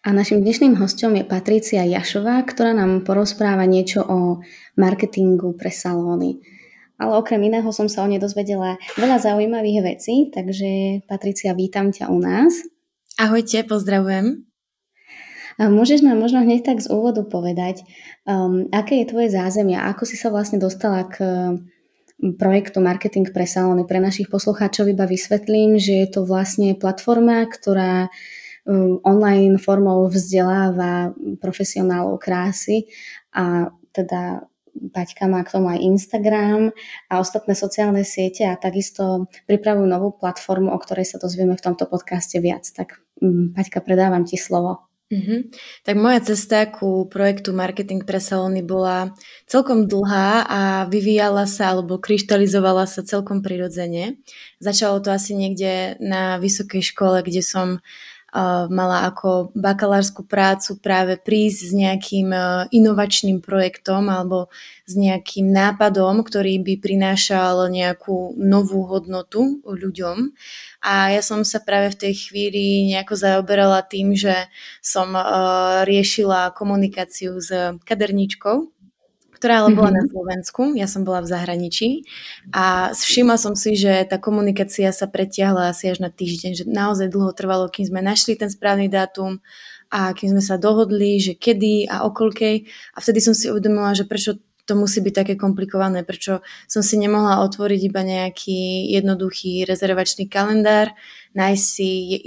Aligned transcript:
a 0.00 0.16
našim 0.16 0.40
dnešným 0.40 0.80
hostom 0.80 1.12
je 1.12 1.28
Patricia 1.28 1.84
Jašová, 1.84 2.40
ktorá 2.48 2.72
nám 2.72 3.04
porozpráva 3.04 3.68
niečo 3.68 4.00
o 4.00 4.40
marketingu 4.80 5.52
pre 5.52 5.68
salóny. 5.68 6.40
Ale 6.96 7.20
okrem 7.20 7.40
iného 7.44 7.68
som 7.68 7.84
sa 7.88 8.04
o 8.04 8.08
nej 8.08 8.20
dozvedela 8.20 8.80
veľa 8.96 9.20
zaujímavých 9.20 9.80
vecí, 9.84 10.32
takže 10.32 11.00
Patricia, 11.04 11.52
vítam 11.52 11.92
ťa 11.92 12.08
u 12.08 12.16
nás. 12.16 12.64
Ahojte, 13.20 13.60
pozdravujem. 13.68 14.48
A 15.60 15.68
môžeš 15.68 16.00
nám 16.00 16.16
možno 16.16 16.40
hneď 16.40 16.64
tak 16.64 16.80
z 16.80 16.88
úvodu 16.88 17.20
povedať, 17.20 17.84
um, 18.24 18.72
aké 18.72 19.04
je 19.04 19.10
tvoje 19.12 19.28
zázemie, 19.28 19.76
ako 19.76 20.08
si 20.08 20.16
sa 20.16 20.32
vlastne 20.32 20.56
dostala 20.56 21.04
k 21.04 21.20
projektu 22.40 22.80
Marketing 22.80 23.28
pre 23.28 23.44
salóny. 23.44 23.84
Pre 23.84 24.00
našich 24.00 24.32
poslucháčov 24.32 24.88
iba 24.88 25.04
vysvetlím, 25.04 25.76
že 25.76 26.04
je 26.04 26.08
to 26.08 26.24
vlastne 26.24 26.72
platforma, 26.72 27.44
ktorá 27.44 28.08
um, 28.08 28.39
online 29.02 29.56
formou 29.56 30.06
vzdeláva 30.10 31.16
profesionálov 31.40 32.20
krásy 32.20 32.90
a 33.32 33.72
teda 33.90 34.44
Paťka 34.70 35.26
má 35.26 35.42
k 35.42 35.58
tomu 35.58 35.66
aj 35.66 35.82
Instagram 35.82 36.70
a 37.10 37.18
ostatné 37.18 37.58
sociálne 37.58 38.06
siete 38.06 38.46
a 38.46 38.54
takisto 38.54 39.26
pripravujú 39.50 39.86
novú 39.86 40.14
platformu, 40.14 40.70
o 40.70 40.78
ktorej 40.78 41.10
sa 41.10 41.18
dozvieme 41.18 41.58
v 41.58 41.64
tomto 41.64 41.90
podcaste 41.90 42.38
viac. 42.38 42.64
Tak 42.70 43.02
um, 43.18 43.50
Paťka, 43.50 43.82
predávam 43.82 44.22
ti 44.22 44.38
slovo. 44.38 44.90
Mm-hmm. 45.10 45.40
Tak 45.82 45.94
moja 45.98 46.22
cesta 46.22 46.70
ku 46.70 47.10
projektu 47.10 47.50
Marketing 47.50 48.06
pre 48.06 48.22
salóny 48.22 48.62
bola 48.62 49.10
celkom 49.50 49.90
dlhá 49.90 50.46
a 50.46 50.60
vyvíjala 50.86 51.50
sa 51.50 51.74
alebo 51.74 51.98
kryštalizovala 51.98 52.86
sa 52.86 53.02
celkom 53.02 53.42
prirodzene. 53.42 54.22
Začalo 54.62 55.02
to 55.02 55.10
asi 55.10 55.34
niekde 55.34 55.98
na 55.98 56.38
vysokej 56.38 56.94
škole, 56.94 57.26
kde 57.26 57.42
som 57.42 57.82
mala 58.70 59.10
ako 59.10 59.50
bakalárskú 59.58 60.22
prácu 60.22 60.78
práve 60.78 61.18
prísť 61.18 61.58
s 61.66 61.72
nejakým 61.74 62.28
e, 62.30 62.40
inovačným 62.70 63.42
projektom 63.42 64.06
alebo 64.06 64.46
s 64.86 64.94
nejakým 64.94 65.50
nápadom, 65.50 66.22
ktorý 66.22 66.62
by 66.62 66.74
prinášal 66.78 67.66
nejakú 67.66 68.38
novú 68.38 68.86
hodnotu 68.86 69.58
ľuďom. 69.66 70.30
A 70.86 71.10
ja 71.10 71.22
som 71.26 71.42
sa 71.42 71.58
práve 71.58 71.90
v 71.94 72.00
tej 72.06 72.14
chvíli 72.30 72.86
nejako 72.94 73.18
zaoberala 73.18 73.82
tým, 73.82 74.14
že 74.14 74.46
som 74.78 75.10
e, 75.12 75.22
riešila 75.84 76.54
komunikáciu 76.54 77.42
s 77.42 77.50
kaderníčkou 77.82 78.79
ktorá 79.40 79.64
ale 79.64 79.72
bola 79.72 79.88
mm-hmm. 79.88 79.96
na 79.96 80.04
mhm. 80.04 80.12
Slovensku, 80.12 80.62
ja 80.76 80.84
som 80.84 81.00
bola 81.00 81.24
v 81.24 81.32
zahraničí 81.32 82.04
a 82.52 82.92
všimla 82.92 83.40
som 83.40 83.56
si, 83.56 83.72
že 83.72 84.04
tá 84.04 84.20
komunikácia 84.20 84.92
sa 84.92 85.08
pretiahla 85.08 85.72
asi 85.72 85.88
až 85.88 86.04
na 86.04 86.12
týždeň, 86.12 86.52
že 86.52 86.64
naozaj 86.68 87.08
dlho 87.08 87.32
trvalo, 87.32 87.72
kým 87.72 87.88
sme 87.88 88.04
našli 88.04 88.36
ten 88.36 88.52
správny 88.52 88.92
dátum 88.92 89.40
a 89.88 90.12
kým 90.12 90.36
sme 90.36 90.44
sa 90.44 90.60
dohodli, 90.60 91.16
že 91.24 91.40
kedy 91.40 91.88
a 91.88 92.04
okolkej 92.04 92.68
a 92.68 92.98
vtedy 93.00 93.18
som 93.24 93.32
si 93.32 93.48
uvedomila, 93.48 93.96
že 93.96 94.04
prečo 94.04 94.36
to 94.68 94.78
musí 94.78 95.02
byť 95.02 95.14
také 95.24 95.34
komplikované, 95.34 96.06
prečo 96.06 96.46
som 96.70 96.84
si 96.84 96.94
nemohla 96.94 97.42
otvoriť 97.42 97.80
iba 97.90 98.06
nejaký 98.06 98.92
jednoduchý 98.92 99.66
rezervačný 99.66 100.30
kalendár, 100.30 100.94
nájsť 101.34 101.64
si 101.64 101.88
jej, 102.12 102.22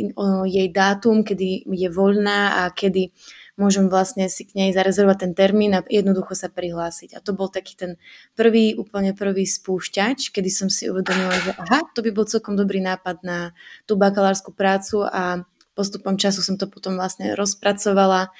jej 0.50 0.68
dátum, 0.74 1.24
kedy 1.24 1.64
je 1.70 1.90
voľná 1.94 2.68
a 2.68 2.74
kedy 2.76 3.16
môžem 3.54 3.86
vlastne 3.86 4.26
si 4.30 4.50
k 4.50 4.58
nej 4.58 4.70
zarezervovať 4.74 5.18
ten 5.30 5.34
termín 5.38 5.78
a 5.78 5.86
jednoducho 5.86 6.34
sa 6.34 6.50
prihlásiť. 6.50 7.14
A 7.14 7.22
to 7.22 7.38
bol 7.38 7.50
taký 7.54 7.78
ten 7.78 7.92
prvý, 8.34 8.74
úplne 8.74 9.14
prvý 9.14 9.46
spúšťač, 9.46 10.34
kedy 10.34 10.50
som 10.50 10.68
si 10.74 10.90
uvedomila, 10.90 11.38
že 11.38 11.54
aha, 11.54 11.86
to 11.94 12.02
by 12.02 12.10
bol 12.10 12.26
celkom 12.26 12.58
dobrý 12.58 12.82
nápad 12.82 13.22
na 13.22 13.54
tú 13.86 13.94
bakalárskú 13.94 14.54
prácu 14.54 15.06
a 15.06 15.46
postupom 15.78 16.18
času 16.18 16.42
som 16.42 16.58
to 16.58 16.66
potom 16.66 16.98
vlastne 16.98 17.34
rozpracovala. 17.38 18.34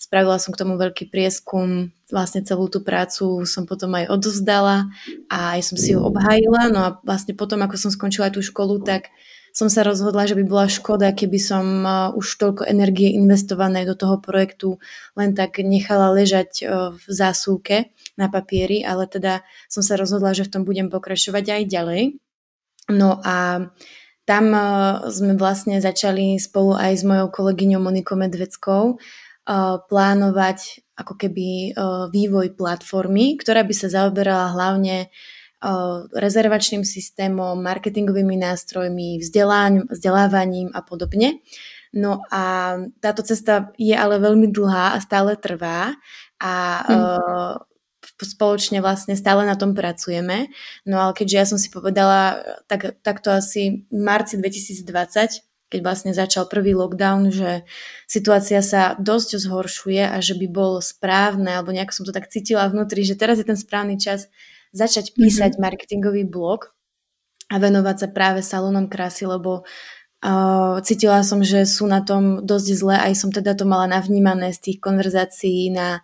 Spravila 0.00 0.40
som 0.40 0.56
k 0.56 0.60
tomu 0.64 0.80
veľký 0.80 1.12
prieskum, 1.12 1.92
vlastne 2.08 2.40
celú 2.40 2.72
tú 2.72 2.80
prácu 2.80 3.44
som 3.44 3.68
potom 3.68 3.92
aj 3.92 4.08
odovzdala 4.08 4.88
a 5.28 5.38
aj 5.58 5.60
som 5.60 5.76
si 5.76 5.92
ju 5.92 6.00
obhájila. 6.00 6.72
No 6.72 6.80
a 6.80 6.90
vlastne 7.04 7.36
potom, 7.36 7.60
ako 7.60 7.76
som 7.76 7.90
skončila 7.92 8.32
tú 8.32 8.40
školu, 8.40 8.80
tak 8.80 9.12
som 9.50 9.68
sa 9.68 9.82
rozhodla, 9.82 10.30
že 10.30 10.38
by 10.38 10.44
bola 10.46 10.66
škoda, 10.70 11.10
keby 11.10 11.38
som 11.42 11.64
už 12.14 12.26
toľko 12.38 12.62
energie 12.70 13.14
investované 13.18 13.82
do 13.82 13.98
toho 13.98 14.22
projektu 14.22 14.78
len 15.18 15.34
tak 15.34 15.58
nechala 15.58 16.14
ležať 16.14 16.64
v 16.94 17.04
zásuvke 17.06 17.90
na 18.14 18.30
papieri, 18.30 18.86
ale 18.86 19.10
teda 19.10 19.42
som 19.66 19.82
sa 19.82 19.98
rozhodla, 19.98 20.32
že 20.32 20.46
v 20.46 20.52
tom 20.54 20.62
budem 20.62 20.86
pokračovať 20.86 21.44
aj 21.50 21.62
ďalej. 21.66 22.02
No 22.90 23.18
a 23.22 23.68
tam 24.26 24.44
sme 25.10 25.34
vlastne 25.34 25.82
začali 25.82 26.38
spolu 26.38 26.78
aj 26.78 26.92
s 26.98 27.02
mojou 27.02 27.34
kolegyňou 27.34 27.82
Monikou 27.82 28.14
Medveckou 28.14 29.02
plánovať 29.90 30.86
ako 30.94 31.14
keby 31.16 31.74
vývoj 32.12 32.54
platformy, 32.54 33.34
ktorá 33.40 33.66
by 33.66 33.74
sa 33.74 33.88
zaoberala 33.90 34.54
hlavne 34.54 35.10
rezervačným 36.16 36.88
systémom, 36.88 37.60
marketingovými 37.60 38.40
nástrojmi, 38.40 39.20
vzdelávaním 39.20 40.72
a 40.72 40.80
podobne. 40.80 41.44
No 41.92 42.22
a 42.30 42.76
táto 43.02 43.20
cesta 43.26 43.74
je 43.76 43.92
ale 43.92 44.22
veľmi 44.22 44.48
dlhá 44.48 44.96
a 44.96 45.02
stále 45.02 45.36
trvá 45.36 45.98
a 46.40 46.54
hmm. 46.86 47.66
spoločne 48.24 48.78
vlastne 48.80 49.18
stále 49.18 49.44
na 49.44 49.58
tom 49.58 49.76
pracujeme. 49.76 50.48
No 50.86 51.02
ale 51.02 51.12
keďže 51.12 51.36
ja 51.36 51.46
som 51.46 51.58
si 51.58 51.68
povedala, 51.68 52.40
tak, 52.70 52.96
tak 53.04 53.20
to 53.20 53.34
asi 53.34 53.84
v 53.90 54.00
marci 54.00 54.40
2020 54.40 55.50
keď 55.70 55.86
vlastne 55.86 56.10
začal 56.10 56.50
prvý 56.50 56.74
lockdown, 56.74 57.30
že 57.30 57.62
situácia 58.10 58.58
sa 58.58 58.98
dosť 58.98 59.38
zhoršuje 59.38 60.02
a 60.02 60.18
že 60.18 60.34
by 60.34 60.50
bolo 60.50 60.82
správne, 60.82 61.54
alebo 61.54 61.70
nejak 61.70 61.94
som 61.94 62.02
to 62.02 62.10
tak 62.10 62.26
cítila 62.26 62.66
vnútri, 62.66 63.06
že 63.06 63.14
teraz 63.14 63.38
je 63.38 63.46
ten 63.46 63.54
správny 63.54 63.94
čas 63.94 64.26
začať 64.70 65.14
písať 65.14 65.56
mm-hmm. 65.56 65.64
marketingový 65.64 66.24
blog 66.26 66.70
a 67.50 67.58
venovať 67.58 67.96
sa 67.98 68.08
práve 68.08 68.40
salónom 68.46 68.86
krásy, 68.86 69.26
lebo 69.26 69.66
uh, 70.22 70.78
cítila 70.86 71.26
som, 71.26 71.42
že 71.42 71.66
sú 71.66 71.90
na 71.90 72.00
tom 72.06 72.46
dosť 72.46 72.68
zle, 72.78 72.96
aj 72.96 73.12
som 73.18 73.30
teda 73.34 73.58
to 73.58 73.66
mala 73.66 73.90
navnímané 73.90 74.54
z 74.54 74.70
tých 74.70 74.78
konverzácií 74.78 75.74
na, 75.74 75.98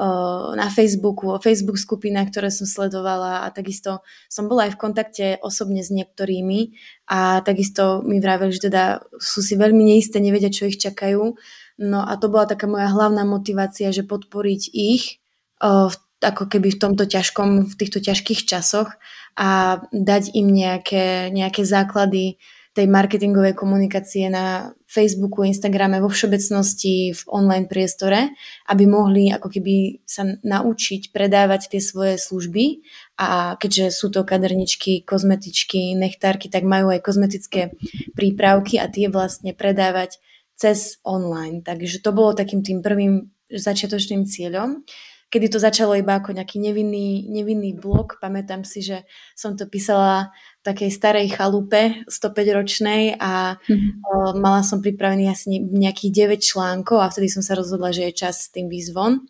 uh, 0.00 0.56
na 0.56 0.72
Facebooku, 0.72 1.36
o 1.36 1.42
Facebook 1.42 1.76
skupinách, 1.76 2.32
ktoré 2.32 2.48
som 2.48 2.64
sledovala 2.64 3.44
a 3.44 3.52
takisto 3.52 4.00
som 4.32 4.48
bola 4.48 4.72
aj 4.72 4.80
v 4.80 4.80
kontakte 4.80 5.26
osobne 5.44 5.84
s 5.84 5.92
niektorými 5.92 6.72
a 7.12 7.44
takisto 7.44 8.00
mi 8.00 8.16
vraveli, 8.16 8.56
že 8.56 8.72
teda 8.72 9.04
sú 9.20 9.44
si 9.44 9.60
veľmi 9.60 9.84
neisté, 9.92 10.16
nevedia, 10.24 10.48
čo 10.48 10.64
ich 10.64 10.80
čakajú. 10.80 11.36
No 11.76 12.00
a 12.00 12.16
to 12.16 12.32
bola 12.32 12.48
taká 12.48 12.64
moja 12.64 12.88
hlavná 12.88 13.28
motivácia, 13.28 13.92
že 13.92 14.00
podporiť 14.00 14.62
ich 14.72 15.20
uh, 15.60 15.92
v 15.92 15.96
ako 16.20 16.48
keby 16.48 16.72
v 16.72 16.80
tomto 16.80 17.04
ťažkom, 17.04 17.68
v 17.68 17.74
týchto 17.76 18.00
ťažkých 18.00 18.48
časoch 18.48 18.88
a 19.36 19.80
dať 19.92 20.32
im 20.32 20.48
nejaké, 20.48 21.28
nejaké 21.28 21.62
základy 21.64 22.40
tej 22.76 22.92
marketingovej 22.92 23.56
komunikácie 23.56 24.28
na 24.28 24.76
Facebooku, 24.84 25.48
Instagrame, 25.48 25.96
vo 25.96 26.12
všeobecnosti 26.12 27.16
v 27.16 27.22
online 27.24 27.64
priestore, 27.72 28.36
aby 28.68 28.84
mohli 28.84 29.32
ako 29.32 29.48
keby 29.48 30.04
sa 30.04 30.28
naučiť 30.28 31.08
predávať 31.08 31.72
tie 31.72 31.80
svoje 31.80 32.20
služby 32.20 32.84
a 33.16 33.56
keďže 33.56 33.96
sú 33.96 34.12
to 34.12 34.28
kaderničky, 34.28 35.08
kozmetičky, 35.08 35.96
nechtárky, 35.96 36.52
tak 36.52 36.68
majú 36.68 36.92
aj 36.92 37.00
kozmetické 37.00 37.72
prípravky 38.12 38.76
a 38.76 38.92
tie 38.92 39.08
vlastne 39.08 39.56
predávať 39.56 40.20
cez 40.52 41.00
online. 41.00 41.64
Takže 41.64 42.04
to 42.04 42.12
bolo 42.12 42.36
takým 42.36 42.60
tým 42.60 42.84
prvým 42.84 43.32
začiatočným 43.48 44.28
cieľom 44.28 44.84
kedy 45.26 45.46
to 45.50 45.58
začalo 45.58 45.98
iba 45.98 46.16
ako 46.16 46.32
nejaký 46.32 46.62
nevinný, 46.62 47.26
nevinný 47.26 47.74
blog. 47.74 48.18
Pamätám 48.22 48.62
si, 48.62 48.82
že 48.82 49.02
som 49.34 49.58
to 49.58 49.66
písala 49.66 50.30
v 50.62 50.72
takej 50.72 50.90
starej 50.94 51.26
chalupe 51.34 52.06
105-ročnej 52.06 53.18
a 53.18 53.58
mm-hmm. 53.58 53.90
o, 54.06 54.12
mala 54.38 54.62
som 54.62 54.78
pripravený 54.78 55.26
asi 55.26 55.58
nejakých 55.58 56.38
9 56.38 56.46
článkov 56.46 57.02
a 57.02 57.10
vtedy 57.10 57.26
som 57.26 57.42
sa 57.42 57.58
rozhodla, 57.58 57.90
že 57.90 58.06
je 58.10 58.18
čas 58.26 58.46
s 58.46 58.52
tým 58.54 58.70
výzvom. 58.70 59.26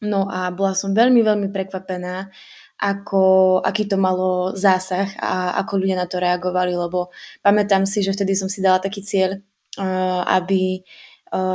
No 0.00 0.28
a 0.28 0.48
bola 0.52 0.72
som 0.72 0.96
veľmi, 0.96 1.20
veľmi 1.20 1.48
prekvapená, 1.52 2.32
ako, 2.80 3.60
aký 3.60 3.84
to 3.84 4.00
malo 4.00 4.56
zásah 4.56 5.12
a 5.20 5.60
ako 5.60 5.84
ľudia 5.84 6.00
na 6.00 6.08
to 6.08 6.16
reagovali, 6.16 6.72
lebo 6.72 7.12
pamätám 7.44 7.84
si, 7.84 8.00
že 8.00 8.16
vtedy 8.16 8.32
som 8.32 8.48
si 8.48 8.64
dala 8.64 8.80
taký 8.80 9.04
cieľ, 9.04 9.36
aby 10.24 10.80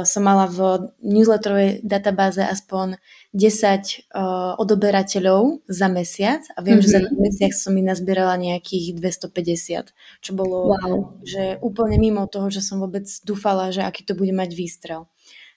som 0.07 0.22
mala 0.24 0.48
v 0.48 0.88
newsletterovej 1.04 1.83
databáze 1.83 2.39
aspoň 2.39 2.95
10 3.36 4.16
odoberateľov 4.56 5.68
za 5.68 5.92
mesiac 5.92 6.48
a 6.56 6.63
viem, 6.63 6.80
mm-hmm. 6.80 6.88
že 6.88 6.95
za 6.95 7.00
mhm. 7.04 7.19
mesiac 7.19 7.54
som 7.54 7.72
mi 7.75 7.83
nazbierala 7.83 8.39
nejakých 8.39 8.95
250, 8.95 9.92
čo 10.24 10.31
bolo 10.31 10.72
wow. 10.72 11.19
že 11.27 11.60
úplne 11.60 12.00
mimo 12.00 12.24
toho, 12.31 12.48
že 12.48 12.63
som 12.63 12.80
vôbec 12.80 13.04
dúfala, 13.27 13.75
že 13.75 13.83
aký 13.83 14.07
to 14.07 14.16
bude 14.16 14.31
mať 14.31 14.56
výstrel. 14.56 15.12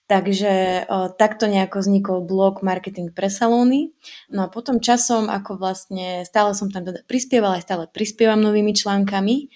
Takže 0.09 0.89
o, 0.89 1.13
takto 1.13 1.45
nejako 1.45 1.85
vznikol 1.85 2.25
blog 2.25 2.65
Marketing 2.65 3.13
pre 3.13 3.29
salóny. 3.29 3.93
No 4.33 4.49
a 4.49 4.49
potom 4.49 4.81
časom, 4.81 5.29
ako 5.29 5.61
vlastne 5.61 6.25
stále 6.25 6.57
som 6.57 6.73
tam 6.73 6.89
teda 6.89 7.05
prispievala, 7.05 7.61
aj 7.61 7.69
stále 7.69 7.85
prispievam 7.93 8.41
novými 8.41 8.73
článkami 8.73 9.53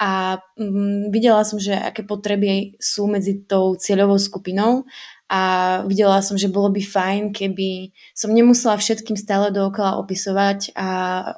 a 0.00 0.42
mm, 0.58 1.14
videla 1.14 1.46
som, 1.46 1.62
že 1.62 1.74
aké 1.74 2.02
potreby 2.02 2.74
sú 2.82 3.06
medzi 3.06 3.46
tou 3.46 3.78
cieľovou 3.78 4.18
skupinou 4.18 4.86
a 5.30 5.40
videla 5.86 6.18
som, 6.20 6.34
že 6.34 6.50
bolo 6.50 6.68
by 6.74 6.82
fajn, 6.82 7.22
keby 7.30 7.94
som 8.12 8.34
nemusela 8.34 8.74
všetkým 8.74 9.14
stále 9.14 9.54
dookola 9.54 9.96
opisovať 10.02 10.74
a 10.74 10.88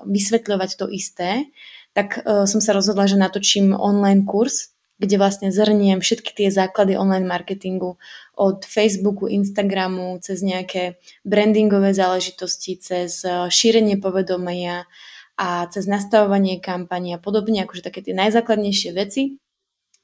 vysvetľovať 0.08 0.70
to 0.80 0.86
isté, 0.88 1.52
tak 1.92 2.20
uh, 2.24 2.44
som 2.44 2.60
sa 2.60 2.76
rozhodla, 2.76 3.08
že 3.08 3.20
natočím 3.20 3.72
online 3.72 4.24
kurz, 4.24 4.76
kde 4.96 5.20
vlastne 5.20 5.52
zhrniem 5.52 6.00
všetky 6.00 6.32
tie 6.32 6.48
základy 6.48 6.96
online 6.96 7.28
marketingu 7.28 8.00
od 8.36 8.64
Facebooku, 8.64 9.28
Instagramu, 9.28 10.16
cez 10.24 10.40
nejaké 10.40 10.96
brandingové 11.24 11.92
záležitosti, 11.92 12.80
cez 12.80 13.20
eh, 13.24 13.48
šírenie 13.52 14.00
povedomia 14.00 14.88
a 15.36 15.68
cez 15.68 15.84
nastavovanie 15.84 16.58
kampani 16.60 17.16
a 17.16 17.22
podobne, 17.22 17.64
akože 17.64 17.84
také 17.84 18.00
tie 18.00 18.16
najzákladnejšie 18.16 18.90
veci. 18.96 19.36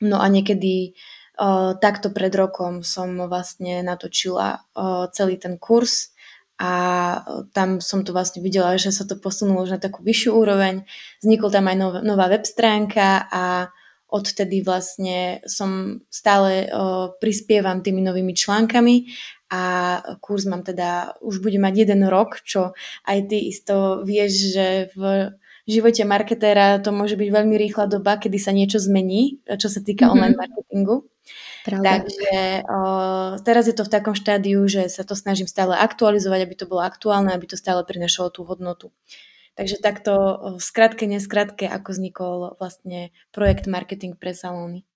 No 0.05 0.21
a 0.21 0.29
niekedy 0.29 0.93
uh, 1.41 1.77
takto 1.81 2.13
pred 2.13 2.33
rokom 2.37 2.85
som 2.85 3.17
vlastne 3.27 3.81
natočila 3.81 4.61
uh, 4.77 5.09
celý 5.11 5.41
ten 5.41 5.57
kurz 5.57 6.13
a 6.63 6.73
tam 7.57 7.83
som 7.83 8.07
to 8.07 8.15
vlastne 8.15 8.39
videla, 8.39 8.79
že 8.79 8.95
sa 8.95 9.03
to 9.03 9.19
posunulo 9.19 9.67
už 9.67 9.75
na 9.75 9.81
takú 9.83 10.05
vyššiu 10.05 10.31
úroveň. 10.31 10.87
Vznikol 11.19 11.51
tam 11.51 11.67
aj 11.67 11.77
nov, 11.81 11.93
nová 12.07 12.31
web 12.31 12.47
stránka 12.47 13.27
a 13.27 13.73
odtedy 14.13 14.61
vlastne 14.61 15.41
som 15.49 16.05
stále 16.13 16.69
o, 16.69 17.17
prispievam 17.17 17.81
tými 17.81 18.05
novými 18.05 18.37
článkami 18.37 19.09
a 19.53 19.63
kurz 20.25 20.49
mám 20.49 20.65
teda, 20.65 21.13
už 21.21 21.45
bude 21.45 21.61
mať 21.61 21.85
jeden 21.85 22.09
rok, 22.09 22.41
čo 22.41 22.73
aj 23.05 23.19
ty 23.29 23.53
isto 23.53 24.01
vieš, 24.01 24.57
že 24.57 24.67
v 24.97 25.37
živote 25.69 26.09
marketéra 26.09 26.81
to 26.81 26.89
môže 26.89 27.21
byť 27.21 27.29
veľmi 27.29 27.55
rýchla 27.61 27.85
doba, 27.85 28.17
kedy 28.17 28.41
sa 28.41 28.57
niečo 28.57 28.81
zmení, 28.81 29.45
čo 29.45 29.69
sa 29.69 29.85
týka 29.85 30.09
mm-hmm. 30.09 30.15
online 30.17 30.37
marketingu. 30.41 30.97
Pravda. 31.63 32.03
Takže 32.03 32.35
o, 32.67 32.79
teraz 33.47 33.71
je 33.71 33.77
to 33.77 33.87
v 33.87 33.93
takom 33.93 34.17
štádiu, 34.17 34.67
že 34.67 34.91
sa 34.91 35.07
to 35.07 35.15
snažím 35.15 35.47
stále 35.47 35.79
aktualizovať, 35.79 36.41
aby 36.43 36.55
to 36.59 36.67
bolo 36.67 36.83
aktuálne, 36.83 37.31
aby 37.31 37.47
to 37.47 37.61
stále 37.61 37.85
prinašalo 37.87 38.35
tú 38.35 38.43
hodnotu. 38.43 38.91
Takže 39.53 39.85
takto 39.85 40.13
v 40.57 40.63
skratke, 40.65 41.05
neskratke, 41.05 41.69
ako 41.69 41.93
vznikol 41.93 42.37
vlastne 42.57 43.13
projekt 43.37 43.69
Marketing 43.69 44.17
pre 44.17 44.33
salóny. 44.33 44.89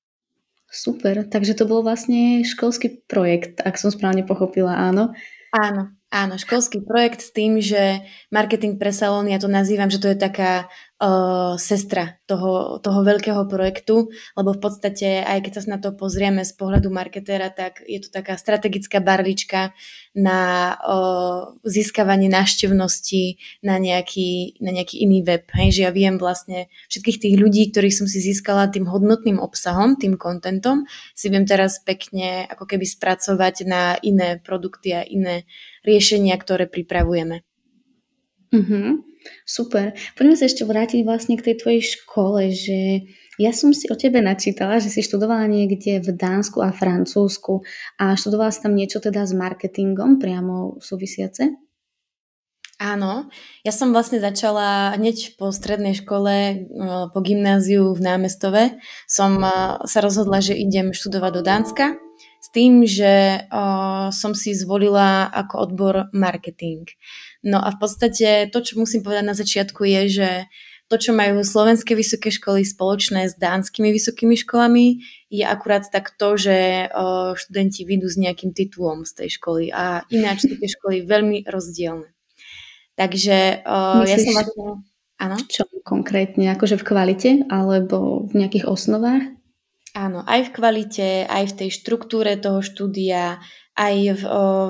Super, 0.77 1.25
takže 1.25 1.57
to 1.57 1.65
bol 1.65 1.81
vlastne 1.81 2.45
školský 2.45 3.09
projekt, 3.09 3.65
ak 3.65 3.81
som 3.81 3.89
správne 3.89 4.29
pochopila, 4.29 4.77
áno. 4.77 5.17
Áno, 5.57 5.97
áno, 6.11 6.39
školský 6.39 6.87
projekt 6.87 7.21
s 7.21 7.35
tým, 7.35 7.59
že 7.59 8.07
marketing 8.31 8.79
pre 8.79 8.95
salóny, 8.95 9.35
ja 9.35 9.43
to 9.43 9.51
nazývam, 9.51 9.91
že 9.91 9.99
to 9.99 10.09
je 10.15 10.19
taká 10.19 10.71
uh, 11.03 11.59
sestra 11.59 12.17
toho, 12.25 12.79
toho 12.81 13.01
veľkého 13.03 13.43
projektu, 13.51 14.09
lebo 14.39 14.55
v 14.55 14.61
podstate, 14.63 15.27
aj 15.27 15.39
keď 15.45 15.53
sa 15.59 15.63
na 15.77 15.79
to 15.83 15.93
pozrieme 15.93 16.47
z 16.47 16.53
pohľadu 16.55 16.89
marketéra, 16.89 17.51
tak 17.51 17.83
je 17.85 18.01
to 18.01 18.09
taká 18.09 18.39
strategická 18.39 19.03
barlička 19.03 19.75
na 20.17 20.73
uh, 20.79 21.53
získavanie 21.67 22.31
návštevnosti 22.33 23.43
na 23.67 23.77
nejaký, 23.77 24.63
na 24.63 24.71
nejaký 24.73 25.05
iný 25.05 25.27
web. 25.27 25.45
Hej, 25.53 25.81
že 25.81 25.85
ja 25.85 25.93
viem 25.93 26.17
vlastne 26.17 26.71
všetkých 26.89 27.19
tých 27.19 27.35
ľudí, 27.37 27.63
ktorých 27.75 27.99
som 27.99 28.07
si 28.09 28.23
získala 28.23 28.73
tým 28.73 28.89
hodnotným 28.89 29.43
obsahom, 29.43 29.99
tým 29.99 30.17
kontentom, 30.17 30.89
si 31.13 31.29
viem 31.29 31.45
teraz 31.45 31.83
pekne 31.83 32.49
ako 32.49 32.65
keby 32.65 32.87
spracovať 32.89 33.69
na 33.69 33.99
iné 34.01 34.41
produkty 34.41 34.97
a 34.97 35.05
iné 35.05 35.45
riešenia, 35.87 36.35
ktoré 36.35 36.67
pripravujeme. 36.67 37.47
Mm-hmm. 38.51 38.87
Super. 39.43 39.95
Poďme 40.15 40.39
sa 40.39 40.47
ešte 40.47 40.63
vrátiť 40.63 41.03
vlastne 41.03 41.35
k 41.35 41.51
tej 41.51 41.57
tvojej 41.59 41.83
škole, 41.83 42.55
že 42.55 43.11
ja 43.43 43.51
som 43.51 43.75
si 43.75 43.91
o 43.91 43.99
tebe 43.99 44.23
načítala, 44.23 44.79
že 44.79 44.87
si 44.87 45.03
študovala 45.03 45.51
niekde 45.51 45.99
v 45.99 46.15
Dánsku 46.15 46.63
a 46.63 46.71
Francúzsku 46.71 47.67
a 47.99 48.15
študovala 48.15 48.55
si 48.55 48.63
tam 48.63 48.79
niečo 48.79 49.03
teda 49.03 49.27
s 49.27 49.35
marketingom 49.35 50.23
priamo 50.23 50.79
súvisiace? 50.79 51.59
Áno, 52.77 53.33
ja 53.65 53.73
som 53.73 53.91
vlastne 53.91 54.21
začala 54.21 54.95
hneď 54.95 55.41
po 55.41 55.49
strednej 55.49 55.97
škole, 55.97 56.69
po 57.11 57.19
gymnáziu 57.25 57.97
v 57.97 58.05
Námestove. 58.05 58.79
Som 59.09 59.43
sa 59.89 59.99
rozhodla, 60.05 60.39
že 60.39 60.55
idem 60.55 60.95
študovať 60.95 61.33
do 61.35 61.43
Dánska 61.43 61.87
s 62.41 62.49
tým, 62.53 62.87
že 62.87 63.47
uh, 63.49 64.09
som 64.15 64.33
si 64.33 64.55
zvolila 64.55 65.29
ako 65.33 65.55
odbor 65.71 65.95
marketing. 66.15 66.87
No 67.43 67.59
a 67.63 67.75
v 67.75 67.79
podstate 67.79 68.49
to, 68.51 68.59
čo 68.63 68.79
musím 68.79 69.03
povedať 69.03 69.25
na 69.27 69.37
začiatku 69.37 69.83
je, 69.83 70.03
že 70.09 70.31
to, 70.87 70.97
čo 71.03 71.11
majú 71.11 71.43
slovenské 71.43 71.99
vysoké 71.99 72.31
školy 72.31 72.63
spoločné 72.63 73.27
s 73.27 73.35
dánskymi 73.35 73.91
vysokými 73.91 74.39
školami, 74.39 75.03
je 75.27 75.43
akurát 75.43 75.83
tak 75.91 76.15
to, 76.15 76.39
že 76.39 76.87
uh, 76.87 77.35
študenti 77.35 77.83
vyjdú 77.83 78.07
s 78.07 78.17
nejakým 78.23 78.55
titulom 78.55 79.03
z 79.03 79.13
tej 79.19 79.29
školy 79.35 79.75
a 79.75 80.07
ináč 80.15 80.47
sú 80.47 80.55
tie 80.55 80.71
školy 80.71 81.03
veľmi 81.03 81.43
rozdielne. 81.51 82.07
Takže 82.95 83.67
uh, 83.67 84.07
ja 84.07 84.17
som 84.17 84.33
vlastne... 84.33 84.63
Áno? 85.17 85.37
Čo 85.49 85.65
konkrétne? 85.81 86.53
Akože 86.53 86.77
v 86.77 86.87
kvalite 86.87 87.31
alebo 87.49 88.29
v 88.29 88.45
nejakých 88.45 88.69
osnovách? 88.69 89.25
Áno, 89.97 90.21
aj 90.29 90.53
v 90.53 90.55
kvalite, 90.61 91.25
aj 91.25 91.57
v 91.57 91.57
tej 91.57 91.71
štruktúre 91.73 92.37
toho 92.37 92.61
štúdia, 92.61 93.41
aj 93.81 93.97
v, 94.21 94.23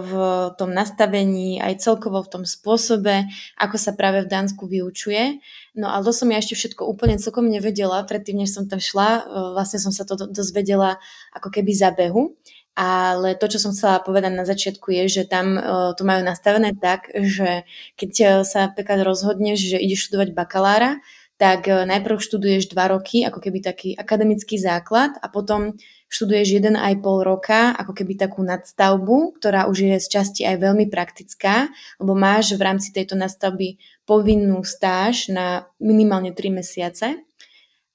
v 0.07 0.13
tom 0.55 0.71
nastavení, 0.71 1.59
aj 1.59 1.83
celkovo 1.83 2.23
v 2.23 2.31
tom 2.31 2.45
spôsobe, 2.47 3.27
ako 3.59 3.75
sa 3.75 3.99
práve 3.99 4.23
v 4.23 4.31
Dánsku 4.31 4.71
vyučuje. 4.71 5.43
No 5.75 5.91
ale 5.91 6.07
to 6.07 6.15
som 6.15 6.31
ja 6.31 6.39
ešte 6.39 6.55
všetko 6.55 6.87
úplne 6.87 7.19
celkom 7.19 7.51
nevedela, 7.51 8.07
predtým, 8.07 8.39
než 8.39 8.55
som 8.55 8.71
tam 8.71 8.79
šla, 8.79 9.27
vlastne 9.59 9.83
som 9.83 9.91
sa 9.91 10.07
to 10.07 10.15
dozvedela 10.31 11.03
ako 11.35 11.51
keby 11.51 11.75
za 11.75 11.91
behu. 11.91 12.39
Ale 12.79 13.35
to, 13.35 13.51
čo 13.51 13.59
som 13.59 13.75
chcela 13.75 14.05
povedať 14.05 14.31
na 14.31 14.47
začiatku 14.47 14.95
je, 14.95 15.11
že 15.11 15.23
tam 15.27 15.59
to 15.97 16.07
majú 16.07 16.23
nastavené 16.23 16.71
tak, 16.77 17.11
že 17.11 17.67
keď 17.99 18.45
sa 18.47 18.71
napríklad 18.71 19.03
rozhodneš, 19.03 19.75
že 19.75 19.79
ideš 19.83 20.07
študovať 20.07 20.37
bakalára, 20.37 21.03
tak 21.37 21.69
e, 21.69 21.85
najprv 21.85 22.17
študuješ 22.17 22.73
dva 22.73 22.93
roky, 22.93 23.25
ako 23.25 23.41
keby 23.41 23.61
taký 23.61 23.93
akademický 23.97 24.57
základ 24.57 25.17
a 25.21 25.29
potom 25.29 25.77
študuješ 26.09 26.49
jeden 26.61 26.75
aj 26.81 27.03
pol 27.05 27.21
roka, 27.21 27.77
ako 27.77 27.93
keby 27.93 28.17
takú 28.17 28.41
nadstavbu, 28.41 29.37
ktorá 29.37 29.69
už 29.69 29.77
je 29.85 29.97
z 30.01 30.09
časti 30.09 30.43
aj 30.49 30.57
veľmi 30.65 30.89
praktická, 30.89 31.69
lebo 32.01 32.17
máš 32.17 32.57
v 32.57 32.63
rámci 32.65 32.95
tejto 32.95 33.19
nadstavby 33.19 33.77
povinnú 34.09 34.65
stáž 34.65 35.29
na 35.29 35.69
minimálne 35.83 36.33
3 36.33 36.63
mesiace 36.63 37.21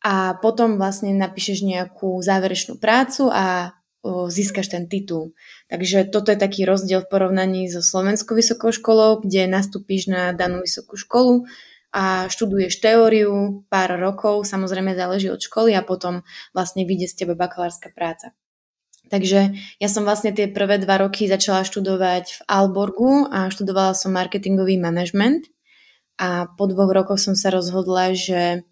a 0.01 0.38
potom 0.38 0.81
vlastne 0.81 1.13
napíšeš 1.13 1.65
nejakú 1.65 2.19
záverečnú 2.21 2.81
prácu 2.81 3.29
a 3.31 3.77
získaš 4.05 4.74
ten 4.74 4.89
titul. 4.89 5.38
Takže 5.69 6.10
toto 6.10 6.33
je 6.33 6.41
taký 6.41 6.65
rozdiel 6.65 7.05
v 7.05 7.12
porovnaní 7.12 7.69
so 7.69 7.86
Slovenskou 7.86 8.33
vysokou 8.33 8.74
školou, 8.74 9.21
kde 9.21 9.45
nastúpiš 9.45 10.10
na 10.10 10.33
danú 10.33 10.65
vysokú 10.65 10.98
školu, 10.98 11.45
a 11.91 12.31
študuješ 12.31 12.79
teóriu 12.79 13.63
pár 13.67 14.00
rokov, 14.00 14.48
samozrejme 14.48 14.95
záleží 14.95 15.27
od 15.27 15.43
školy 15.43 15.75
a 15.75 15.83
potom 15.83 16.24
vlastne 16.55 16.88
vyjde 16.88 17.07
z 17.12 17.15
teba 17.24 17.36
bakalárska 17.36 17.91
práca. 17.91 18.31
Takže 19.12 19.51
ja 19.83 19.89
som 19.91 20.07
vlastne 20.07 20.31
tie 20.31 20.48
prvé 20.48 20.79
dva 20.79 21.03
roky 21.03 21.27
začala 21.27 21.67
študovať 21.67 22.25
v 22.31 22.41
Alborgu 22.48 23.27
a 23.27 23.51
študovala 23.51 23.91
som 23.91 24.15
marketingový 24.15 24.79
management 24.79 25.51
a 26.15 26.48
po 26.48 26.63
dvoch 26.71 26.95
rokoch 26.95 27.19
som 27.19 27.36
sa 27.36 27.51
rozhodla, 27.51 28.15
že 28.15 28.63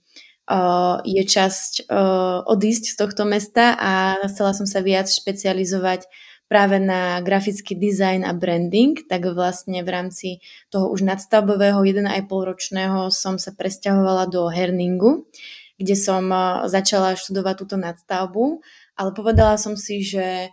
uh, 0.48 1.04
je 1.04 1.24
časť 1.28 1.92
uh, 1.92 2.48
odísť 2.48 2.84
z 2.88 2.96
tohto 2.96 3.28
mesta 3.28 3.76
a 3.76 4.16
chcela 4.32 4.56
som 4.56 4.64
sa 4.64 4.80
viac 4.80 5.12
špecializovať 5.12 6.08
práve 6.50 6.82
na 6.82 7.22
grafický 7.22 7.78
dizajn 7.78 8.26
a 8.26 8.34
branding, 8.34 8.98
tak 9.06 9.30
vlastne 9.30 9.86
v 9.86 9.90
rámci 9.94 10.28
toho 10.74 10.90
už 10.90 11.06
nadstavbového 11.06 11.78
1,5 11.80 12.26
ročného 12.26 13.14
som 13.14 13.38
sa 13.38 13.54
presťahovala 13.54 14.26
do 14.34 14.50
Herningu, 14.50 15.30
kde 15.78 15.96
som 15.96 16.26
začala 16.66 17.14
študovať 17.14 17.56
túto 17.56 17.78
nadstavbu, 17.78 18.66
ale 18.98 19.10
povedala 19.14 19.56
som 19.62 19.78
si, 19.78 20.02
že 20.02 20.50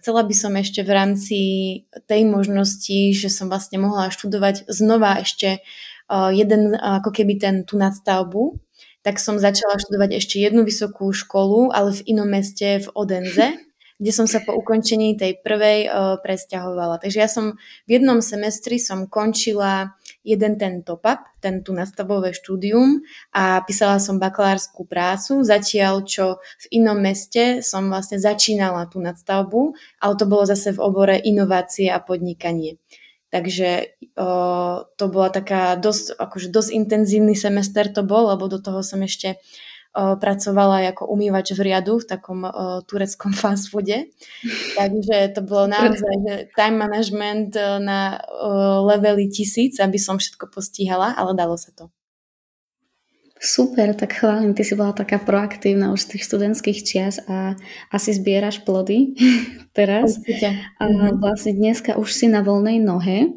chcela 0.00 0.24
by 0.24 0.34
som 0.34 0.56
ešte 0.56 0.80
v 0.80 0.90
rámci 0.90 1.38
tej 2.08 2.24
možnosti, 2.24 3.12
že 3.12 3.28
som 3.28 3.52
vlastne 3.52 3.78
mohla 3.84 4.08
študovať 4.08 4.64
znova 4.72 5.20
ešte 5.20 5.60
jeden, 6.32 6.72
ako 6.72 7.12
keby 7.12 7.36
ten, 7.36 7.56
tú 7.68 7.76
nadstavbu, 7.76 8.56
tak 9.04 9.20
som 9.20 9.36
začala 9.36 9.76
študovať 9.76 10.24
ešte 10.24 10.40
jednu 10.40 10.64
vysokú 10.64 11.12
školu, 11.12 11.68
ale 11.68 11.92
v 11.92 12.16
inom 12.16 12.28
meste 12.32 12.80
v 12.80 12.88
Odenze, 12.96 13.60
kde 14.02 14.10
som 14.10 14.26
sa 14.26 14.42
po 14.42 14.50
ukončení 14.58 15.14
tej 15.14 15.38
prvej 15.46 15.86
uh, 15.86 16.18
presťahovala. 16.18 16.98
Takže 16.98 17.18
ja 17.22 17.30
som 17.30 17.54
v 17.86 17.90
jednom 18.02 18.18
semestri 18.18 18.82
som 18.82 19.06
končila 19.06 19.94
jeden 20.26 20.58
ten 20.58 20.82
top-up, 20.82 21.22
ten 21.38 21.62
tu 21.62 21.70
nastavové 21.70 22.34
štúdium 22.34 23.06
a 23.30 23.62
písala 23.62 24.02
som 24.02 24.18
bakalárskú 24.18 24.82
prácu, 24.90 25.46
zatiaľ 25.46 26.02
čo 26.02 26.42
v 26.66 26.82
inom 26.82 26.98
meste 26.98 27.62
som 27.62 27.86
vlastne 27.86 28.18
začínala 28.18 28.90
tú 28.90 28.98
nadstavbu, 28.98 29.78
ale 30.02 30.14
to 30.18 30.26
bolo 30.26 30.50
zase 30.50 30.74
v 30.74 30.82
obore 30.82 31.14
inovácie 31.22 31.86
a 31.86 32.02
podnikanie. 32.02 32.82
Takže 33.32 33.96
o, 34.18 34.28
to 34.84 35.04
bola 35.08 35.32
taká 35.32 35.72
dosť, 35.80 36.20
akože 36.20 36.52
dosť 36.52 36.70
intenzívny 36.76 37.32
semester 37.32 37.88
to 37.88 38.04
bol, 38.04 38.28
lebo 38.28 38.44
do 38.44 38.60
toho 38.60 38.84
som 38.84 39.00
ešte 39.00 39.40
pracovala 39.92 40.88
ako 40.88 41.12
umývač 41.12 41.52
v 41.52 41.68
riadu 41.68 42.00
v 42.00 42.08
takom 42.08 42.48
tureckom 42.88 43.36
fast 43.40 43.68
foode. 43.68 44.08
Takže 44.76 45.36
to 45.36 45.40
bolo 45.44 45.68
naozaj 45.68 46.14
že 46.24 46.34
time 46.56 46.80
management 46.80 47.52
na 47.84 48.16
o, 48.24 48.88
leveli 48.88 49.28
tisíc, 49.28 49.76
aby 49.76 50.00
som 50.00 50.16
všetko 50.16 50.48
postíhala, 50.48 51.12
ale 51.12 51.36
dalo 51.36 51.60
sa 51.60 51.70
to. 51.76 51.92
Super, 53.42 53.90
tak 53.98 54.22
chválim, 54.22 54.54
ty 54.54 54.62
si 54.62 54.78
bola 54.78 54.94
taká 54.94 55.18
proaktívna 55.18 55.90
už 55.90 56.06
z 56.06 56.08
tých 56.14 56.22
študentských 56.30 56.78
čias 56.86 57.18
a 57.26 57.58
asi 57.90 58.14
zbieraš 58.14 58.62
plody 58.62 59.18
teraz. 59.76 60.22
Určite. 60.22 60.62
A 60.78 60.84
mhm. 60.86 61.18
vlastne 61.18 61.52
dneska 61.52 61.98
už 61.98 62.06
si 62.06 62.30
na 62.30 62.46
voľnej 62.46 62.78
nohe, 62.78 63.34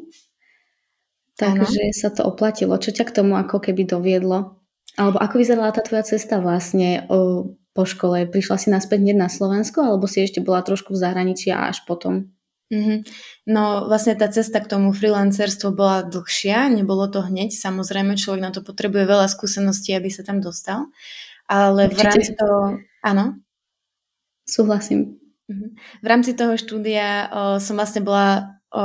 takže 1.34 1.90
ano. 1.90 1.98
sa 1.98 2.08
to 2.14 2.22
oplatilo. 2.22 2.78
Čo 2.78 2.94
ťa 2.94 3.04
k 3.04 3.14
tomu 3.18 3.34
ako 3.34 3.58
keby 3.58 3.82
doviedlo? 3.82 4.55
Alebo 4.96 5.20
ako 5.20 5.34
vyzerala 5.36 5.76
tá 5.76 5.84
tvoja 5.84 6.02
cesta 6.08 6.40
vlastne 6.40 7.04
o, 7.12 7.52
po 7.76 7.84
škole? 7.84 8.24
Prišla 8.24 8.56
si 8.56 8.68
naspäť 8.72 9.04
hneď 9.04 9.16
na 9.20 9.28
Slovensko 9.28 9.84
alebo 9.84 10.08
si 10.08 10.24
ešte 10.24 10.40
bola 10.40 10.64
trošku 10.64 10.96
v 10.96 11.00
zahraničí 11.04 11.52
a 11.52 11.68
až 11.68 11.84
potom? 11.84 12.32
Mm-hmm. 12.66 12.98
No 13.46 13.86
vlastne 13.86 14.18
tá 14.18 14.26
cesta 14.26 14.58
k 14.58 14.66
tomu 14.66 14.90
freelancerstvu 14.90 15.70
bola 15.70 16.02
dlhšia, 16.02 16.66
nebolo 16.66 17.06
to 17.06 17.22
hneď, 17.22 17.54
samozrejme 17.54 18.18
človek 18.18 18.42
na 18.42 18.50
to 18.50 18.58
potrebuje 18.58 19.06
veľa 19.06 19.30
skúseností, 19.30 19.94
aby 19.94 20.10
sa 20.10 20.26
tam 20.26 20.42
dostal, 20.42 20.90
ale 21.46 21.86
Určite. 21.86 21.94
v 21.94 22.02
rámci 22.02 22.32
toho, 22.34 22.58
áno? 23.06 23.38
Súhlasím. 24.50 25.22
Mm-hmm. 25.46 25.70
V 26.02 26.06
rámci 26.10 26.34
toho 26.34 26.58
štúdia 26.58 27.30
o, 27.30 27.62
som 27.62 27.78
vlastne 27.78 28.02
bola 28.02 28.58
o, 28.74 28.82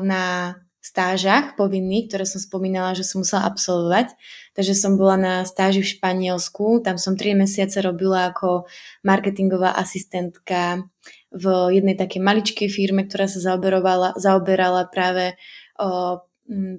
na 0.00 0.56
stážach 0.82 1.54
povinných, 1.54 2.10
ktoré 2.10 2.26
som 2.26 2.42
spomínala, 2.42 2.98
že 2.98 3.06
som 3.06 3.22
musela 3.22 3.46
absolvovať. 3.46 4.18
Takže 4.58 4.74
som 4.74 4.98
bola 4.98 5.14
na 5.14 5.34
stáži 5.46 5.78
v 5.78 5.94
Španielsku, 5.94 6.82
tam 6.82 6.98
som 6.98 7.14
3 7.14 7.38
mesiace 7.38 7.78
robila 7.78 8.34
ako 8.34 8.66
marketingová 9.06 9.78
asistentka 9.78 10.82
v 11.30 11.44
jednej 11.78 11.94
takej 11.94 12.20
maličkej 12.20 12.68
firme, 12.68 13.06
ktorá 13.06 13.30
sa 13.30 13.38
zaoberovala, 13.40 14.18
zaoberala 14.18 14.90
práve 14.90 15.38
o, 15.78 16.20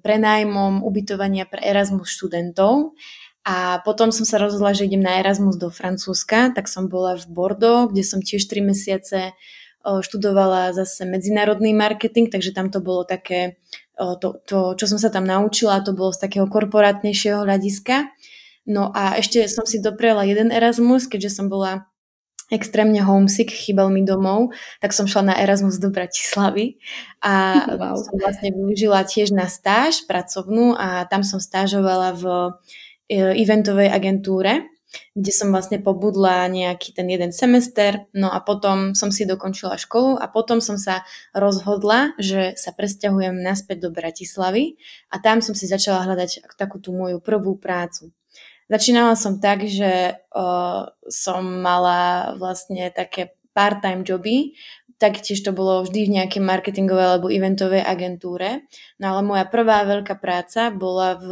prenájmom 0.03 0.83
ubytovania 0.83 1.47
pre 1.47 1.63
Erasmus 1.63 2.11
študentov. 2.11 2.93
A 3.47 3.79
potom 3.87 4.11
som 4.11 4.27
sa 4.27 4.39
rozhodla, 4.39 4.75
že 4.75 4.87
idem 4.87 5.03
na 5.03 5.19
Erasmus 5.19 5.55
do 5.55 5.71
Francúzska, 5.71 6.51
tak 6.51 6.67
som 6.67 6.91
bola 6.91 7.15
v 7.19 7.27
Bordeaux, 7.31 7.87
kde 7.87 8.03
som 8.03 8.19
tiež 8.19 8.45
3 8.51 8.67
mesiace 8.67 9.31
študovala 9.83 10.71
zase 10.71 11.03
medzinárodný 11.03 11.75
marketing, 11.75 12.31
takže 12.31 12.55
tam 12.55 12.71
to 12.71 12.79
bolo 12.79 13.03
také, 13.03 13.59
to, 14.19 14.39
to, 14.43 14.75
čo 14.75 14.85
som 14.85 14.99
sa 14.99 15.09
tam 15.09 15.25
naučila, 15.25 15.83
to 15.83 15.95
bolo 15.95 16.11
z 16.11 16.27
takého 16.27 16.45
korporátnejšieho 16.47 17.43
hľadiska. 17.43 18.11
No 18.63 18.91
a 18.95 19.19
ešte 19.19 19.43
som 19.51 19.67
si 19.67 19.83
doprela 19.83 20.23
jeden 20.23 20.51
Erasmus, 20.51 21.07
keďže 21.11 21.35
som 21.35 21.47
bola 21.51 21.87
extrémne 22.51 23.01
homesick, 23.01 23.49
chýbal 23.49 23.89
mi 23.89 24.05
domov, 24.05 24.53
tak 24.77 24.93
som 24.93 25.09
šla 25.09 25.33
na 25.33 25.35
Erasmus 25.41 25.81
do 25.81 25.89
Bratislavy 25.89 26.77
a 27.23 27.57
wow. 27.79 27.97
som 27.97 28.15
vlastne 28.19 28.53
využila 28.53 29.07
tiež 29.07 29.33
na 29.33 29.49
stáž 29.49 30.05
pracovnú 30.05 30.77
a 30.77 31.07
tam 31.09 31.25
som 31.25 31.41
stážovala 31.41 32.13
v 32.13 32.23
e, 33.09 33.17
eventovej 33.41 33.89
agentúre, 33.89 34.72
kde 35.13 35.31
som 35.33 35.49
vlastne 35.53 35.81
pobudla 35.81 36.45
nejaký 36.49 36.93
ten 36.93 37.09
jeden 37.09 37.33
semester, 37.33 38.05
no 38.13 38.29
a 38.29 38.41
potom 38.41 38.93
som 38.93 39.09
si 39.09 39.25
dokončila 39.25 39.77
školu 39.77 40.17
a 40.17 40.25
potom 40.29 40.61
som 40.61 40.77
sa 40.77 41.05
rozhodla, 41.33 42.13
že 42.17 42.53
sa 42.57 42.73
presťahujem 42.73 43.37
naspäť 43.41 43.85
do 43.85 43.89
Bratislavy 43.89 44.77
a 45.09 45.21
tam 45.21 45.41
som 45.41 45.53
si 45.57 45.69
začala 45.69 46.05
hľadať 46.05 46.45
takú 46.57 46.77
tú 46.77 46.93
moju 46.93 47.21
prvú 47.21 47.57
prácu. 47.57 48.13
Začínala 48.71 49.13
som 49.19 49.37
tak, 49.37 49.67
že 49.67 50.17
uh, 50.33 50.81
som 51.11 51.43
mala 51.61 52.33
vlastne 52.39 52.89
také 52.89 53.35
part-time 53.53 54.01
joby, 54.01 54.57
taktiež 55.03 55.43
to 55.43 55.51
bolo 55.51 55.83
vždy 55.83 56.07
v 56.07 56.13
nejakej 56.15 56.39
marketingovej 56.39 57.05
alebo 57.11 57.27
eventovej 57.27 57.83
agentúre. 57.83 58.63
No 59.03 59.11
ale 59.11 59.21
moja 59.27 59.43
prvá 59.43 59.83
veľká 59.83 60.15
práca 60.15 60.71
bola 60.71 61.19
v 61.19 61.29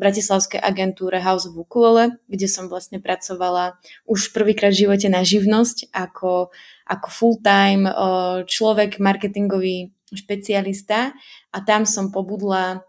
bratislavskej 0.00 0.56
agentúre 0.56 1.20
House 1.20 1.44
of 1.44 1.60
Ukulele, 1.60 2.16
kde 2.24 2.48
som 2.48 2.72
vlastne 2.72 3.04
pracovala 3.04 3.76
už 4.08 4.32
prvýkrát 4.32 4.72
v 4.72 4.88
živote 4.88 5.12
na 5.12 5.20
živnosť 5.20 5.92
ako, 5.92 6.48
ako 6.88 7.08
full-time 7.12 7.84
človek, 8.48 8.96
marketingový 8.96 9.92
špecialista. 10.08 11.12
A 11.52 11.58
tam 11.60 11.84
som 11.84 12.08
pobudla 12.08 12.80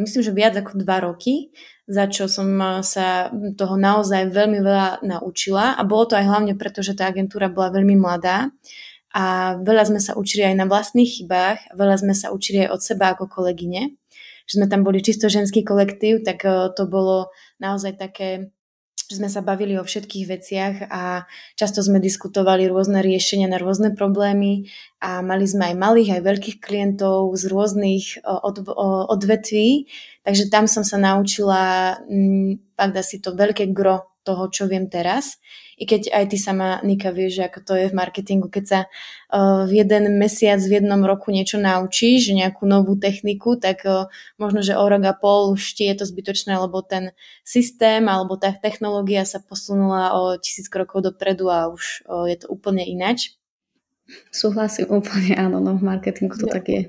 myslím, 0.00 0.22
že 0.24 0.32
viac 0.32 0.56
ako 0.56 0.80
dva 0.80 1.04
roky 1.04 1.52
za 1.88 2.04
čo 2.04 2.28
som 2.28 2.52
sa 2.84 3.32
toho 3.32 3.80
naozaj 3.80 4.28
veľmi 4.28 4.60
veľa 4.60 5.00
naučila. 5.08 5.72
A 5.72 5.82
bolo 5.88 6.04
to 6.04 6.20
aj 6.20 6.28
hlavne 6.28 6.52
preto, 6.52 6.84
že 6.84 6.92
tá 6.92 7.08
agentúra 7.08 7.48
bola 7.48 7.72
veľmi 7.72 7.96
mladá 7.96 8.52
a 9.14 9.56
veľa 9.60 9.88
sme 9.88 10.00
sa 10.04 10.12
učili 10.14 10.44
aj 10.44 10.56
na 10.58 10.66
vlastných 10.68 11.08
chybách, 11.08 11.72
veľa 11.72 11.96
sme 11.96 12.14
sa 12.14 12.28
učili 12.28 12.68
aj 12.68 12.72
od 12.76 12.80
seba 12.84 13.06
ako 13.16 13.24
kolegyne, 13.28 13.96
že 14.44 14.60
sme 14.60 14.68
tam 14.68 14.84
boli 14.84 15.00
čisto 15.00 15.32
ženský 15.32 15.64
kolektív, 15.64 16.24
tak 16.24 16.44
e, 16.44 16.72
to 16.76 16.84
bolo 16.84 17.32
naozaj 17.60 17.96
také 17.96 18.52
že 19.08 19.24
sme 19.24 19.32
sa 19.32 19.40
bavili 19.40 19.72
o 19.80 19.88
všetkých 19.88 20.26
veciach 20.28 20.74
a 20.92 21.24
často 21.56 21.80
sme 21.80 21.96
diskutovali 21.96 22.68
rôzne 22.68 23.00
riešenia 23.00 23.48
na 23.48 23.56
rôzne 23.56 23.96
problémy 23.96 24.68
a 25.00 25.24
mali 25.24 25.48
sme 25.48 25.72
aj 25.72 25.80
malých, 25.80 26.20
aj 26.20 26.22
veľkých 26.28 26.58
klientov 26.60 27.32
z 27.32 27.48
rôznych 27.48 28.20
od, 28.20 28.68
odvetví, 29.08 29.88
takže 30.28 30.52
tam 30.52 30.68
som 30.68 30.84
sa 30.84 31.00
naučila 31.00 31.96
mm, 32.04 32.76
fakt 32.76 32.96
asi 33.00 33.16
to 33.24 33.32
veľké 33.32 33.72
gro 33.72 34.12
toho, 34.28 34.52
čo 34.52 34.68
viem 34.68 34.92
teraz. 34.92 35.40
I 35.80 35.88
keď 35.88 36.12
aj 36.12 36.24
ty 36.28 36.36
sama, 36.36 36.84
Nika, 36.84 37.08
vieš, 37.14 37.40
že 37.40 37.42
ako 37.48 37.60
to 37.64 37.72
je 37.80 37.86
v 37.88 37.96
marketingu, 37.96 38.52
keď 38.52 38.64
sa 38.66 38.80
uh, 39.32 39.64
v 39.64 39.80
jeden 39.80 40.20
mesiac, 40.20 40.60
v 40.60 40.82
jednom 40.82 41.00
roku 41.00 41.32
niečo 41.32 41.56
naučíš, 41.56 42.36
nejakú 42.36 42.68
novú 42.68 43.00
techniku, 43.00 43.56
tak 43.56 43.88
uh, 43.88 44.12
možno, 44.36 44.60
že 44.60 44.76
o 44.76 44.84
rok 44.84 45.00
a 45.08 45.14
pol 45.16 45.56
už 45.56 45.78
ti 45.78 45.88
je 45.88 45.96
to 45.96 46.04
zbytočné, 46.04 46.60
lebo 46.60 46.84
ten 46.84 47.16
systém 47.46 48.04
alebo 48.04 48.36
tá 48.36 48.52
technológia 48.52 49.24
sa 49.24 49.40
posunula 49.40 50.12
o 50.12 50.36
tisíc 50.36 50.68
krokov 50.68 51.08
dopredu 51.08 51.48
a 51.48 51.72
už 51.72 52.04
uh, 52.04 52.28
je 52.28 52.36
to 52.36 52.52
úplne 52.52 52.84
inač. 52.84 53.38
Súhlasím 54.32 54.88
úplne, 54.98 55.36
áno, 55.36 55.60
no 55.60 55.76
v 55.76 55.84
marketingu 55.84 56.36
to 56.36 56.48
je, 56.48 56.52
tak 56.52 56.64
je. 56.68 56.82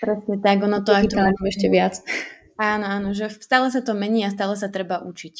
Presne 0.00 0.36
tak, 0.38 0.60
ono 0.60 0.84
to 0.84 0.92
aj 0.92 1.08
to 1.08 1.18
ešte 1.48 1.66
viac. 1.72 1.98
Áno, 2.56 2.88
áno, 2.88 3.12
že 3.12 3.28
stále 3.36 3.68
sa 3.68 3.84
to 3.84 3.92
mení 3.92 4.24
a 4.24 4.32
stále 4.32 4.56
sa 4.56 4.72
treba 4.72 5.04
učiť. 5.04 5.36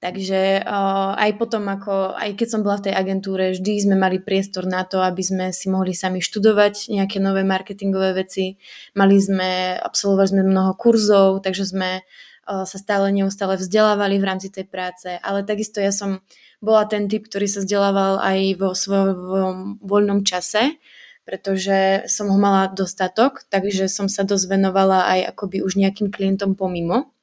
Takže 0.00 0.60
uh, 0.60 1.16
aj 1.16 1.30
potom, 1.40 1.64
ako, 1.64 2.12
aj 2.12 2.36
keď 2.36 2.48
som 2.50 2.60
bola 2.60 2.76
v 2.76 2.90
tej 2.90 2.94
agentúre, 2.94 3.44
vždy 3.56 3.88
sme 3.88 3.96
mali 3.96 4.20
priestor 4.20 4.68
na 4.68 4.84
to, 4.84 5.00
aby 5.00 5.24
sme 5.24 5.48
si 5.48 5.72
mohli 5.72 5.96
sami 5.96 6.20
študovať 6.20 6.92
nejaké 6.92 7.18
nové 7.24 7.40
marketingové 7.40 8.12
veci. 8.12 8.60
Mali 8.92 9.16
sme, 9.16 9.80
absolvovali 9.80 10.28
sme 10.28 10.42
mnoho 10.44 10.76
kurzov, 10.76 11.40
takže 11.40 11.64
sme 11.72 12.04
uh, 12.04 12.64
sa 12.68 12.76
stále 12.76 13.08
neustále 13.16 13.56
vzdelávali 13.56 14.20
v 14.20 14.28
rámci 14.28 14.52
tej 14.52 14.68
práce. 14.68 15.08
Ale 15.24 15.40
takisto 15.40 15.80
ja 15.80 15.94
som 15.94 16.20
bola 16.60 16.84
ten 16.84 17.08
typ, 17.08 17.24
ktorý 17.24 17.48
sa 17.48 17.64
vzdelával 17.64 18.20
aj 18.20 18.38
vo 18.60 18.76
svojom 18.76 19.80
voľnom 19.80 20.20
čase 20.22 20.76
pretože 21.24 22.04
som 22.04 22.28
ho 22.28 22.36
mala 22.36 22.68
dostatok, 22.68 23.48
takže 23.48 23.88
som 23.88 24.12
sa 24.12 24.28
dosť 24.28 24.44
venovala 24.44 25.08
aj 25.08 25.32
akoby 25.32 25.64
už 25.64 25.80
nejakým 25.80 26.12
klientom 26.12 26.52
pomimo. 26.52 27.13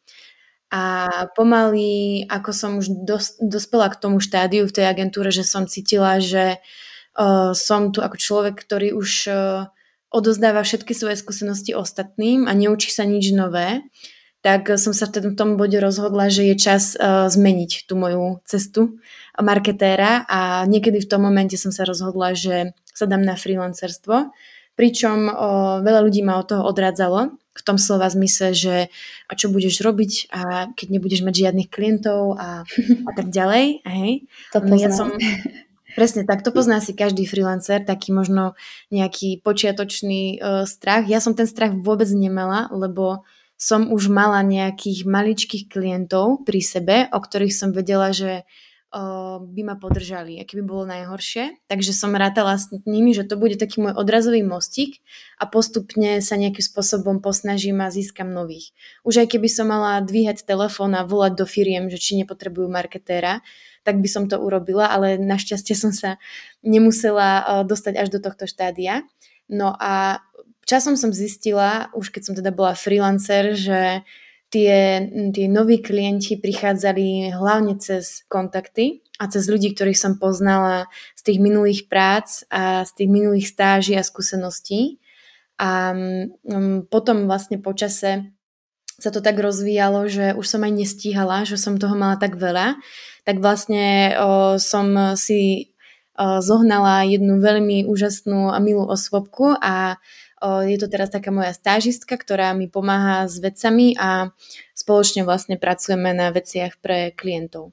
A 0.72 0.84
pomaly, 1.36 2.24
ako 2.32 2.52
som 2.56 2.72
už 2.80 3.04
dos, 3.04 3.36
dospela 3.44 3.92
k 3.92 4.00
tomu 4.00 4.24
štádiu 4.24 4.64
v 4.64 4.76
tej 4.76 4.88
agentúre, 4.88 5.28
že 5.28 5.44
som 5.44 5.68
cítila, 5.68 6.24
že 6.24 6.64
uh, 7.20 7.52
som 7.52 7.92
tu 7.92 8.00
ako 8.00 8.16
človek, 8.16 8.56
ktorý 8.56 8.96
už 8.96 9.10
uh, 9.28 9.68
odozdáva 10.08 10.64
všetky 10.64 10.96
svoje 10.96 11.20
skúsenosti 11.20 11.76
ostatným 11.76 12.48
a 12.48 12.56
neučí 12.56 12.88
sa 12.88 13.04
nič 13.04 13.36
nové, 13.36 13.84
tak 14.40 14.72
som 14.80 14.96
sa 14.96 15.12
v 15.12 15.36
tom 15.36 15.60
bode 15.60 15.76
rozhodla, 15.76 16.32
že 16.32 16.48
je 16.48 16.56
čas 16.56 16.96
uh, 16.96 17.28
zmeniť 17.28 17.86
tú 17.86 18.00
moju 18.00 18.40
cestu 18.48 18.98
marketéra. 19.38 20.24
A 20.28 20.64
niekedy 20.68 21.04
v 21.04 21.10
tom 21.10 21.28
momente 21.28 21.56
som 21.60 21.76
sa 21.76 21.84
rozhodla, 21.84 22.32
že 22.32 22.76
sa 22.92 23.08
dám 23.08 23.24
na 23.24 23.40
freelancerstvo, 23.40 24.32
pričom 24.76 25.28
o, 25.28 25.50
veľa 25.84 26.00
ľudí 26.04 26.22
ma 26.22 26.40
od 26.40 26.48
toho 26.48 26.64
odradzalo, 26.68 27.40
v 27.52 27.62
tom 27.68 27.76
slova 27.76 28.08
zmysle, 28.08 28.56
že 28.56 28.76
a 29.28 29.34
čo 29.36 29.52
budeš 29.52 29.84
robiť 29.84 30.32
a 30.32 30.42
keď 30.72 30.88
nebudeš 30.88 31.22
mať 31.28 31.36
žiadnych 31.48 31.70
klientov 31.70 32.40
a, 32.40 32.64
a 33.10 33.12
tak 33.12 33.28
ďalej. 33.28 33.84
Hej. 33.84 34.12
To 34.56 34.64
no, 34.64 34.76
ja 34.80 34.90
som, 34.90 35.12
Presne 35.92 36.24
tak, 36.24 36.40
to 36.44 36.56
pozná 36.56 36.80
si 36.80 36.96
každý 36.96 37.28
freelancer, 37.28 37.84
taký 37.84 38.16
možno 38.16 38.56
nejaký 38.96 39.44
počiatočný 39.44 40.40
uh, 40.40 40.64
strach. 40.64 41.04
Ja 41.08 41.20
som 41.20 41.36
ten 41.36 41.48
strach 41.48 41.76
vôbec 41.76 42.08
nemala, 42.16 42.72
lebo 42.72 43.28
som 43.60 43.92
už 43.92 44.08
mala 44.08 44.42
nejakých 44.42 45.06
maličkých 45.06 45.64
klientov 45.68 46.48
pri 46.48 46.62
sebe, 46.64 46.96
o 47.12 47.20
ktorých 47.20 47.54
som 47.54 47.76
vedela, 47.76 48.16
že 48.16 48.48
by 48.92 49.62
ma 49.64 49.80
podržali, 49.80 50.36
aké 50.44 50.60
by 50.60 50.64
bolo 50.68 50.84
najhoršie. 50.84 51.64
Takže 51.72 51.96
som 51.96 52.12
rátala 52.12 52.60
s 52.60 52.68
nimi, 52.84 53.16
že 53.16 53.24
to 53.24 53.40
bude 53.40 53.56
taký 53.56 53.80
môj 53.80 53.96
odrazový 53.96 54.44
mostík 54.44 55.00
a 55.40 55.48
postupne 55.48 56.20
sa 56.20 56.36
nejakým 56.36 56.60
spôsobom 56.60 57.24
posnažím 57.24 57.80
a 57.80 57.88
získam 57.88 58.36
nových. 58.36 58.76
Už 59.08 59.24
aj 59.24 59.32
keby 59.32 59.48
som 59.48 59.72
mala 59.72 60.04
dvíhať 60.04 60.44
telefón 60.44 60.92
a 61.00 61.08
volať 61.08 61.40
do 61.40 61.48
firiem, 61.48 61.88
že 61.88 62.04
či 62.04 62.20
nepotrebujú 62.20 62.68
marketéra, 62.68 63.40
tak 63.88 64.04
by 64.04 64.12
som 64.12 64.28
to 64.28 64.36
urobila, 64.36 64.92
ale 64.92 65.16
našťastie 65.16 65.74
som 65.74 65.96
sa 65.96 66.20
nemusela 66.60 67.64
dostať 67.64 67.96
až 67.96 68.12
do 68.12 68.20
tohto 68.20 68.44
štádia. 68.44 69.08
No 69.48 69.72
a 69.72 70.20
časom 70.68 71.00
som 71.00 71.16
zistila, 71.16 71.88
už 71.96 72.12
keď 72.12 72.22
som 72.28 72.36
teda 72.36 72.52
bola 72.52 72.76
freelancer, 72.76 73.56
že 73.56 74.04
tie, 74.52 75.08
tie 75.32 75.48
noví 75.48 75.80
klienti 75.80 76.36
prichádzali 76.38 77.32
hlavne 77.32 77.80
cez 77.80 78.28
kontakty 78.28 79.02
a 79.18 79.32
cez 79.32 79.48
ľudí, 79.48 79.72
ktorých 79.72 79.98
som 79.98 80.20
poznala 80.20 80.92
z 81.16 81.22
tých 81.32 81.40
minulých 81.40 81.88
prác 81.88 82.44
a 82.52 82.84
z 82.84 82.92
tých 83.02 83.10
minulých 83.10 83.48
stáží 83.48 83.96
a 83.96 84.04
skúseností. 84.04 85.00
A 85.62 85.96
um, 85.96 86.84
potom 86.86 87.26
vlastne 87.26 87.58
počase 87.62 88.34
sa 89.02 89.10
to 89.10 89.18
tak 89.18 89.42
rozvíjalo, 89.42 90.06
že 90.06 90.38
už 90.38 90.46
som 90.46 90.62
aj 90.62 90.74
nestíhala, 90.78 91.42
že 91.42 91.58
som 91.58 91.82
toho 91.82 91.98
mala 91.98 92.22
tak 92.22 92.38
veľa, 92.38 92.78
tak 93.26 93.42
vlastne 93.42 94.14
o, 94.22 94.62
som 94.62 95.18
si 95.18 95.74
o, 96.14 96.38
zohnala 96.38 97.10
jednu 97.10 97.42
veľmi 97.42 97.90
úžasnú 97.90 98.54
a 98.54 98.62
milú 98.62 98.86
osvobku 98.86 99.58
a 99.58 99.98
je 100.42 100.78
to 100.82 100.90
teraz 100.90 101.14
taká 101.14 101.30
moja 101.30 101.54
stážistka, 101.54 102.18
ktorá 102.18 102.52
mi 102.58 102.66
pomáha 102.66 103.30
s 103.30 103.38
vecami 103.38 103.94
a 103.94 104.34
spoločne 104.74 105.22
vlastne 105.22 105.62
pracujeme 105.62 106.12
na 106.18 106.34
veciach 106.34 106.82
pre 106.82 107.14
klientov. 107.14 107.72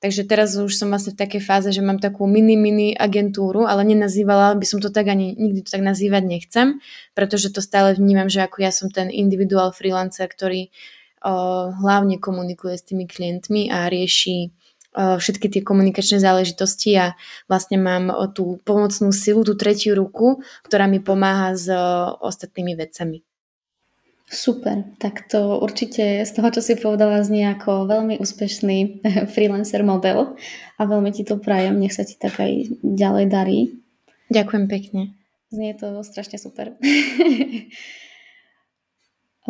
Takže 0.00 0.24
teraz 0.24 0.56
už 0.56 0.72
som 0.80 0.88
vlastne 0.88 1.12
v 1.12 1.20
takej 1.20 1.42
fáze, 1.44 1.68
že 1.76 1.84
mám 1.84 2.00
takú 2.00 2.24
mini, 2.24 2.56
mini 2.56 2.96
agentúru, 2.96 3.68
ale 3.68 3.84
nenazývala 3.84 4.56
by 4.56 4.64
som 4.64 4.80
to 4.80 4.88
tak 4.88 5.12
ani 5.12 5.36
nikdy 5.36 5.60
to 5.60 5.76
tak 5.76 5.84
nazývať 5.84 6.24
nechcem, 6.24 6.66
pretože 7.12 7.52
to 7.52 7.60
stále 7.60 7.92
vnímam, 7.92 8.32
že 8.32 8.40
ako 8.40 8.64
ja 8.64 8.72
som 8.72 8.88
ten 8.88 9.12
individuál 9.12 9.76
freelancer, 9.76 10.24
ktorý 10.24 10.72
o, 11.20 11.68
hlavne 11.84 12.16
komunikuje 12.16 12.80
s 12.80 12.84
tými 12.88 13.04
klientmi 13.04 13.68
a 13.68 13.92
rieši 13.92 14.48
všetky 14.94 15.46
tie 15.46 15.62
komunikačné 15.62 16.18
záležitosti 16.18 16.98
a 16.98 17.06
vlastne 17.46 17.78
mám 17.78 18.10
tú 18.34 18.58
pomocnú 18.66 19.14
silu, 19.14 19.46
tú 19.46 19.54
tretiu 19.54 19.94
ruku, 19.94 20.42
ktorá 20.66 20.90
mi 20.90 20.98
pomáha 20.98 21.54
s 21.54 21.70
ostatnými 22.20 22.74
vecami. 22.74 23.22
Super, 24.30 24.86
tak 25.02 25.26
to 25.26 25.58
určite 25.58 26.22
z 26.22 26.30
toho, 26.30 26.54
čo 26.54 26.62
si 26.62 26.78
povedala, 26.78 27.18
znie 27.26 27.50
ako 27.50 27.90
veľmi 27.90 28.22
úspešný 28.22 29.02
freelancer 29.34 29.82
model 29.82 30.38
a 30.78 30.82
veľmi 30.86 31.10
ti 31.10 31.26
to 31.26 31.34
prajem, 31.34 31.82
nech 31.82 31.90
sa 31.90 32.06
ti 32.06 32.14
tak 32.14 32.38
aj 32.38 32.78
ďalej 32.78 33.26
darí. 33.26 33.60
Ďakujem 34.30 34.70
pekne. 34.70 35.18
Znie 35.50 35.74
to 35.74 36.06
strašne 36.06 36.38
super. 36.38 36.78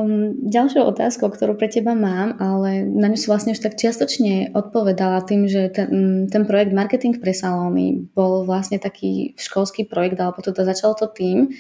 Um, 0.01 0.33
ďalšou 0.49 0.89
otázkou, 0.97 1.29
ktorú 1.29 1.61
pre 1.61 1.69
teba 1.69 1.93
mám, 1.93 2.41
ale 2.41 2.89
na 2.89 3.13
ňu 3.13 3.19
si 3.21 3.29
vlastne 3.29 3.53
už 3.53 3.61
tak 3.61 3.77
čiastočne 3.77 4.57
odpovedala 4.57 5.21
tým, 5.29 5.45
že 5.45 5.69
ten, 5.69 5.89
mm, 5.89 6.23
ten 6.33 6.43
projekt 6.49 6.73
Marketing 6.73 7.21
pre 7.21 7.37
salóny 7.37 8.09
bol 8.17 8.49
vlastne 8.49 8.81
taký 8.81 9.37
školský 9.37 9.85
projekt, 9.85 10.17
alebo 10.17 10.41
teda 10.41 10.65
začalo 10.65 10.97
to 10.97 11.07
tým 11.13 11.53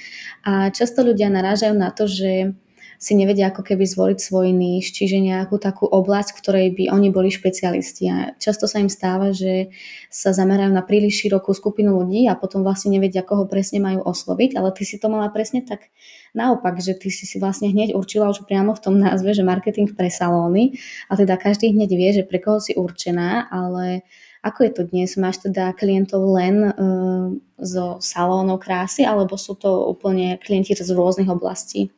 a 0.45 0.73
často 0.73 1.05
ľudia 1.05 1.29
narážajú 1.29 1.75
na 1.77 1.93
to, 1.93 2.09
že 2.09 2.57
si 3.01 3.17
nevedia 3.17 3.49
ako 3.49 3.65
keby 3.65 3.89
zvoliť 3.89 4.19
svoj 4.21 4.53
níž, 4.53 4.93
čiže 4.93 5.25
nejakú 5.25 5.57
takú 5.57 5.89
oblasť, 5.89 6.37
v 6.37 6.41
ktorej 6.45 6.67
by 6.77 6.85
oni 6.93 7.09
boli 7.09 7.33
špecialisti. 7.33 8.05
A 8.13 8.17
často 8.37 8.69
sa 8.69 8.77
im 8.77 8.93
stáva, 8.93 9.33
že 9.33 9.73
sa 10.13 10.37
zamerajú 10.37 10.69
na 10.69 10.85
príliš 10.85 11.25
širokú 11.25 11.57
skupinu 11.57 11.97
ľudí 11.97 12.29
a 12.29 12.37
potom 12.37 12.61
vlastne 12.61 12.93
nevedia, 12.93 13.25
koho 13.25 13.49
presne 13.49 13.81
majú 13.81 14.05
osloviť, 14.05 14.53
ale 14.53 14.77
ty 14.77 14.85
si 14.85 15.01
to 15.01 15.09
mala 15.09 15.33
presne 15.33 15.65
tak 15.65 15.89
naopak, 16.35 16.79
že 16.79 16.95
ty 16.95 17.11
si 17.11 17.27
si 17.27 17.37
vlastne 17.39 17.71
hneď 17.71 17.95
určila 17.95 18.31
už 18.31 18.47
priamo 18.47 18.75
v 18.77 18.83
tom 18.83 18.95
názve, 18.99 19.35
že 19.35 19.47
marketing 19.47 19.93
pre 19.95 20.11
salóny 20.11 20.79
a 21.11 21.17
teda 21.19 21.37
každý 21.37 21.71
hneď 21.75 21.91
vie, 21.95 22.11
že 22.23 22.25
pre 22.27 22.39
koho 22.39 22.63
si 22.63 22.75
určená, 22.79 23.51
ale 23.51 24.07
ako 24.41 24.59
je 24.65 24.73
to 24.73 24.83
dnes? 24.89 25.11
Máš 25.21 25.45
teda 25.45 25.77
klientov 25.77 26.25
len 26.33 26.65
uh, 26.65 27.29
zo 27.61 28.01
salónov 28.01 28.65
krásy 28.65 29.05
alebo 29.05 29.37
sú 29.37 29.53
to 29.57 29.85
úplne 29.93 30.41
klienti 30.41 30.73
z 30.73 30.91
rôznych 30.97 31.29
oblastí? 31.29 31.93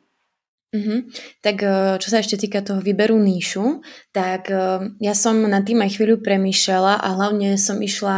Mm-hmm. 0.73 0.99
Tak 1.45 1.57
eh, 1.61 1.95
čo 2.01 2.07
sa 2.09 2.17
ešte 2.17 2.33
týka 2.33 2.65
toho 2.65 2.81
výberu 2.81 3.13
níšu, 3.21 3.85
tak 4.09 4.49
eh, 4.49 4.89
ja 4.97 5.13
som 5.13 5.37
na 5.45 5.61
tým 5.61 5.85
aj 5.85 6.01
chvíľu 6.01 6.25
premýšľala 6.25 6.97
a 6.97 7.07
hlavne 7.13 7.61
som 7.61 7.77
išla 7.77 8.17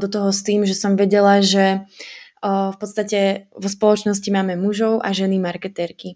do 0.00 0.08
toho 0.08 0.32
s 0.32 0.40
tým, 0.40 0.64
že 0.64 0.72
som 0.72 0.96
vedela, 0.96 1.44
že 1.44 1.84
v 2.46 2.76
podstate 2.78 3.50
vo 3.50 3.66
spoločnosti 3.66 4.28
máme 4.30 4.54
mužov 4.54 5.02
a 5.02 5.10
ženy 5.10 5.42
marketérky. 5.42 6.14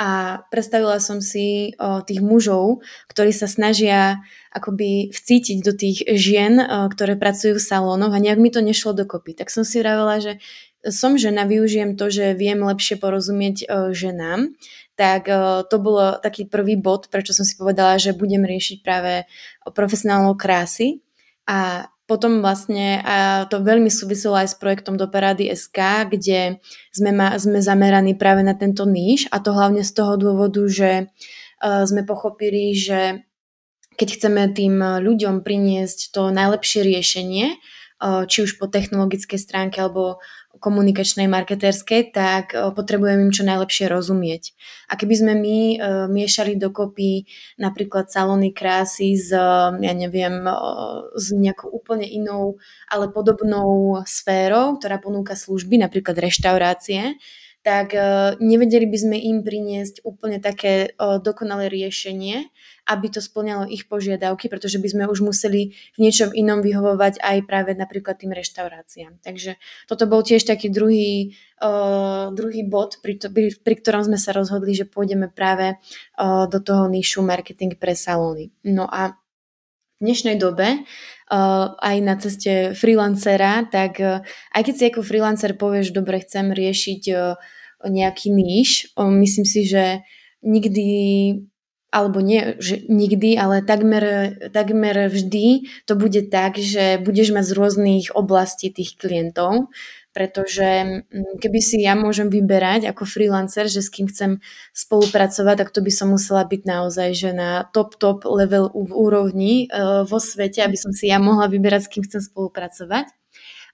A 0.00 0.40
predstavila 0.52 1.00
som 1.00 1.20
si 1.24 1.72
tých 2.04 2.20
mužov, 2.20 2.84
ktorí 3.08 3.32
sa 3.32 3.48
snažia 3.48 4.20
akoby 4.52 5.12
vcítiť 5.12 5.58
do 5.60 5.72
tých 5.72 6.04
žien, 6.16 6.60
ktoré 6.92 7.16
pracujú 7.16 7.56
v 7.56 7.64
salónoch 7.64 8.12
a 8.12 8.20
nejak 8.20 8.40
mi 8.40 8.48
to 8.52 8.60
nešlo 8.60 8.92
dokopy. 8.92 9.36
Tak 9.36 9.48
som 9.52 9.64
si 9.64 9.80
vravela, 9.80 10.20
že 10.20 10.40
som 10.84 11.16
žena, 11.16 11.48
využijem 11.48 11.96
to, 11.96 12.12
že 12.12 12.36
viem 12.36 12.60
lepšie 12.60 13.00
porozumieť 13.00 13.68
ženám 13.92 14.56
tak 14.96 15.28
to 15.68 15.76
bolo 15.76 16.16
taký 16.24 16.48
prvý 16.48 16.80
bod, 16.80 17.12
prečo 17.12 17.36
som 17.36 17.44
si 17.44 17.52
povedala, 17.60 18.00
že 18.00 18.16
budem 18.16 18.40
riešiť 18.48 18.80
práve 18.80 19.28
profesionálnou 19.68 20.32
krásy 20.40 21.04
a 21.44 21.84
potom 22.06 22.38
vlastne 22.38 23.02
a 23.02 23.46
to 23.50 23.58
veľmi 23.58 23.90
súviselo 23.90 24.38
aj 24.38 24.54
s 24.54 24.56
projektom 24.56 24.94
do 24.94 25.10
Parády 25.10 25.50
SK, 25.50 26.10
kde 26.14 26.62
sme, 26.94 27.10
ma, 27.10 27.34
sme 27.34 27.58
zameraní 27.58 28.14
práve 28.14 28.46
na 28.46 28.54
tento 28.54 28.86
níž 28.86 29.26
a 29.34 29.42
to 29.42 29.50
hlavne 29.50 29.82
z 29.82 29.90
toho 29.90 30.14
dôvodu, 30.14 30.62
že 30.70 31.10
uh, 31.10 31.82
sme 31.82 32.06
pochopili, 32.06 32.72
že 32.78 33.26
keď 33.96 34.08
chceme 34.12 34.42
tým 34.52 34.78
ľuďom 34.78 35.40
priniesť 35.40 36.12
to 36.12 36.28
najlepšie 36.28 36.84
riešenie, 36.84 37.56
či 38.28 38.38
už 38.44 38.60
po 38.60 38.68
technologickej 38.68 39.40
stránke 39.40 39.80
alebo 39.80 40.20
komunikačnej, 40.58 41.28
marketérskej, 41.30 42.12
tak 42.12 42.52
e, 42.52 42.72
potrebujem 42.72 43.28
im 43.28 43.32
čo 43.32 43.44
najlepšie 43.44 43.86
rozumieť. 43.88 44.56
A 44.86 44.94
keby 44.94 45.14
sme 45.18 45.32
my 45.34 45.58
uh, 45.58 46.06
miešali 46.06 46.54
dokopy 46.54 47.26
napríklad 47.58 48.06
salóny 48.06 48.54
krásy 48.54 49.18
s, 49.18 49.34
ja 49.34 49.92
neviem, 49.98 50.46
s 51.18 51.34
nejakou 51.34 51.74
úplne 51.74 52.06
inou, 52.06 52.62
ale 52.86 53.10
podobnou 53.10 53.98
sférou, 54.06 54.78
ktorá 54.78 55.02
ponúka 55.02 55.34
služby, 55.34 55.82
napríklad 55.82 56.14
reštaurácie, 56.22 57.18
tak 57.66 57.98
uh, 57.98 58.38
nevedeli 58.38 58.86
by 58.86 58.94
sme 58.94 59.16
im 59.18 59.42
priniesť 59.42 60.06
úplne 60.06 60.38
také 60.38 60.94
dokonalé 60.96 61.66
riešenie, 61.66 62.46
aby 62.86 63.06
to 63.10 63.18
splňalo 63.18 63.66
ich 63.66 63.90
požiadavky, 63.90 64.46
pretože 64.46 64.78
by 64.78 64.86
sme 64.86 65.04
už 65.10 65.26
museli 65.26 65.74
v 65.74 65.98
niečom 65.98 66.30
inom 66.30 66.62
vyhovovať 66.62 67.18
aj 67.18 67.42
práve 67.42 67.74
napríklad 67.74 68.22
tým 68.22 68.30
reštauráciám. 68.30 69.18
Takže 69.18 69.58
toto 69.90 70.06
bol 70.06 70.22
tiež 70.22 70.46
taký 70.46 70.70
druhý, 70.70 71.34
uh, 71.58 72.30
druhý 72.30 72.62
bod, 72.62 73.02
pri, 73.02 73.18
to, 73.18 73.26
pri, 73.34 73.50
pri 73.58 73.74
ktorom 73.82 74.06
sme 74.06 74.18
sa 74.22 74.30
rozhodli, 74.30 74.70
že 74.70 74.86
pôjdeme 74.86 75.26
práve 75.26 75.82
do 76.46 76.62
toho 76.62 76.86
nišu 76.86 77.26
marketing 77.26 77.74
pre 77.74 77.98
salóny. 77.98 78.54
No 78.62 78.86
a 78.86 79.18
v 79.96 80.06
dnešnej 80.06 80.36
dobe 80.36 80.84
aj 81.82 81.96
na 82.04 82.14
ceste 82.20 82.76
freelancera, 82.76 83.66
tak 83.66 83.98
aj 84.52 84.62
keď 84.62 84.74
si 84.76 84.84
ako 84.92 85.00
freelancer 85.02 85.58
povieš, 85.58 85.90
dobre, 85.90 86.22
chcem 86.22 86.54
riešiť 86.54 87.02
nejaký 87.88 88.30
níž, 88.30 88.92
myslím 88.96 89.46
si, 89.46 89.66
že 89.66 90.06
nikdy 90.42 90.88
alebo 91.94 92.20
nie 92.20 92.58
že 92.60 92.84
nikdy, 92.92 93.40
ale 93.40 93.64
takmer, 93.64 94.36
takmer 94.52 95.08
vždy 95.08 95.70
to 95.88 95.96
bude 95.96 96.28
tak, 96.28 96.60
že 96.60 97.00
budeš 97.00 97.32
mať 97.32 97.44
z 97.46 97.56
rôznych 97.56 98.06
oblastí 98.12 98.68
tých 98.68 99.00
klientov, 99.00 99.72
pretože 100.12 100.66
mm, 101.08 101.40
keby 101.40 101.60
si 101.62 101.80
ja 101.80 101.96
môžem 101.96 102.28
vyberať 102.28 102.90
ako 102.90 103.08
freelancer, 103.08 103.70
že 103.72 103.80
s 103.80 103.88
kým 103.88 104.12
chcem 104.12 104.44
spolupracovať, 104.76 105.54
tak 105.56 105.70
to 105.72 105.80
by 105.80 105.92
som 105.94 106.12
musela 106.12 106.44
byť 106.44 106.62
naozaj 106.68 107.08
že 107.16 107.30
na 107.32 107.64
top, 107.70 107.96
top 107.96 108.28
level 108.28 108.68
v 108.72 108.92
úrovni 108.92 109.52
uh, 109.68 110.04
vo 110.04 110.20
svete, 110.20 110.60
aby 110.66 110.76
som 110.76 110.92
si 110.92 111.08
ja 111.08 111.16
mohla 111.16 111.48
vyberať, 111.48 111.88
s 111.88 111.92
kým 111.96 112.04
chcem 112.04 112.20
spolupracovať. 112.20 113.08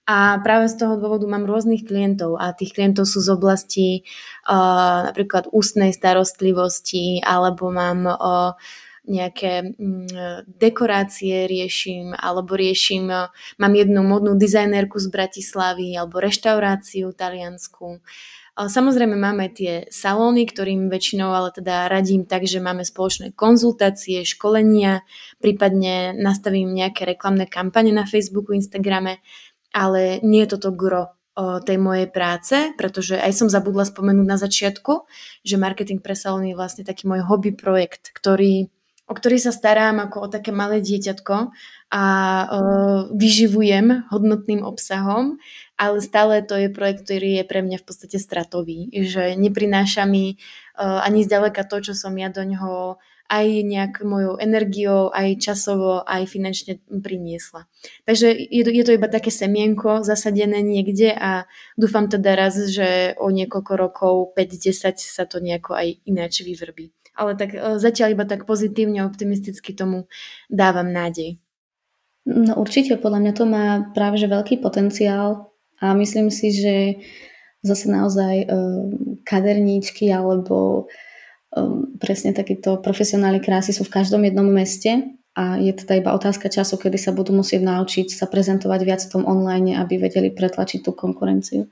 A 0.03 0.35
práve 0.43 0.67
z 0.67 0.83
toho 0.83 0.99
dôvodu 0.99 1.23
mám 1.31 1.47
rôznych 1.47 1.87
klientov 1.87 2.35
a 2.35 2.51
tých 2.51 2.75
klientov 2.75 3.07
sú 3.07 3.23
z 3.23 3.29
oblasti 3.31 3.87
uh, 4.43 5.07
napríklad 5.07 5.47
ústnej 5.55 5.95
starostlivosti 5.95 7.23
alebo 7.23 7.71
mám 7.71 8.03
uh, 8.11 8.51
nejaké 9.03 9.75
mm, 9.75 10.47
dekorácie 10.47 11.43
riešim, 11.47 12.15
alebo 12.15 12.55
riešim, 12.55 13.11
mám 13.59 13.73
jednu 13.75 13.99
modnú 13.99 14.39
dizajnerku 14.39 14.95
z 14.95 15.07
Bratislavy, 15.11 15.91
alebo 15.99 16.23
reštauráciu 16.23 17.11
taliansku. 17.11 17.99
Samozrejme 18.53 19.17
máme 19.17 19.49
tie 19.49 19.89
salóny, 19.89 20.45
ktorým 20.45 20.85
väčšinou 20.85 21.33
ale 21.33 21.49
teda 21.49 21.89
radím 21.89 22.29
tak, 22.29 22.45
že 22.45 22.61
máme 22.61 22.85
spoločné 22.85 23.33
konzultácie, 23.33 24.21
školenia, 24.21 25.01
prípadne 25.41 26.13
nastavím 26.13 26.69
nejaké 26.69 27.01
reklamné 27.01 27.49
kampane 27.49 27.89
na 27.89 28.05
Facebooku, 28.05 28.53
Instagrame, 28.53 29.25
ale 29.73 30.21
nie 30.21 30.45
je 30.45 30.55
toto 30.55 30.71
gro 30.71 31.17
tej 31.65 31.81
mojej 31.81 32.05
práce, 32.13 32.53
pretože 32.77 33.17
aj 33.17 33.33
som 33.33 33.49
zabudla 33.49 33.89
spomenúť 33.89 34.27
na 34.29 34.37
začiatku, 34.37 35.09
že 35.41 35.57
marketing 35.57 35.97
pre 35.97 36.13
salóny 36.13 36.53
je 36.53 36.59
vlastne 36.61 36.85
taký 36.85 37.09
môj 37.09 37.25
hobby 37.25 37.49
projekt, 37.49 38.13
ktorý, 38.13 38.69
o 39.09 39.13
ktorý 39.17 39.41
sa 39.41 39.49
starám 39.49 39.97
ako 39.97 40.17
o 40.19 40.27
také 40.29 40.53
malé 40.53 40.77
dieťatko 40.77 41.49
a 41.89 42.03
uh, 42.05 42.99
vyživujem 43.17 44.13
hodnotným 44.13 44.61
obsahom 44.61 45.41
ale 45.83 45.99
stále 45.99 46.39
to 46.45 46.55
je 46.55 46.69
projekt, 46.71 47.03
ktorý 47.03 47.41
je 47.41 47.43
pre 47.43 47.59
mňa 47.59 47.81
v 47.81 47.85
podstate 47.85 48.15
stratový, 48.21 48.87
že 48.93 49.35
neprináša 49.35 50.07
mi 50.07 50.37
uh, 50.39 51.03
ani 51.03 51.27
zďaleka 51.27 51.65
to, 51.67 51.91
čo 51.91 51.93
som 51.97 52.15
ja 52.15 52.31
do 52.31 52.45
ňoho 52.45 53.01
aj 53.33 53.45
nejak 53.65 53.93
mojou 54.05 54.37
energiou, 54.37 55.09
aj 55.09 55.41
časovo, 55.41 56.05
aj 56.05 56.29
finančne 56.29 56.77
priniesla. 56.85 57.65
Takže 58.05 58.29
je 58.29 58.61
to, 58.61 58.69
je 58.69 58.83
to 58.85 58.91
iba 58.93 59.09
také 59.09 59.33
semienko 59.33 60.05
zasadené 60.05 60.61
niekde 60.61 61.09
a 61.09 61.49
dúfam 61.73 62.05
teda 62.05 62.37
raz, 62.37 62.61
že 62.69 63.17
o 63.17 63.33
niekoľko 63.33 63.73
rokov, 63.73 64.13
5-10 64.37 65.01
sa 65.01 65.25
to 65.25 65.41
nejako 65.41 65.73
aj 65.73 65.97
ináč 66.05 66.45
vyvrbí. 66.45 66.93
Ale 67.17 67.33
tak 67.33 67.57
uh, 67.57 67.81
zatiaľ 67.81 68.13
iba 68.13 68.25
tak 68.29 68.45
pozitívne, 68.45 69.01
optimisticky 69.01 69.73
tomu 69.73 70.05
dávam 70.49 70.93
nádej. 70.93 71.41
No 72.23 72.55
určite, 72.55 72.95
podľa 73.01 73.19
mňa 73.19 73.33
to 73.35 73.45
má 73.49 73.65
práve 73.91 74.15
že 74.21 74.31
veľký 74.31 74.63
potenciál 74.63 75.51
a 75.83 75.91
myslím 75.97 76.31
si, 76.31 76.55
že 76.55 76.75
zase 77.63 77.91
naozaj 77.91 78.47
um, 78.47 79.19
kaderníčky 79.27 80.07
alebo 80.11 80.87
um, 81.57 81.97
presne 81.97 82.33
takíto 82.33 82.81
profesionáli 82.81 83.39
krásy 83.39 83.71
sú 83.73 83.85
v 83.85 83.93
každom 83.93 84.21
jednom 84.25 84.45
meste 84.45 85.17
a 85.33 85.57
je 85.57 85.73
teda 85.73 85.97
iba 85.97 86.13
otázka 86.13 86.49
času, 86.49 86.77
kedy 86.77 86.97
sa 87.01 87.09
budú 87.09 87.33
musieť 87.33 87.65
naučiť 87.65 88.13
sa 88.13 88.29
prezentovať 88.29 88.81
viac 88.85 89.01
v 89.01 89.11
tom 89.17 89.23
online, 89.25 89.77
aby 89.81 89.97
vedeli 89.97 90.29
pretlačiť 90.29 90.85
tú 90.85 90.93
konkurenciu. 90.93 91.65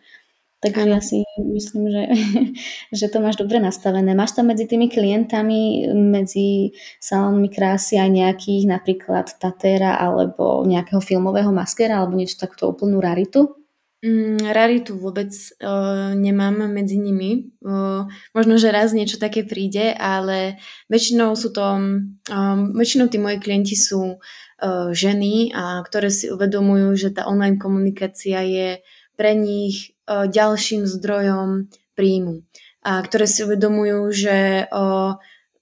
Takže 0.62 0.86
ja 0.94 1.02
si 1.02 1.26
myslím, 1.42 1.90
že, 1.90 2.04
že 3.02 3.06
to 3.10 3.18
máš 3.18 3.42
dobre 3.42 3.58
nastavené. 3.58 4.14
Máš 4.14 4.38
tam 4.38 4.54
medzi 4.54 4.70
tými 4.70 4.94
klientami, 4.94 5.90
medzi 5.94 6.78
salónmi 7.02 7.50
krásy 7.50 7.98
aj 7.98 8.10
nejakých 8.14 8.70
napríklad 8.70 9.26
Tatera 9.42 9.98
alebo 9.98 10.62
nejakého 10.66 11.02
filmového 11.02 11.50
maskera 11.50 11.98
alebo 11.98 12.14
niečo 12.14 12.38
takto 12.38 12.70
úplnú 12.70 13.02
raritu? 13.02 13.61
Mm, 14.02 14.50
raritu 14.50 14.98
vôbec 14.98 15.30
uh, 15.62 16.18
nemám 16.18 16.66
medzi 16.74 16.98
nimi. 16.98 17.54
Uh, 17.62 18.10
možno, 18.34 18.58
že 18.58 18.74
raz 18.74 18.98
niečo 18.98 19.22
také 19.22 19.46
príde, 19.46 19.94
ale 19.94 20.58
väčšinou 20.90 21.38
sú 21.38 21.54
to, 21.54 21.62
um, 21.62 22.74
väčšinou 22.74 23.14
tí 23.14 23.22
moji 23.22 23.38
klienti 23.38 23.78
sú 23.78 24.18
uh, 24.18 24.90
ženy, 24.90 25.54
a 25.54 25.86
ktoré 25.86 26.10
si 26.10 26.34
uvedomujú, 26.34 26.98
že 26.98 27.14
tá 27.14 27.30
online 27.30 27.62
komunikácia 27.62 28.42
je 28.42 28.82
pre 29.14 29.38
nich 29.38 29.94
uh, 30.10 30.26
ďalším 30.26 30.90
zdrojom 30.90 31.70
príjmu. 31.94 32.42
A 32.82 33.06
ktoré 33.06 33.30
si 33.30 33.46
uvedomujú, 33.46 34.10
že 34.10 34.66
uh, 34.66 35.22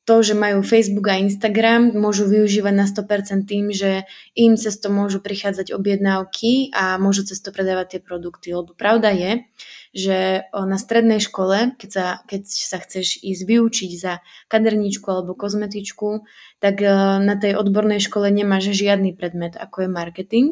to, 0.09 0.25
že 0.25 0.33
majú 0.33 0.65
Facebook 0.65 1.05
a 1.13 1.21
Instagram, 1.21 1.93
môžu 1.93 2.25
využívať 2.25 2.73
na 2.73 2.89
100% 2.89 3.45
tým, 3.45 3.69
že 3.69 4.09
im 4.33 4.57
cez 4.57 4.81
to 4.81 4.89
môžu 4.89 5.21
prichádzať 5.21 5.69
objednávky 5.69 6.73
a 6.73 6.97
môžu 6.97 7.29
cez 7.29 7.37
to 7.37 7.53
predávať 7.53 7.93
tie 7.93 8.01
produkty. 8.01 8.49
Lebo 8.57 8.73
pravda 8.73 9.13
je, 9.13 9.45
že 9.93 10.49
na 10.49 10.81
strednej 10.81 11.21
škole, 11.21 11.77
keď 11.77 11.89
sa, 11.93 12.05
keď 12.25 12.41
sa 12.49 12.81
chceš 12.81 13.21
ísť 13.21 13.41
vyučiť 13.45 13.91
za 14.01 14.25
kaderníčku 14.49 15.05
alebo 15.05 15.37
kozmetičku, 15.37 16.25
tak 16.57 16.81
na 17.21 17.35
tej 17.37 17.53
odbornej 17.53 18.01
škole 18.01 18.33
nemáš 18.33 18.73
žiadny 18.73 19.13
predmet, 19.13 19.53
ako 19.53 19.85
je 19.85 19.89
marketing 19.93 20.51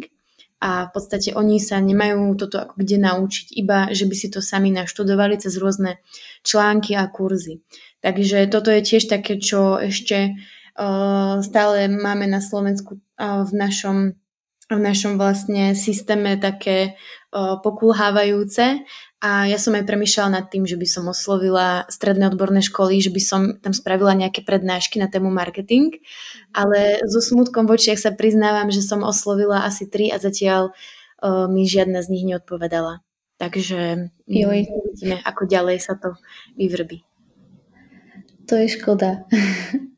a 0.57 0.89
v 0.89 0.91
podstate 0.93 1.37
oni 1.37 1.61
sa 1.61 1.77
nemajú 1.77 2.33
toto 2.33 2.57
ako 2.57 2.81
kde 2.81 2.97
naučiť, 2.97 3.47
iba 3.53 3.93
že 3.93 4.09
by 4.09 4.15
si 4.17 4.27
to 4.33 4.41
sami 4.41 4.73
naštudovali 4.73 5.37
cez 5.37 5.53
rôzne 5.61 6.01
články 6.41 6.97
a 6.97 7.05
kurzy. 7.05 7.61
Takže 8.01 8.49
toto 8.49 8.73
je 8.73 8.81
tiež 8.81 9.05
také, 9.05 9.37
čo 9.37 9.77
ešte 9.77 10.33
uh, 10.33 11.41
stále 11.45 11.89
máme 11.89 12.25
na 12.25 12.41
Slovensku 12.41 12.97
uh, 12.97 13.45
v 13.45 13.51
našom 13.53 13.97
v 14.67 14.79
našom 14.83 15.15
vlastne 15.15 15.71
systéme 15.79 16.35
také 16.35 16.99
uh, 17.31 17.55
pokulhávajúce 17.63 18.83
a 19.17 19.49
ja 19.49 19.57
som 19.57 19.73
aj 19.73 19.87
premyšľala 19.87 20.29
nad 20.29 20.45
tým, 20.51 20.67
že 20.67 20.77
by 20.77 20.85
som 20.85 21.09
oslovila 21.09 21.87
stredné 21.89 22.29
odborné 22.29 22.59
školy, 22.61 22.99
že 23.01 23.09
by 23.09 23.21
som 23.23 23.41
tam 23.63 23.71
spravila 23.73 24.13
nejaké 24.13 24.43
prednášky 24.43 24.99
na 24.99 25.07
tému 25.09 25.31
marketing, 25.31 25.97
ale 26.51 27.01
so 27.07 27.23
smutkom 27.23 27.65
v 27.65 27.79
očiach 27.79 27.97
sa 27.97 28.11
priznávam, 28.13 28.69
že 28.69 28.83
som 28.83 29.01
oslovila 29.07 29.63
asi 29.63 29.87
tri 29.87 30.11
a 30.11 30.19
zatiaľ 30.19 30.69
uh, 30.69 31.47
mi 31.47 31.63
žiadna 31.63 32.03
z 32.03 32.11
nich 32.13 32.27
neodpovedala. 32.27 33.01
Takže 33.37 34.11
Joj. 34.27 34.65
uvidíme, 34.67 35.17
ako 35.23 35.45
ďalej 35.45 35.77
sa 35.79 35.93
to 35.95 36.17
vyvrbí. 36.57 37.05
To 38.49 38.53
je 38.57 38.67
škoda. 38.67 39.25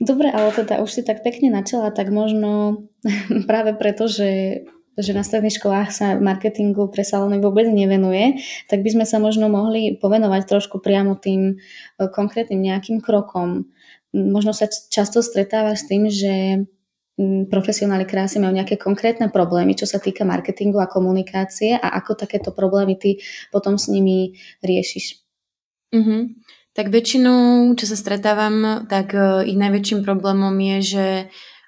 Dobre, 0.00 0.32
ale 0.32 0.48
teda 0.56 0.80
už 0.80 0.90
si 0.90 1.02
tak 1.04 1.20
pekne 1.20 1.52
načala, 1.52 1.92
tak 1.92 2.08
možno 2.08 2.82
práve 3.48 3.76
preto, 3.76 4.08
že, 4.08 4.64
že 4.96 5.12
na 5.12 5.20
stredných 5.20 5.60
školách 5.60 5.92
sa 5.92 6.16
marketingu 6.16 6.88
pre 6.88 7.04
salóny 7.04 7.36
vôbec 7.36 7.68
nevenuje, 7.68 8.40
tak 8.72 8.80
by 8.80 8.96
sme 8.96 9.04
sa 9.04 9.20
možno 9.20 9.52
mohli 9.52 10.00
povenovať 10.00 10.48
trošku 10.48 10.80
priamo 10.80 11.20
tým 11.20 11.52
e, 11.52 11.54
konkrétnym 12.08 12.64
nejakým 12.64 13.04
krokom. 13.04 13.68
Možno 14.16 14.56
sa 14.56 14.66
často 14.66 15.20
stretávaš 15.20 15.84
s 15.84 15.88
tým, 15.92 16.08
že 16.08 16.64
profesionáli 17.52 18.08
krásy 18.08 18.40
majú 18.40 18.56
nejaké 18.56 18.80
konkrétne 18.80 19.28
problémy, 19.28 19.76
čo 19.76 19.84
sa 19.84 20.00
týka 20.00 20.24
marketingu 20.24 20.80
a 20.80 20.88
komunikácie 20.88 21.76
a 21.76 21.92
ako 22.00 22.16
takéto 22.16 22.50
problémy 22.56 22.96
ty 22.96 23.20
potom 23.52 23.76
s 23.76 23.92
nimi 23.92 24.40
riešiš. 24.64 25.20
Mm-hmm. 25.92 26.20
Tak 26.70 26.86
väčšinou, 26.88 27.74
čo 27.74 27.84
sa 27.90 27.96
stretávam, 27.98 28.86
tak 28.86 29.10
uh, 29.12 29.42
ich 29.42 29.58
najväčším 29.58 30.06
problémom 30.06 30.54
je, 30.54 30.76
že 30.80 31.06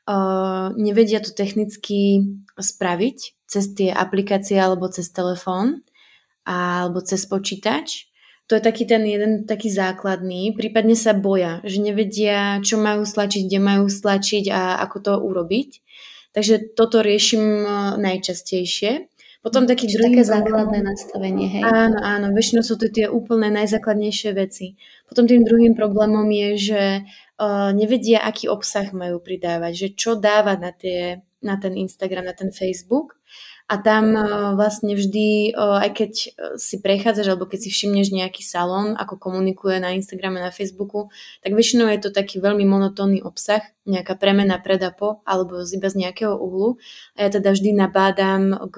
uh, 0.07 0.71
nevedia 0.79 1.19
to 1.19 1.35
technicky 1.35 2.23
spraviť 2.55 3.19
cez 3.51 3.65
tie 3.75 3.91
aplikácie 3.91 4.57
alebo 4.57 4.87
cez 4.89 5.11
telefón 5.11 5.83
alebo 6.47 7.03
cez 7.03 7.27
počítač. 7.27 8.09
To 8.51 8.59
je 8.59 8.63
taký 8.63 8.85
ten 8.85 9.07
jeden 9.07 9.47
taký 9.47 9.71
základný. 9.71 10.53
Prípadne 10.53 10.99
sa 10.99 11.15
boja, 11.15 11.63
že 11.63 11.79
nevedia, 11.79 12.59
čo 12.61 12.77
majú 12.77 13.07
stlačiť, 13.07 13.49
kde 13.49 13.61
majú 13.63 13.87
stlačiť 13.87 14.51
a 14.51 14.83
ako 14.83 14.97
to 14.99 15.13
urobiť. 15.17 15.71
Takže 16.33 16.75
toto 16.75 17.05
riešim 17.05 17.41
e, 17.41 17.67
najčastejšie. 18.01 19.12
Potom 19.43 19.67
taký 19.67 19.91
Čiže 19.91 19.99
druhý... 19.99 20.15
Také 20.15 20.25
základné 20.39 20.79
nastavenie, 20.87 21.47
hej? 21.51 21.63
Áno, 21.67 21.99
áno, 21.99 22.27
väčšinou 22.31 22.63
sú 22.63 22.79
to 22.79 22.87
tie 22.87 23.11
úplne 23.11 23.51
najzákladnejšie 23.51 24.31
veci. 24.39 24.79
Potom 25.11 25.27
tým 25.27 25.43
druhým 25.43 25.75
problémom 25.75 26.25
je, 26.31 26.49
že 26.71 26.83
uh, 27.03 27.75
nevedia, 27.75 28.23
aký 28.23 28.47
obsah 28.47 28.95
majú 28.95 29.19
pridávať, 29.19 29.73
že 29.75 29.89
čo 29.99 30.15
dávať 30.15 30.59
na, 30.63 30.71
tie, 30.71 31.01
na 31.43 31.59
ten 31.59 31.75
Instagram, 31.75 32.31
na 32.31 32.35
ten 32.39 32.55
Facebook 32.55 33.19
a 33.71 33.75
tam 33.79 34.15
uh, 34.15 34.25
vlastne 34.59 34.99
vždy, 34.99 35.55
uh, 35.55 35.83
aj 35.83 35.91
keď 35.95 36.13
uh, 36.13 36.29
si 36.59 36.83
prechádzaš 36.83 37.33
alebo 37.33 37.47
keď 37.47 37.67
si 37.67 37.71
všimneš 37.71 38.11
nejaký 38.11 38.43
salón, 38.43 38.99
ako 38.99 39.17
komunikuje 39.19 39.79
na 39.79 39.95
Instagrame, 39.95 40.43
na 40.43 40.51
Facebooku, 40.51 41.09
tak 41.41 41.55
väčšinou 41.55 41.87
je 41.91 42.01
to 42.03 42.11
taký 42.11 42.43
veľmi 42.43 42.67
monotónny 42.67 43.23
obsah, 43.23 43.63
nejaká 43.87 44.19
premena 44.19 44.59
predapo 44.63 45.23
alebo 45.27 45.63
iba 45.63 45.89
z 45.89 45.97
nejakého 45.99 46.35
uhlu. 46.35 46.79
A 47.19 47.27
ja 47.27 47.31
teda 47.31 47.55
vždy 47.55 47.71
nabádam 47.75 48.71
k 48.71 48.77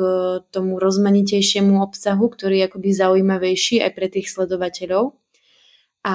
tomu 0.49 0.81
rozmanitejšiemu 0.81 1.81
obsahu, 1.81 2.29
ktorý 2.33 2.65
je 2.65 2.67
akoby 2.69 2.89
zaujímavejší 2.93 3.85
aj 3.85 3.91
pre 3.93 4.07
tých 4.09 4.33
sledovateľov. 4.33 5.17
A 6.05 6.15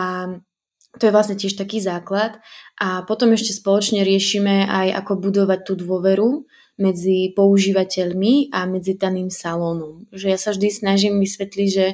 to 0.98 1.06
je 1.06 1.14
vlastne 1.14 1.38
tiež 1.38 1.54
taký 1.54 1.78
základ. 1.82 2.42
A 2.82 3.06
potom 3.06 3.30
ešte 3.34 3.54
spoločne 3.54 4.02
riešime 4.02 4.66
aj 4.66 5.06
ako 5.06 5.22
budovať 5.22 5.60
tú 5.68 5.74
dôveru 5.78 6.50
medzi 6.80 7.36
používateľmi 7.36 8.56
a 8.56 8.64
medzi 8.66 8.96
daným 8.96 9.28
salónom. 9.28 10.08
Že 10.16 10.28
ja 10.32 10.40
sa 10.40 10.56
vždy 10.56 10.68
snažím 10.72 11.20
vysvetliť, 11.20 11.70
že 11.70 11.88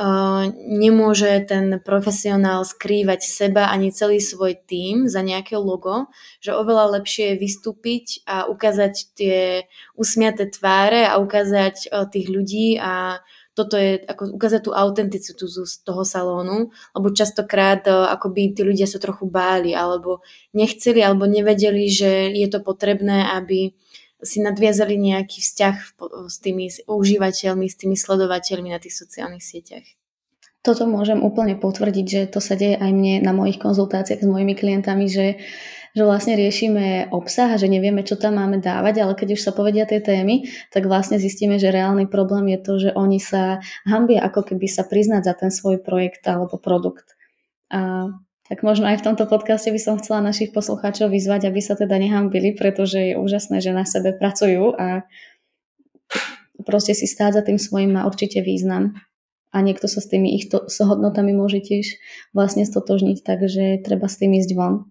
uh, 0.00 0.48
nemôže 0.56 1.28
ten 1.44 1.76
profesionál 1.84 2.64
skrývať 2.64 3.20
seba 3.28 3.68
ani 3.68 3.92
celý 3.92 4.24
svoj 4.24 4.56
tím 4.64 5.06
za 5.06 5.20
nejaké 5.20 5.60
logo, 5.60 6.08
že 6.40 6.56
oveľa 6.56 6.98
lepšie 6.98 7.36
je 7.36 7.40
vystúpiť 7.44 8.24
a 8.24 8.48
ukázať 8.48 8.94
tie 9.12 9.68
usmiaté 9.92 10.48
tváre 10.48 11.04
a 11.04 11.20
ukázať 11.20 11.92
uh, 11.92 12.08
tých 12.08 12.32
ľudí 12.32 12.80
a 12.80 13.20
toto 13.52 13.76
je 13.76 14.00
ako 14.08 14.32
ukázať 14.32 14.60
tú 14.64 14.72
autenticitu 14.72 15.44
z 15.44 15.84
toho 15.84 16.08
salónu, 16.08 16.72
lebo 16.96 17.12
častokrát 17.12 17.84
akoby 17.84 18.56
tí 18.56 18.64
ľudia 18.64 18.88
sa 18.88 18.96
trochu 18.96 19.28
báli 19.28 19.76
alebo 19.76 20.24
nechceli 20.56 21.04
alebo 21.04 21.28
nevedeli, 21.28 21.84
že 21.92 22.32
je 22.32 22.48
to 22.48 22.64
potrebné, 22.64 23.28
aby 23.28 23.76
si 24.22 24.38
nadviazali 24.40 24.94
nejaký 24.94 25.42
vzťah 25.42 25.76
s 26.30 26.36
tými 26.38 26.70
užívateľmi, 26.86 27.66
s 27.66 27.76
tými 27.76 27.98
sledovateľmi 27.98 28.70
na 28.70 28.78
tých 28.78 28.94
sociálnych 28.94 29.42
sieťach. 29.42 29.86
Toto 30.62 30.86
môžem 30.86 31.18
úplne 31.18 31.58
potvrdiť, 31.58 32.06
že 32.06 32.22
to 32.30 32.38
sa 32.38 32.54
deje 32.54 32.78
aj 32.78 32.90
mne 32.94 33.26
na 33.26 33.34
mojich 33.34 33.58
konzultáciách 33.58 34.22
s 34.22 34.30
mojimi 34.30 34.54
klientami, 34.54 35.10
že, 35.10 35.42
že 35.90 36.02
vlastne 36.06 36.38
riešime 36.38 37.10
obsah 37.10 37.50
a 37.50 37.58
že 37.58 37.66
nevieme, 37.66 38.06
čo 38.06 38.14
tam 38.14 38.38
máme 38.38 38.62
dávať, 38.62 39.02
ale 39.02 39.18
keď 39.18 39.34
už 39.34 39.42
sa 39.42 39.50
povedia 39.50 39.90
tie 39.90 39.98
témy, 39.98 40.46
tak 40.70 40.86
vlastne 40.86 41.18
zistíme, 41.18 41.58
že 41.58 41.74
reálny 41.74 42.06
problém 42.06 42.54
je 42.54 42.58
to, 42.62 42.72
že 42.78 42.90
oni 42.94 43.18
sa 43.18 43.58
hambia 43.82 44.22
ako 44.22 44.54
keby 44.54 44.70
sa 44.70 44.86
priznať 44.86 45.22
za 45.26 45.34
ten 45.34 45.50
svoj 45.50 45.82
projekt 45.82 46.22
alebo 46.30 46.62
produkt. 46.62 47.18
A 47.66 48.14
tak 48.50 48.66
možno 48.66 48.90
aj 48.90 49.00
v 49.00 49.06
tomto 49.06 49.24
podcaste 49.30 49.70
by 49.70 49.80
som 49.80 49.98
chcela 50.02 50.24
našich 50.24 50.50
poslucháčov 50.50 51.14
vyzvať, 51.14 51.46
aby 51.46 51.60
sa 51.62 51.78
teda 51.78 51.94
nehambili, 51.98 52.54
pretože 52.58 53.12
je 53.12 53.14
úžasné, 53.14 53.62
že 53.62 53.70
na 53.70 53.86
sebe 53.86 54.12
pracujú 54.14 54.74
a 54.74 55.06
proste 56.66 56.94
si 56.94 57.06
stáť 57.06 57.38
za 57.38 57.42
tým 57.46 57.58
svojím 57.58 57.98
má 57.98 58.02
určite 58.06 58.42
význam 58.42 58.98
a 59.52 59.60
niekto 59.60 59.86
sa 59.86 60.00
s 60.00 60.08
tými 60.08 60.32
ich 60.34 60.48
to, 60.48 60.64
s 60.66 60.80
hodnotami 60.80 61.36
môže 61.36 61.60
tiež 61.60 62.00
vlastne 62.32 62.64
stotožniť, 62.64 63.18
takže 63.20 63.64
treba 63.84 64.08
s 64.08 64.16
tým 64.18 64.32
ísť 64.40 64.50
von. 64.56 64.88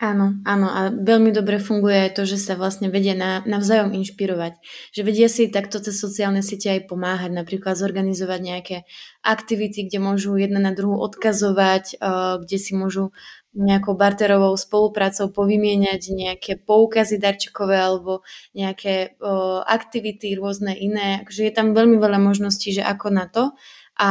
Áno, 0.00 0.40
áno 0.48 0.72
a 0.72 0.88
veľmi 0.88 1.28
dobre 1.28 1.60
funguje 1.60 2.08
aj 2.08 2.16
to, 2.16 2.22
že 2.24 2.40
sa 2.40 2.56
vlastne 2.56 2.88
vedia 2.88 3.12
na, 3.12 3.44
navzájom 3.44 3.92
inšpirovať. 3.92 4.56
Že 4.96 5.00
vedia 5.04 5.28
si 5.28 5.52
takto 5.52 5.76
cez 5.76 6.00
sociálne 6.00 6.40
siete 6.40 6.72
aj 6.72 6.88
pomáhať, 6.88 7.36
napríklad 7.36 7.76
zorganizovať 7.76 8.40
nejaké 8.40 8.76
aktivity, 9.20 9.84
kde 9.84 10.00
môžu 10.00 10.40
jedna 10.40 10.56
na 10.56 10.72
druhú 10.72 10.96
odkazovať, 11.04 12.00
uh, 12.00 12.40
kde 12.40 12.56
si 12.56 12.72
môžu 12.72 13.12
nejakou 13.52 13.92
barterovou 13.92 14.56
spoluprácou 14.56 15.28
povymieňať 15.36 16.02
nejaké 16.16 16.52
poukazy 16.56 17.20
darčekové 17.20 17.76
alebo 17.76 18.24
nejaké 18.56 19.20
uh, 19.20 19.60
aktivity 19.68 20.32
rôzne 20.32 20.80
iné. 20.80 21.28
Takže 21.28 21.44
je 21.44 21.52
tam 21.52 21.76
veľmi 21.76 22.00
veľa 22.00 22.16
možností, 22.24 22.72
že 22.72 22.80
ako 22.80 23.12
na 23.12 23.28
to 23.28 23.52
a 24.00 24.10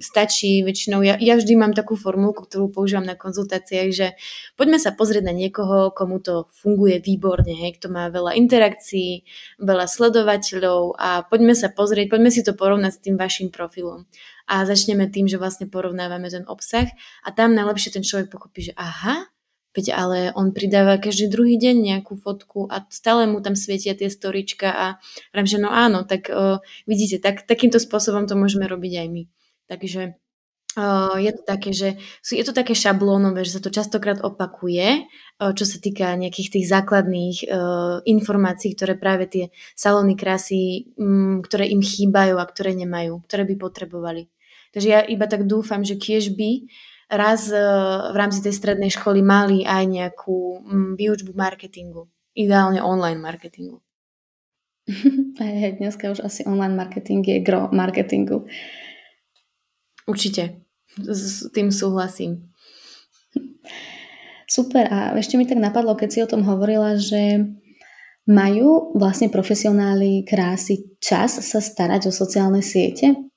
stačí 0.00 0.64
väčšinou, 0.64 1.04
ja, 1.04 1.20
ja 1.20 1.36
vždy 1.36 1.52
mám 1.52 1.76
takú 1.76 1.92
formulku, 1.92 2.48
ktorú 2.48 2.72
používam 2.72 3.04
na 3.04 3.20
konzultáciách, 3.20 3.90
že 3.92 4.06
poďme 4.56 4.80
sa 4.80 4.96
pozrieť 4.96 5.28
na 5.28 5.36
niekoho, 5.36 5.92
komu 5.92 6.24
to 6.24 6.48
funguje 6.56 7.04
výborne, 7.04 7.52
hej, 7.52 7.76
kto 7.76 7.92
má 7.92 8.08
veľa 8.08 8.32
interakcií, 8.40 9.28
veľa 9.60 9.84
sledovateľov 9.92 10.96
a 10.96 11.28
poďme 11.28 11.52
sa 11.52 11.68
pozrieť, 11.68 12.08
poďme 12.08 12.32
si 12.32 12.40
to 12.40 12.56
porovnať 12.56 12.92
s 12.96 13.02
tým 13.04 13.20
vašim 13.20 13.52
profilom. 13.52 14.08
A 14.48 14.64
začneme 14.64 15.12
tým, 15.12 15.28
že 15.28 15.36
vlastne 15.36 15.68
porovnávame 15.68 16.32
ten 16.32 16.48
obsah 16.48 16.88
a 17.20 17.28
tam 17.28 17.52
najlepšie 17.52 18.00
ten 18.00 18.04
človek 18.06 18.32
pochopí, 18.32 18.72
že 18.72 18.74
aha, 18.80 19.28
Veď 19.70 19.94
ale 19.94 20.18
on 20.34 20.50
pridáva 20.50 20.98
každý 20.98 21.30
druhý 21.30 21.54
deň 21.54 21.76
nejakú 21.78 22.18
fotku 22.18 22.66
a 22.66 22.82
stále 22.90 23.30
mu 23.30 23.38
tam 23.38 23.54
svietia 23.54 23.94
tie 23.94 24.10
storička 24.10 24.68
a 24.74 24.86
viem, 25.30 25.46
že 25.46 25.62
no 25.62 25.70
áno, 25.70 26.02
tak 26.02 26.26
uh, 26.26 26.58
vidíte, 26.90 27.22
tak, 27.22 27.46
takýmto 27.46 27.78
spôsobom 27.78 28.26
to 28.26 28.34
môžeme 28.34 28.66
robiť 28.66 28.92
aj 28.98 29.08
my. 29.14 29.22
Takže 29.70 30.02
uh, 30.74 31.14
je 31.22 31.30
to 31.30 31.42
také, 31.46 31.70
že 31.70 31.88
je 32.26 32.42
to 32.42 32.50
také 32.50 32.74
šablónové, 32.74 33.46
že 33.46 33.54
sa 33.54 33.62
to 33.62 33.70
častokrát 33.70 34.18
opakuje, 34.26 35.06
uh, 35.06 35.54
čo 35.54 35.62
sa 35.62 35.78
týka 35.78 36.18
nejakých 36.18 36.58
tých 36.58 36.66
základných 36.66 37.36
uh, 37.46 38.02
informácií, 38.10 38.74
ktoré 38.74 38.98
práve 38.98 39.30
tie 39.30 39.44
salóny 39.78 40.18
krásy, 40.18 40.90
um, 40.98 41.46
ktoré 41.46 41.70
im 41.70 41.78
chýbajú 41.78 42.42
a 42.42 42.44
ktoré 42.44 42.74
nemajú, 42.74 43.22
ktoré 43.22 43.46
by 43.46 43.54
potrebovali. 43.54 44.26
Takže 44.74 44.88
ja 44.90 45.00
iba 45.06 45.30
tak 45.30 45.46
dúfam, 45.46 45.86
že 45.86 45.94
kiež 45.94 46.34
by 46.34 46.66
raz 47.10 47.50
e, 47.50 47.58
v 48.10 48.16
rámci 48.16 48.40
tej 48.40 48.54
strednej 48.54 48.88
školy 48.94 49.20
mali 49.20 49.66
aj 49.66 49.84
nejakú 49.86 50.62
mm, 50.62 50.90
výučbu 50.94 51.34
marketingu. 51.34 52.06
Ideálne 52.32 52.78
online 52.80 53.18
marketingu. 53.18 53.82
Hej, 55.42 55.82
dneska 55.82 56.10
už 56.10 56.22
asi 56.22 56.46
online 56.46 56.78
marketing 56.78 57.26
je 57.26 57.38
gro 57.42 57.68
marketingu. 57.74 58.46
Určite. 60.06 60.62
S 60.98 61.46
tým 61.54 61.70
súhlasím. 61.70 62.50
Super. 64.50 64.90
A 64.90 65.14
ešte 65.14 65.38
mi 65.38 65.46
tak 65.46 65.62
napadlo, 65.62 65.94
keď 65.94 66.08
si 66.10 66.18
o 66.22 66.30
tom 66.30 66.42
hovorila, 66.42 66.98
že 66.98 67.46
majú 68.26 68.94
vlastne 68.98 69.30
profesionáli 69.30 70.26
krásy 70.26 70.98
čas 70.98 71.38
sa 71.38 71.62
starať 71.62 72.10
o 72.10 72.12
sociálne 72.14 72.58
siete? 72.58 73.29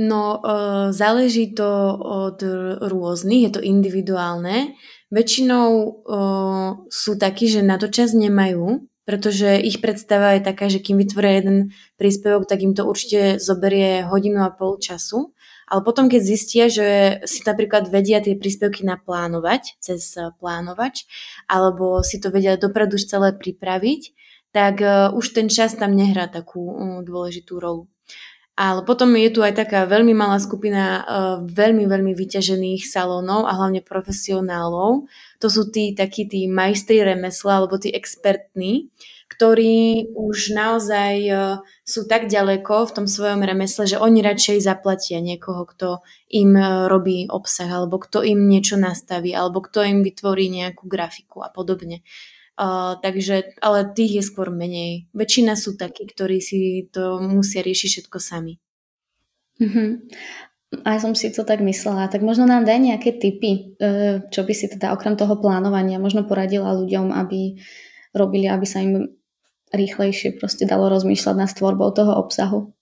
No, 0.00 0.40
uh, 0.40 0.96
záleží 0.96 1.52
to 1.52 1.68
od 2.00 2.40
rôznych, 2.80 3.40
je 3.44 3.52
to 3.52 3.60
individuálne. 3.60 4.72
Väčšinou 5.12 5.68
uh, 5.76 6.68
sú 6.88 7.20
takí, 7.20 7.52
že 7.52 7.60
na 7.60 7.76
to 7.76 7.92
čas 7.92 8.16
nemajú, 8.16 8.88
pretože 9.04 9.60
ich 9.60 9.84
predstava 9.84 10.40
je 10.40 10.46
taká, 10.46 10.72
že 10.72 10.80
kým 10.80 10.96
vytvoria 11.04 11.44
jeden 11.44 11.76
príspevok, 12.00 12.48
tak 12.48 12.64
im 12.64 12.72
to 12.72 12.88
určite 12.88 13.36
zoberie 13.44 14.08
hodinu 14.08 14.40
a 14.40 14.48
pol 14.48 14.80
času. 14.80 15.36
Ale 15.68 15.84
potom, 15.84 16.08
keď 16.08 16.20
zistia, 16.24 16.64
že 16.72 17.20
si 17.28 17.44
napríklad 17.44 17.92
vedia 17.92 18.24
tie 18.24 18.40
príspevky 18.40 18.88
naplánovať 18.88 19.76
cez 19.84 20.16
plánovač, 20.40 21.04
alebo 21.44 22.00
si 22.00 22.16
to 22.22 22.32
vedia 22.32 22.56
dopredu 22.56 22.96
už 22.96 23.04
celé 23.04 23.36
pripraviť, 23.36 24.16
tak 24.56 24.80
uh, 24.80 25.12
už 25.12 25.36
ten 25.36 25.52
čas 25.52 25.76
tam 25.76 25.92
nehrá 25.92 26.24
takú 26.24 26.72
dôležitú 27.04 27.60
rolu. 27.60 27.90
Ale 28.60 28.84
potom 28.84 29.16
je 29.16 29.32
tu 29.32 29.40
aj 29.40 29.56
taká 29.56 29.88
veľmi 29.88 30.12
malá 30.12 30.36
skupina 30.36 31.00
uh, 31.00 31.36
veľmi, 31.48 31.88
veľmi 31.88 32.12
vyťažených 32.12 32.84
salónov 32.84 33.48
a 33.48 33.56
hlavne 33.56 33.80
profesionálov. 33.80 35.08
To 35.40 35.48
sú 35.48 35.72
tí 35.72 35.96
takí 35.96 36.28
tí 36.28 36.44
majstri 36.44 37.00
remesla 37.00 37.64
alebo 37.64 37.80
tí 37.80 37.88
expertní, 37.88 38.92
ktorí 39.32 40.12
už 40.12 40.52
naozaj 40.52 41.16
uh, 41.32 41.64
sú 41.88 42.04
tak 42.04 42.28
ďaleko 42.28 42.84
v 42.84 42.94
tom 43.00 43.06
svojom 43.08 43.40
remesle, 43.40 43.88
že 43.88 43.96
oni 43.96 44.20
radšej 44.20 44.60
zaplatia 44.60 45.24
niekoho, 45.24 45.64
kto 45.64 46.04
im 46.28 46.52
uh, 46.52 46.84
robí 46.84 47.32
obsah 47.32 47.72
alebo 47.72 47.96
kto 47.96 48.20
im 48.20 48.44
niečo 48.44 48.76
nastaví 48.76 49.32
alebo 49.32 49.64
kto 49.64 49.88
im 49.88 50.04
vytvorí 50.04 50.52
nejakú 50.52 50.84
grafiku 50.84 51.40
a 51.40 51.48
podobne. 51.48 52.04
Uh, 52.60 53.00
takže, 53.00 53.56
ale 53.64 53.88
tých 53.96 54.20
je 54.20 54.24
skôr 54.28 54.52
menej. 54.52 55.08
Väčšina 55.16 55.56
sú 55.56 55.80
takí, 55.80 56.04
ktorí 56.04 56.44
si 56.44 56.84
to 56.92 57.16
musia 57.16 57.64
riešiť 57.64 57.88
všetko 57.88 58.18
sami. 58.20 58.60
Mm-hmm. 59.56 59.88
A 60.84 61.00
som 61.00 61.16
si 61.16 61.32
to 61.32 61.48
tak 61.48 61.64
myslela. 61.64 62.12
Tak 62.12 62.20
možno 62.20 62.44
nám 62.44 62.68
daj 62.68 62.84
nejaké 62.84 63.16
tipy, 63.16 63.80
e, 63.80 64.20
čo 64.28 64.44
by 64.44 64.52
si 64.52 64.68
teda 64.68 64.92
okrem 64.92 65.16
toho 65.16 65.40
plánovania 65.40 65.96
možno 65.96 66.28
poradila 66.28 66.76
ľuďom, 66.76 67.08
aby 67.16 67.56
robili, 68.12 68.44
aby 68.44 68.66
sa 68.68 68.84
im 68.84 69.08
rýchlejšie 69.72 70.36
proste 70.36 70.68
dalo 70.68 70.92
rozmýšľať 70.92 71.36
nad 71.40 71.48
tvorbou 71.48 71.88
toho 71.96 72.12
obsahu. 72.12 72.76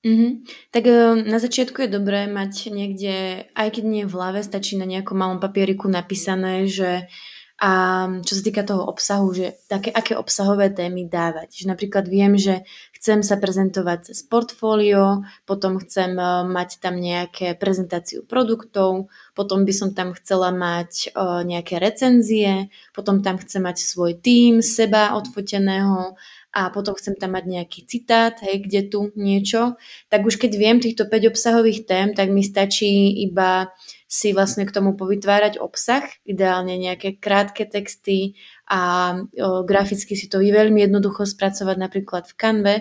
Mm-hmm. 0.00 0.30
Tak 0.72 0.82
e, 0.88 0.92
na 1.28 1.36
začiatku 1.36 1.84
je 1.84 1.92
dobré 1.92 2.24
mať 2.24 2.72
niekde, 2.72 3.44
aj 3.52 3.68
keď 3.68 3.84
nie 3.84 4.08
v 4.08 4.16
hlave, 4.16 4.40
stačí 4.40 4.80
na 4.80 4.88
nejakom 4.88 5.20
malom 5.20 5.44
papieriku 5.44 5.92
napísané, 5.92 6.64
že 6.64 7.04
uh, 7.04 7.37
a 7.58 8.06
čo 8.22 8.38
sa 8.38 8.42
týka 8.46 8.62
toho 8.62 8.86
obsahu, 8.86 9.34
že 9.34 9.58
také, 9.66 9.90
aké 9.90 10.14
obsahové 10.14 10.70
témy 10.70 11.10
dávať. 11.10 11.58
Že 11.58 11.74
napríklad 11.74 12.06
viem, 12.06 12.38
že 12.38 12.62
chcem 12.94 13.26
sa 13.26 13.34
prezentovať 13.34 14.14
cez 14.14 14.22
portfólio, 14.22 15.26
potom 15.42 15.82
chcem 15.82 16.14
e, 16.14 16.46
mať 16.46 16.78
tam 16.78 17.02
nejaké 17.02 17.58
prezentáciu 17.58 18.22
produktov, 18.22 19.10
potom 19.34 19.66
by 19.66 19.74
som 19.74 19.90
tam 19.90 20.14
chcela 20.14 20.54
mať 20.54 21.10
e, 21.10 21.18
nejaké 21.50 21.82
recenzie, 21.82 22.70
potom 22.94 23.26
tam 23.26 23.42
chcem 23.42 23.66
mať 23.66 23.82
svoj 23.82 24.22
tím, 24.22 24.62
seba 24.62 25.18
odfoteného 25.18 26.14
a 26.54 26.70
potom 26.70 26.94
chcem 26.94 27.18
tam 27.18 27.34
mať 27.34 27.44
nejaký 27.44 27.80
citát, 27.90 28.38
hej, 28.40 28.62
kde 28.64 28.80
tu 28.86 29.10
niečo, 29.18 29.74
tak 30.08 30.22
už 30.22 30.38
keď 30.38 30.52
viem 30.54 30.78
týchto 30.78 31.10
5 31.10 31.30
obsahových 31.34 31.90
tém, 31.90 32.14
tak 32.14 32.30
mi 32.30 32.46
stačí 32.46 33.18
iba 33.26 33.74
si 34.08 34.32
vlastne 34.32 34.64
k 34.64 34.72
tomu 34.72 34.96
povytvárať 34.96 35.60
obsah, 35.60 36.00
ideálne 36.24 36.80
nejaké 36.80 37.20
krátke 37.20 37.68
texty 37.68 38.40
a 38.64 39.12
o, 39.20 39.68
graficky 39.68 40.16
si 40.16 40.32
to 40.32 40.40
veľmi 40.40 40.80
jednoducho 40.80 41.28
spracovať 41.28 41.76
napríklad 41.76 42.24
v 42.24 42.34
Canve 42.34 42.76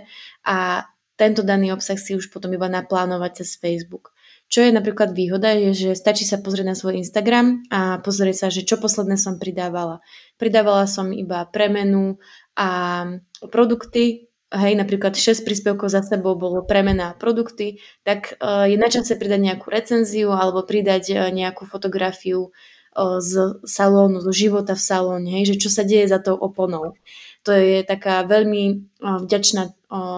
a 0.48 0.88
tento 1.20 1.44
daný 1.44 1.76
obsah 1.76 2.00
si 2.00 2.16
už 2.16 2.32
potom 2.32 2.56
iba 2.56 2.72
naplánovať 2.72 3.44
cez 3.44 3.60
Facebook. 3.60 4.16
Čo 4.48 4.64
je 4.64 4.72
napríklad 4.72 5.12
výhoda, 5.12 5.52
je, 5.52 5.76
že 5.76 5.92
stačí 6.00 6.24
sa 6.24 6.40
pozrieť 6.40 6.68
na 6.72 6.80
svoj 6.80 7.04
Instagram 7.04 7.68
a 7.68 8.00
pozrieť 8.00 8.36
sa, 8.40 8.48
že 8.48 8.64
čo 8.64 8.80
posledné 8.80 9.20
som 9.20 9.36
pridávala. 9.36 10.00
Pridávala 10.40 10.88
som 10.88 11.12
iba 11.12 11.44
premenu 11.52 12.24
a 12.56 13.04
produkty, 13.52 14.27
hej, 14.52 14.74
napríklad 14.80 15.16
6 15.16 15.44
príspevkov 15.44 15.92
za 15.92 16.02
sebou 16.04 16.40
bolo 16.40 16.64
premena 16.64 17.12
produkty, 17.20 17.84
tak 18.08 18.40
uh, 18.40 18.64
je 18.64 18.80
na 18.80 18.88
čase 18.88 19.20
pridať 19.20 19.42
nejakú 19.44 19.68
recenziu 19.68 20.32
alebo 20.32 20.64
pridať 20.64 21.04
uh, 21.12 21.28
nejakú 21.28 21.68
fotografiu 21.68 22.50
uh, 22.96 23.20
z 23.20 23.60
salónu, 23.68 24.24
zo 24.24 24.32
života 24.32 24.74
v 24.78 24.84
salóne, 24.84 25.30
hej, 25.40 25.56
že 25.56 25.68
čo 25.68 25.70
sa 25.72 25.84
deje 25.84 26.08
za 26.08 26.24
tou 26.24 26.40
oponou. 26.40 26.96
To 27.44 27.52
je 27.56 27.80
taká 27.88 28.28
veľmi 28.28 28.92
vďačná 29.00 29.72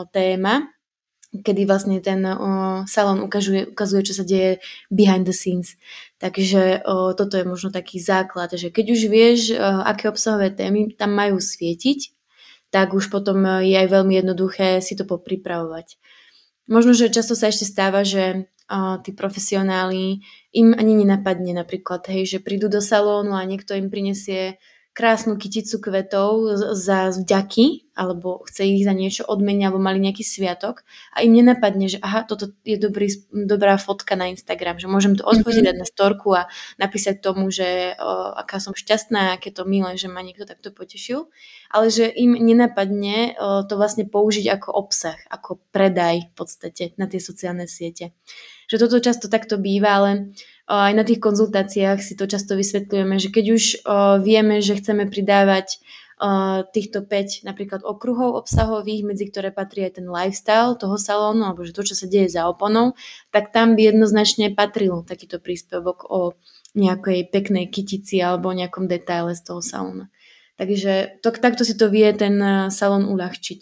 téma 0.09 0.65
kedy 1.29 1.69
vlastne 1.69 2.01
ten 2.01 2.25
salón 2.89 3.21
ukazuje, 3.21 3.69
ukazuje, 3.69 4.01
čo 4.01 4.17
sa 4.17 4.25
deje 4.25 4.57
behind 4.89 5.29
the 5.29 5.35
scenes. 5.35 5.77
Takže 6.17 6.81
toto 7.13 7.37
je 7.37 7.45
možno 7.45 7.69
taký 7.69 8.01
základ, 8.01 8.49
že 8.57 8.73
keď 8.73 8.85
už 8.89 9.01
vieš, 9.13 9.39
aké 9.61 10.09
obsahové 10.09 10.49
témy 10.49 10.97
tam 10.97 11.13
majú 11.13 11.37
svietiť, 11.37 12.18
tak 12.69 12.93
už 12.93 13.09
potom 13.09 13.41
je 13.65 13.75
aj 13.75 13.87
veľmi 13.89 14.13
jednoduché 14.21 14.81
si 14.81 14.93
to 14.93 15.05
popripravovať. 15.05 15.97
Možno, 16.69 16.93
že 16.93 17.09
často 17.09 17.33
sa 17.33 17.49
ešte 17.49 17.65
stáva, 17.65 18.05
že 18.05 18.45
o, 18.69 19.01
tí 19.01 19.09
profesionáli 19.09 20.21
im 20.53 20.77
ani 20.77 20.93
nenapadne 21.01 21.57
napríklad, 21.57 22.05
hej, 22.05 22.37
že 22.37 22.45
prídu 22.45 22.69
do 22.69 22.77
salónu 22.77 23.33
a 23.33 23.41
niekto 23.41 23.73
im 23.73 23.89
prinesie 23.89 24.61
krásnu 24.99 25.39
kyticu 25.39 25.79
kvetov 25.79 26.59
za 26.75 27.15
vďaky, 27.15 27.87
alebo 27.95 28.43
chce 28.43 28.67
ich 28.67 28.83
za 28.83 28.91
niečo 28.91 29.23
odmeniť, 29.23 29.63
alebo 29.63 29.79
mali 29.79 30.03
nejaký 30.03 30.27
sviatok 30.27 30.83
a 31.15 31.23
im 31.23 31.31
nenapadne, 31.31 31.87
že 31.87 32.03
aha, 32.03 32.27
toto 32.27 32.51
je 32.67 32.75
dobrý, 32.75 33.07
dobrá 33.31 33.79
fotka 33.79 34.19
na 34.19 34.27
Instagram, 34.27 34.75
že 34.75 34.91
môžem 34.91 35.15
to 35.15 35.23
odfotiť, 35.23 35.63
mm-hmm. 35.63 35.79
dať 35.79 35.83
na 35.83 35.87
storku 35.87 36.35
a 36.35 36.51
napísať 36.75 37.23
tomu, 37.23 37.47
že 37.47 37.95
o, 37.95 38.35
aká 38.35 38.59
som 38.59 38.75
šťastná, 38.75 39.39
aké 39.39 39.55
to 39.55 39.63
milé, 39.63 39.95
že 39.95 40.11
ma 40.11 40.19
niekto 40.19 40.43
takto 40.43 40.75
potešil, 40.75 41.31
ale 41.71 41.87
že 41.87 42.11
im 42.11 42.35
nenapadne 42.35 43.39
o, 43.39 43.63
to 43.63 43.79
vlastne 43.79 44.03
použiť 44.03 44.51
ako 44.51 44.69
obsah, 44.75 45.19
ako 45.31 45.63
predaj 45.71 46.27
v 46.27 46.33
podstate 46.35 46.83
na 46.99 47.07
tie 47.07 47.23
sociálne 47.23 47.71
siete. 47.71 48.11
Že 48.69 48.85
toto 48.85 49.01
často 49.01 49.31
takto 49.31 49.57
býva, 49.57 49.97
ale 49.97 50.11
aj 50.69 50.93
na 50.93 51.01
tých 51.01 51.17
konzultáciách 51.17 51.97
si 51.97 52.13
to 52.13 52.29
často 52.29 52.53
vysvetľujeme, 52.53 53.17
že 53.17 53.33
keď 53.33 53.45
už 53.57 53.63
vieme, 54.21 54.61
že 54.61 54.77
chceme 54.77 55.09
pridávať 55.09 55.81
týchto 56.75 57.07
5 57.07 57.47
napríklad 57.47 57.81
okruhov 57.81 58.35
obsahových, 58.43 59.07
medzi 59.07 59.31
ktoré 59.31 59.55
patrí 59.55 59.87
aj 59.87 60.03
ten 60.03 60.07
lifestyle 60.11 60.75
toho 60.75 60.99
salónu, 60.99 61.47
alebo 61.47 61.63
že 61.63 61.71
to, 61.71 61.87
čo 61.87 61.95
sa 61.95 62.11
deje 62.11 62.27
za 62.27 62.43
oponou, 62.45 62.91
tak 63.31 63.55
tam 63.55 63.79
by 63.79 63.89
jednoznačne 63.89 64.51
patril 64.51 65.07
takýto 65.07 65.39
príspevok 65.39 66.05
o 66.11 66.35
nejakej 66.75 67.31
peknej 67.31 67.71
kytici 67.71 68.19
alebo 68.19 68.51
nejakom 68.51 68.85
detaile 68.91 69.31
z 69.31 69.41
toho 69.47 69.63
salóna. 69.63 70.11
Takže 70.59 71.23
to, 71.23 71.31
takto 71.31 71.63
si 71.63 71.73
to 71.79 71.87
vie 71.87 72.11
ten 72.11 72.35
salón 72.67 73.07
uľahčiť. 73.07 73.61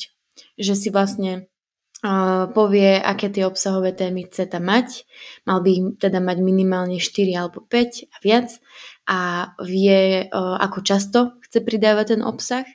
Že 0.58 0.74
si 0.74 0.90
vlastne 0.90 1.46
povie, 2.54 3.02
aké 3.02 3.34
tie 3.34 3.48
obsahové 3.48 3.92
témy 3.92 4.30
chce 4.30 4.46
tam 4.46 4.70
mať. 4.70 5.10
Mal 5.50 5.60
by 5.66 5.70
ich 5.74 5.84
teda 5.98 6.22
mať 6.22 6.38
minimálne 6.46 7.02
4 7.02 7.34
alebo 7.34 7.66
5 7.66 8.14
a 8.14 8.18
viac 8.22 8.54
a 9.10 9.20
vie, 9.66 10.30
ako 10.36 10.80
často 10.86 11.20
chce 11.42 11.66
pridávať 11.66 12.14
ten 12.14 12.22
obsah. 12.22 12.70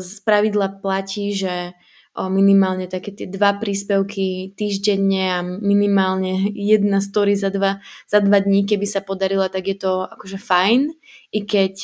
Z 0.00 0.24
pravidla 0.24 0.80
platí, 0.80 1.36
že 1.36 1.76
minimálne 2.16 2.90
také 2.90 3.14
tie 3.14 3.30
dva 3.30 3.54
príspevky 3.54 4.56
týždenne 4.58 5.24
a 5.30 5.44
minimálne 5.44 6.50
jedna 6.56 6.98
story 6.98 7.38
za 7.38 7.54
dva, 7.54 7.78
za 8.08 8.18
dva 8.18 8.42
dní, 8.42 8.66
keby 8.66 8.82
sa 8.88 8.98
podarila, 9.04 9.46
tak 9.46 9.70
je 9.70 9.76
to 9.78 10.08
akože 10.10 10.40
fajn. 10.40 10.90
I 11.30 11.40
keď 11.46 11.74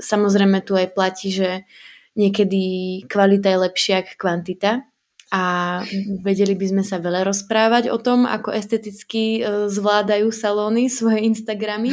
samozrejme 0.00 0.58
tu 0.66 0.74
aj 0.74 0.90
platí, 0.96 1.30
že 1.30 1.62
niekedy 2.18 3.04
kvalita 3.06 3.52
je 3.52 3.62
lepšia 3.68 4.02
ako 4.02 4.12
kvantita 4.18 4.86
a 5.34 5.42
vedeli 6.22 6.54
by 6.54 6.66
sme 6.70 6.84
sa 6.86 7.02
veľa 7.02 7.26
rozprávať 7.26 7.90
o 7.90 7.98
tom, 7.98 8.22
ako 8.22 8.54
esteticky 8.54 9.42
e, 9.42 9.66
zvládajú 9.66 10.30
salóny 10.30 10.86
svoje 10.86 11.26
Instagramy, 11.26 11.90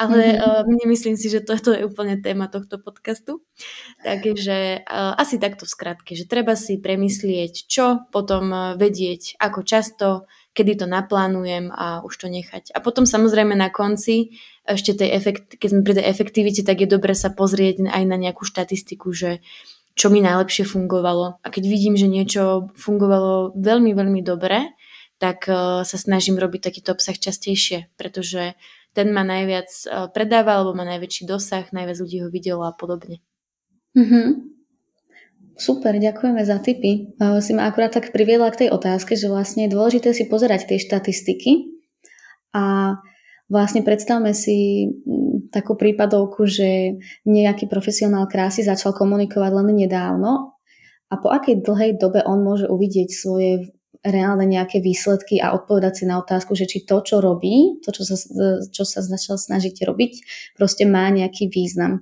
ale 0.00 0.40
uh, 0.40 0.64
nemyslím 0.64 1.12
si, 1.20 1.28
že 1.28 1.44
toto 1.44 1.76
je 1.76 1.84
úplne 1.84 2.16
téma 2.24 2.48
tohto 2.48 2.80
podcastu. 2.80 3.44
Takže 4.00 4.80
uh, 4.80 5.12
asi 5.20 5.36
takto 5.36 5.68
v 5.68 5.72
skratke, 5.76 6.16
že 6.16 6.24
treba 6.24 6.56
si 6.56 6.80
premyslieť, 6.80 7.68
čo, 7.68 8.08
potom 8.08 8.48
vedieť, 8.80 9.36
ako 9.36 9.60
často, 9.60 10.08
kedy 10.56 10.80
to 10.80 10.86
naplánujem 10.88 11.68
a 11.68 12.00
už 12.00 12.16
to 12.16 12.26
nechať. 12.32 12.72
A 12.72 12.80
potom 12.80 13.04
samozrejme 13.04 13.52
na 13.52 13.68
konci 13.68 14.40
ešte 14.64 14.96
tej 14.96 15.20
efekt, 15.20 15.60
keď 15.60 15.68
sme 15.68 15.84
pri 15.84 15.94
tej 16.00 16.06
efektivite, 16.08 16.60
tak 16.64 16.80
je 16.80 16.88
dobre 16.88 17.12
sa 17.12 17.28
pozrieť 17.28 17.84
aj 17.84 18.02
na 18.08 18.16
nejakú 18.16 18.48
štatistiku, 18.48 19.12
že 19.12 19.44
čo 20.00 20.08
mi 20.08 20.24
najlepšie 20.24 20.64
fungovalo. 20.64 21.44
A 21.44 21.46
keď 21.52 21.68
vidím, 21.68 21.92
že 21.92 22.08
niečo 22.08 22.72
fungovalo 22.72 23.52
veľmi, 23.52 23.92
veľmi 23.92 24.24
dobre, 24.24 24.72
tak 25.20 25.44
uh, 25.44 25.84
sa 25.84 25.96
snažím 26.00 26.40
robiť 26.40 26.72
takýto 26.72 26.96
obsah 26.96 27.12
častejšie, 27.12 27.92
pretože 28.00 28.56
ten 28.96 29.12
ma 29.12 29.20
najviac 29.20 29.68
uh, 29.68 30.08
predáva, 30.08 30.56
alebo 30.56 30.72
má 30.72 30.88
najväčší 30.88 31.28
dosah, 31.28 31.68
najviac 31.76 32.00
ľudí 32.00 32.24
ho 32.24 32.32
videlo 32.32 32.64
a 32.64 32.72
podobne. 32.72 33.20
Mm-hmm. 33.92 34.56
Super, 35.60 35.92
ďakujeme 36.00 36.40
za 36.48 36.56
tipy. 36.64 37.12
Uh, 37.20 37.44
si 37.44 37.52
ma 37.52 37.68
akurát 37.68 37.92
tak 37.92 38.16
priviedla 38.16 38.48
k 38.56 38.64
tej 38.64 38.68
otázke, 38.72 39.20
že 39.20 39.28
vlastne 39.28 39.68
je 39.68 39.76
dôležité 39.76 40.16
si 40.16 40.24
pozerať 40.24 40.72
tie 40.72 40.80
štatistiky 40.80 41.76
a 42.56 42.96
vlastne 43.52 43.84
predstavme 43.84 44.32
si 44.32 44.88
takú 45.50 45.74
prípadovku, 45.74 46.46
že 46.46 46.98
nejaký 47.26 47.66
profesionál 47.66 48.30
krásy 48.30 48.62
začal 48.62 48.94
komunikovať 48.94 49.50
len 49.50 49.68
nedávno 49.86 50.54
a 51.10 51.14
po 51.18 51.28
akej 51.34 51.66
dlhej 51.66 51.98
dobe 51.98 52.22
on 52.22 52.46
môže 52.46 52.70
uvidieť 52.70 53.10
svoje 53.10 53.74
reálne 54.00 54.48
nejaké 54.48 54.80
výsledky 54.80 55.42
a 55.42 55.52
odpovedať 55.52 55.92
si 55.92 56.04
na 56.08 56.16
otázku, 56.22 56.56
že 56.56 56.64
či 56.64 56.88
to, 56.88 57.04
čo 57.04 57.20
robí, 57.20 57.82
to, 57.84 57.92
čo 57.92 58.02
sa, 58.08 58.16
čo 58.72 58.84
sa 58.88 59.04
začal 59.04 59.36
snažiť 59.36 59.84
robiť, 59.84 60.12
proste 60.56 60.88
má 60.88 61.10
nejaký 61.12 61.52
význam. 61.52 62.00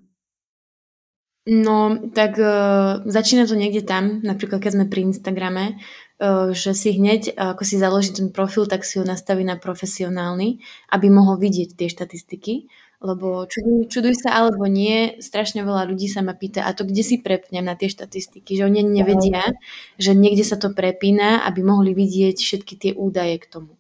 No, 1.49 1.97
tak 2.13 2.37
uh, 2.37 3.01
začína 3.09 3.49
to 3.49 3.57
niekde 3.57 3.81
tam, 3.89 4.21
napríklad 4.21 4.61
keď 4.61 4.73
sme 4.77 4.85
pri 4.85 5.09
Instagrame, 5.09 5.81
uh, 6.21 6.53
že 6.53 6.77
si 6.77 6.93
hneď, 6.93 7.33
ako 7.41 7.65
si 7.65 7.81
založí 7.81 8.13
ten 8.13 8.29
profil, 8.29 8.69
tak 8.69 8.85
si 8.85 9.01
ho 9.01 9.05
nastaví 9.09 9.49
na 9.49 9.57
profesionálny, 9.57 10.61
aby 10.93 11.07
mohol 11.09 11.41
vidieť 11.41 11.73
tie 11.73 11.89
štatistiky 11.89 12.69
lebo 12.99 13.47
čuduj, 13.47 13.87
čuduj 13.87 14.15
sa 14.19 14.43
alebo 14.43 14.67
nie, 14.67 15.23
strašne 15.23 15.63
veľa 15.63 15.87
ľudí 15.87 16.11
sa 16.11 16.19
ma 16.27 16.35
pýta, 16.35 16.67
a 16.67 16.75
to 16.75 16.83
kde 16.83 17.07
si 17.07 17.23
prepnem 17.23 17.63
na 17.63 17.79
tie 17.79 17.87
štatistiky, 17.87 18.59
že 18.59 18.67
oni 18.67 18.83
nevedia, 18.83 19.55
že 20.03 20.19
niekde 20.19 20.43
sa 20.43 20.59
to 20.59 20.75
prepína, 20.75 21.47
aby 21.47 21.63
mohli 21.63 21.95
vidieť 21.95 22.37
všetky 22.39 22.75
tie 22.75 22.93
údaje 22.99 23.39
k 23.39 23.47
tomu. 23.47 23.79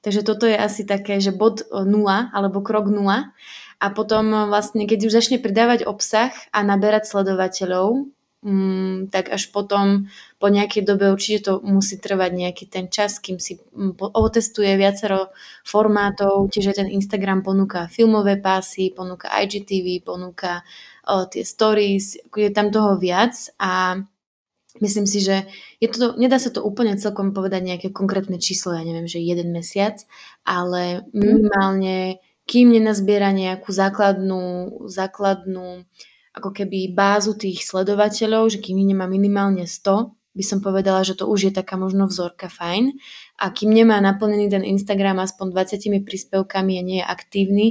Takže 0.00 0.20
toto 0.24 0.44
je 0.44 0.56
asi 0.56 0.84
také, 0.84 1.20
že 1.20 1.32
bod 1.32 1.64
0 1.72 1.88
alebo 2.32 2.60
krok 2.60 2.88
0 2.88 3.32
a 3.80 3.86
potom 3.92 4.48
vlastne, 4.48 4.88
keď 4.88 5.08
už 5.08 5.16
začne 5.16 5.36
pridávať 5.40 5.84
obsah 5.84 6.32
a 6.52 6.64
naberať 6.64 7.08
sledovateľov, 7.08 8.08
mm, 8.44 9.12
tak 9.12 9.32
až 9.32 9.48
potom 9.52 10.08
po 10.44 10.52
nejakej 10.52 10.84
dobe 10.84 11.08
určite 11.08 11.48
to 11.48 11.64
musí 11.64 11.96
trvať 11.96 12.36
nejaký 12.36 12.68
ten 12.68 12.92
čas, 12.92 13.16
kým 13.16 13.40
si 13.40 13.56
mm, 13.56 13.96
otestuje 14.12 14.76
viacero 14.76 15.32
formátov, 15.64 16.52
tiež 16.52 16.76
ten 16.76 16.92
Instagram 16.92 17.40
ponúka 17.40 17.88
filmové 17.88 18.36
pásy, 18.36 18.92
ponúka 18.92 19.32
IGTV, 19.32 20.04
ponúka 20.04 20.60
o, 21.08 21.24
tie 21.24 21.48
stories, 21.48 22.20
je 22.28 22.52
tam 22.52 22.68
toho 22.68 23.00
viac 23.00 23.32
a 23.56 23.96
myslím 24.84 25.08
si, 25.08 25.24
že 25.24 25.48
je 25.80 25.88
to, 25.88 26.12
nedá 26.20 26.36
sa 26.36 26.52
to 26.52 26.60
úplne 26.60 26.92
celkom 27.00 27.32
povedať 27.32 27.64
nejaké 27.64 27.88
konkrétne 27.88 28.36
číslo, 28.36 28.76
ja 28.76 28.84
neviem, 28.84 29.08
že 29.08 29.24
jeden 29.24 29.48
mesiac, 29.48 29.96
ale 30.44 31.08
mhm. 31.08 31.24
minimálne 31.24 31.96
kým 32.44 32.76
nenazbiera 32.76 33.32
nejakú 33.32 33.72
základnú, 33.72 34.76
základnú 34.92 35.88
ako 36.36 36.52
keby 36.52 36.92
bázu 36.92 37.32
tých 37.32 37.64
sledovateľov, 37.64 38.52
že 38.52 38.60
kým 38.60 38.84
ich 38.84 38.92
nemá 38.92 39.08
minimálne 39.08 39.64
100, 39.64 40.12
by 40.34 40.42
som 40.42 40.58
povedala, 40.58 41.06
že 41.06 41.14
to 41.14 41.30
už 41.30 41.50
je 41.50 41.52
taká 41.54 41.78
možno 41.78 42.10
vzorka 42.10 42.50
fajn. 42.50 42.98
A 43.38 43.54
kým 43.54 43.70
nemá 43.70 44.02
naplnený 44.02 44.50
ten 44.50 44.66
Instagram 44.66 45.22
aspoň 45.22 45.54
20 45.54 46.02
príspevkami 46.02 46.74
a 46.78 46.82
nie 46.82 46.98
je 47.00 47.06
aktívny, 47.06 47.66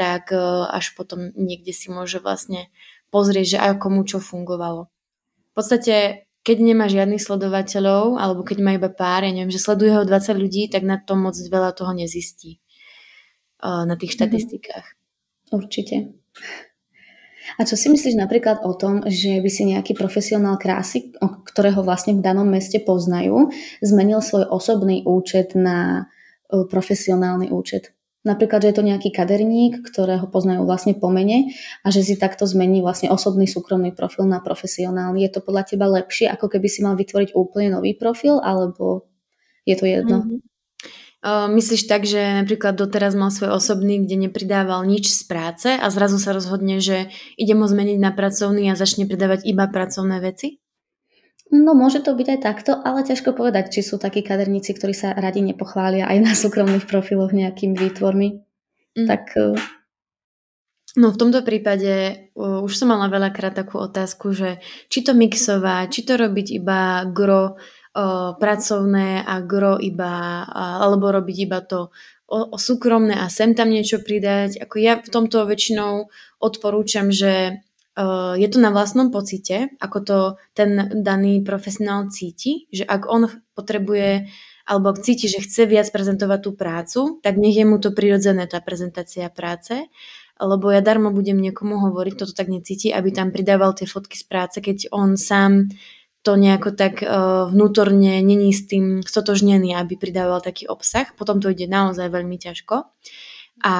tak 0.00 0.32
e, 0.32 0.40
až 0.72 0.96
potom 0.96 1.30
niekde 1.36 1.76
si 1.76 1.92
môže 1.92 2.18
vlastne 2.18 2.72
pozrieť, 3.12 3.46
že 3.46 3.58
aj 3.60 3.72
komu 3.76 4.08
čo 4.08 4.18
fungovalo. 4.18 4.88
V 4.88 5.52
podstate, 5.52 6.28
keď 6.40 6.56
nemá 6.64 6.88
žiadnych 6.88 7.20
sledovateľov, 7.20 8.16
alebo 8.16 8.40
keď 8.44 8.58
má 8.64 8.76
iba 8.76 8.88
pár, 8.88 9.24
ja 9.24 9.32
neviem, 9.32 9.52
že 9.52 9.60
sleduje 9.60 9.92
ho 9.92 10.08
20 10.08 10.40
ľudí, 10.40 10.72
tak 10.72 10.88
na 10.88 10.96
to 10.96 11.16
moc 11.20 11.36
veľa 11.36 11.76
toho 11.76 11.92
nezistí 11.92 12.56
e, 12.56 13.68
na 13.68 13.92
tých 14.00 14.16
mhm. 14.16 14.16
štatistikách. 14.16 14.86
Určite. 15.52 16.16
A 17.54 17.62
čo 17.62 17.78
si 17.78 17.86
myslíš 17.86 18.18
napríklad 18.18 18.66
o 18.66 18.74
tom, 18.74 19.06
že 19.06 19.38
by 19.38 19.50
si 19.50 19.62
nejaký 19.70 19.94
profesionál 19.94 20.58
krásy, 20.58 21.14
ktorého 21.46 21.86
vlastne 21.86 22.18
v 22.18 22.24
danom 22.24 22.46
meste 22.46 22.82
poznajú, 22.82 23.54
zmenil 23.80 24.18
svoj 24.18 24.50
osobný 24.50 25.06
účet 25.06 25.54
na 25.54 26.10
e, 26.50 26.66
profesionálny 26.66 27.54
účet? 27.54 27.94
Napríklad, 28.26 28.66
že 28.66 28.74
je 28.74 28.76
to 28.82 28.88
nejaký 28.90 29.14
kaderník, 29.14 29.86
ktorého 29.86 30.26
poznajú 30.26 30.66
vlastne 30.66 30.98
po 30.98 31.06
mene 31.14 31.54
a 31.86 31.94
že 31.94 32.02
si 32.02 32.18
takto 32.18 32.42
zmení 32.42 32.82
vlastne 32.82 33.06
osobný 33.06 33.46
súkromný 33.46 33.94
profil 33.94 34.26
na 34.26 34.42
profesionálny. 34.42 35.22
Je 35.22 35.30
to 35.30 35.46
podľa 35.46 35.62
teba 35.70 35.86
lepšie, 35.86 36.26
ako 36.26 36.50
keby 36.50 36.66
si 36.66 36.82
mal 36.82 36.98
vytvoriť 36.98 37.38
úplne 37.38 37.78
nový 37.78 37.94
profil, 37.94 38.42
alebo 38.42 39.06
je 39.62 39.78
to 39.78 39.86
jedno? 39.86 40.26
Mm-hmm. 40.26 40.55
Myslíš 41.24 41.88
tak, 41.88 42.04
že 42.04 42.20
napríklad 42.44 42.76
doteraz 42.76 43.16
mal 43.16 43.32
svoj 43.32 43.56
osobný, 43.56 44.04
kde 44.04 44.28
nepridával 44.28 44.84
nič 44.84 45.10
z 45.10 45.22
práce 45.26 45.68
a 45.72 45.86
zrazu 45.88 46.20
sa 46.20 46.36
rozhodne, 46.36 46.78
že 46.78 47.08
idem 47.40 47.58
ho 47.58 47.66
zmeniť 47.66 47.98
na 47.98 48.12
pracovný 48.12 48.68
a 48.70 48.78
začne 48.78 49.08
pridávať 49.08 49.48
iba 49.48 49.66
pracovné 49.66 50.22
veci? 50.22 50.60
No 51.50 51.78
môže 51.78 52.02
to 52.02 52.10
byť 52.14 52.26
aj 52.26 52.40
takto, 52.42 52.72
ale 52.74 53.06
ťažko 53.06 53.30
povedať, 53.30 53.78
či 53.78 53.80
sú 53.86 54.02
takí 54.02 54.26
kaderníci, 54.26 54.74
ktorí 54.74 54.90
sa 54.90 55.14
radi 55.14 55.46
nepochvália 55.46 56.10
aj 56.10 56.18
na 56.18 56.32
súkromných 56.34 56.90
profiloch 56.90 57.30
nejakými 57.30 57.78
výtvormi. 57.78 58.28
Mm. 58.98 59.06
Tak... 59.06 59.22
E, 59.38 59.54
no 60.98 61.14
v 61.14 61.20
tomto 61.20 61.46
prípade 61.46 62.26
uh, 62.34 62.66
už 62.66 62.74
som 62.74 62.90
mala 62.90 63.06
veľakrát 63.06 63.54
takú 63.54 63.78
otázku, 63.78 64.34
že 64.34 64.58
či 64.90 65.06
to 65.06 65.14
mixovať, 65.14 65.86
či 65.86 66.00
to 66.02 66.18
robiť 66.18 66.46
iba 66.58 67.06
gro 67.14 67.62
pracovné 68.36 69.24
a 69.24 69.40
gro 69.40 69.80
iba, 69.80 70.44
alebo 70.52 71.08
robiť 71.08 71.36
iba 71.48 71.64
to 71.64 71.88
o, 72.28 72.38
o 72.52 72.58
súkromné 72.60 73.16
a 73.16 73.32
sem 73.32 73.56
tam 73.56 73.72
niečo 73.72 74.04
pridať. 74.04 74.60
Ako 74.60 74.76
ja 74.76 75.00
v 75.00 75.08
tomto 75.08 75.48
väčšinou 75.48 76.12
odporúčam, 76.38 77.08
že 77.08 77.64
Uh, 77.96 78.36
je 78.36 78.44
to 78.52 78.60
na 78.60 78.68
vlastnom 78.68 79.08
pocite, 79.08 79.72
ako 79.80 79.98
to 80.04 80.18
ten 80.52 81.00
daný 81.00 81.40
profesionál 81.40 82.12
cíti, 82.12 82.68
že 82.68 82.84
ak 82.84 83.08
on 83.08 83.24
potrebuje 83.56 84.28
alebo 84.68 84.92
cíti, 85.00 85.32
že 85.32 85.40
chce 85.40 85.64
viac 85.64 85.88
prezentovať 85.88 86.40
tú 86.44 86.52
prácu, 86.52 87.00
tak 87.24 87.40
nech 87.40 87.56
je 87.56 87.64
mu 87.64 87.80
to 87.80 87.96
prirodzené, 87.96 88.44
tá 88.52 88.60
prezentácia 88.60 89.32
práce, 89.32 89.88
lebo 90.36 90.68
ja 90.68 90.84
darmo 90.84 91.08
budem 91.08 91.40
niekomu 91.40 91.80
hovoriť, 91.88 92.14
toto 92.20 92.36
tak 92.36 92.52
necíti, 92.52 92.92
aby 92.92 93.16
tam 93.16 93.32
pridával 93.32 93.72
tie 93.72 93.88
fotky 93.88 94.20
z 94.20 94.28
práce, 94.28 94.60
keď 94.60 94.92
on 94.92 95.16
sám 95.16 95.72
to 96.26 96.34
nejako 96.34 96.74
tak 96.74 97.06
uh, 97.06 97.46
vnútorne 97.46 98.18
není 98.18 98.50
s 98.50 98.66
tým 98.66 99.06
stotožnený, 99.06 99.78
aby 99.78 99.94
pridával 99.94 100.42
taký 100.42 100.66
obsah. 100.66 101.06
Potom 101.14 101.38
to 101.38 101.54
ide 101.54 101.70
naozaj 101.70 102.10
veľmi 102.10 102.34
ťažko. 102.34 102.90
A 103.62 103.74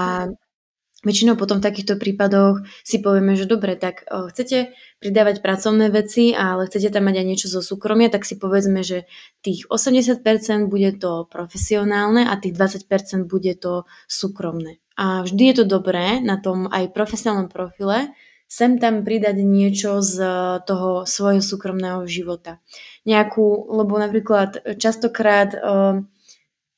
Väčšinou 1.07 1.39
potom 1.39 1.63
v 1.63 1.67
takýchto 1.71 2.03
prípadoch 2.03 2.67
si 2.83 2.99
povieme, 2.99 3.39
že 3.39 3.47
dobre, 3.47 3.79
tak 3.79 4.03
o, 4.11 4.27
chcete 4.27 4.75
pridávať 4.99 5.39
pracovné 5.39 5.87
veci, 5.95 6.35
ale 6.35 6.67
chcete 6.67 6.91
tam 6.91 7.07
mať 7.07 7.23
aj 7.23 7.27
niečo 7.31 7.47
zo 7.47 7.63
súkromia, 7.63 8.11
tak 8.11 8.27
si 8.27 8.35
povedzme, 8.35 8.83
že 8.83 9.07
tých 9.39 9.71
80% 9.71 10.25
bude 10.67 10.91
to 10.99 11.31
profesionálne 11.31 12.27
a 12.27 12.35
tých 12.43 12.59
20% 12.59 13.23
bude 13.31 13.55
to 13.55 13.87
súkromné. 14.11 14.83
A 14.99 15.23
vždy 15.23 15.55
je 15.55 15.57
to 15.63 15.79
dobré 15.79 16.19
na 16.19 16.43
tom 16.43 16.67
aj 16.67 16.91
profesionálnom 16.91 17.55
profile 17.55 18.11
sem 18.47 18.79
tam 18.79 19.03
pridať 19.03 19.43
niečo 19.43 19.99
z 20.01 20.23
toho 20.65 21.03
svojho 21.03 21.43
súkromného 21.43 22.07
života. 22.07 22.63
Nejakú, 23.03 23.75
lebo 23.75 23.99
napríklad 23.99 24.79
častokrát 24.79 25.51
o, 25.55 25.59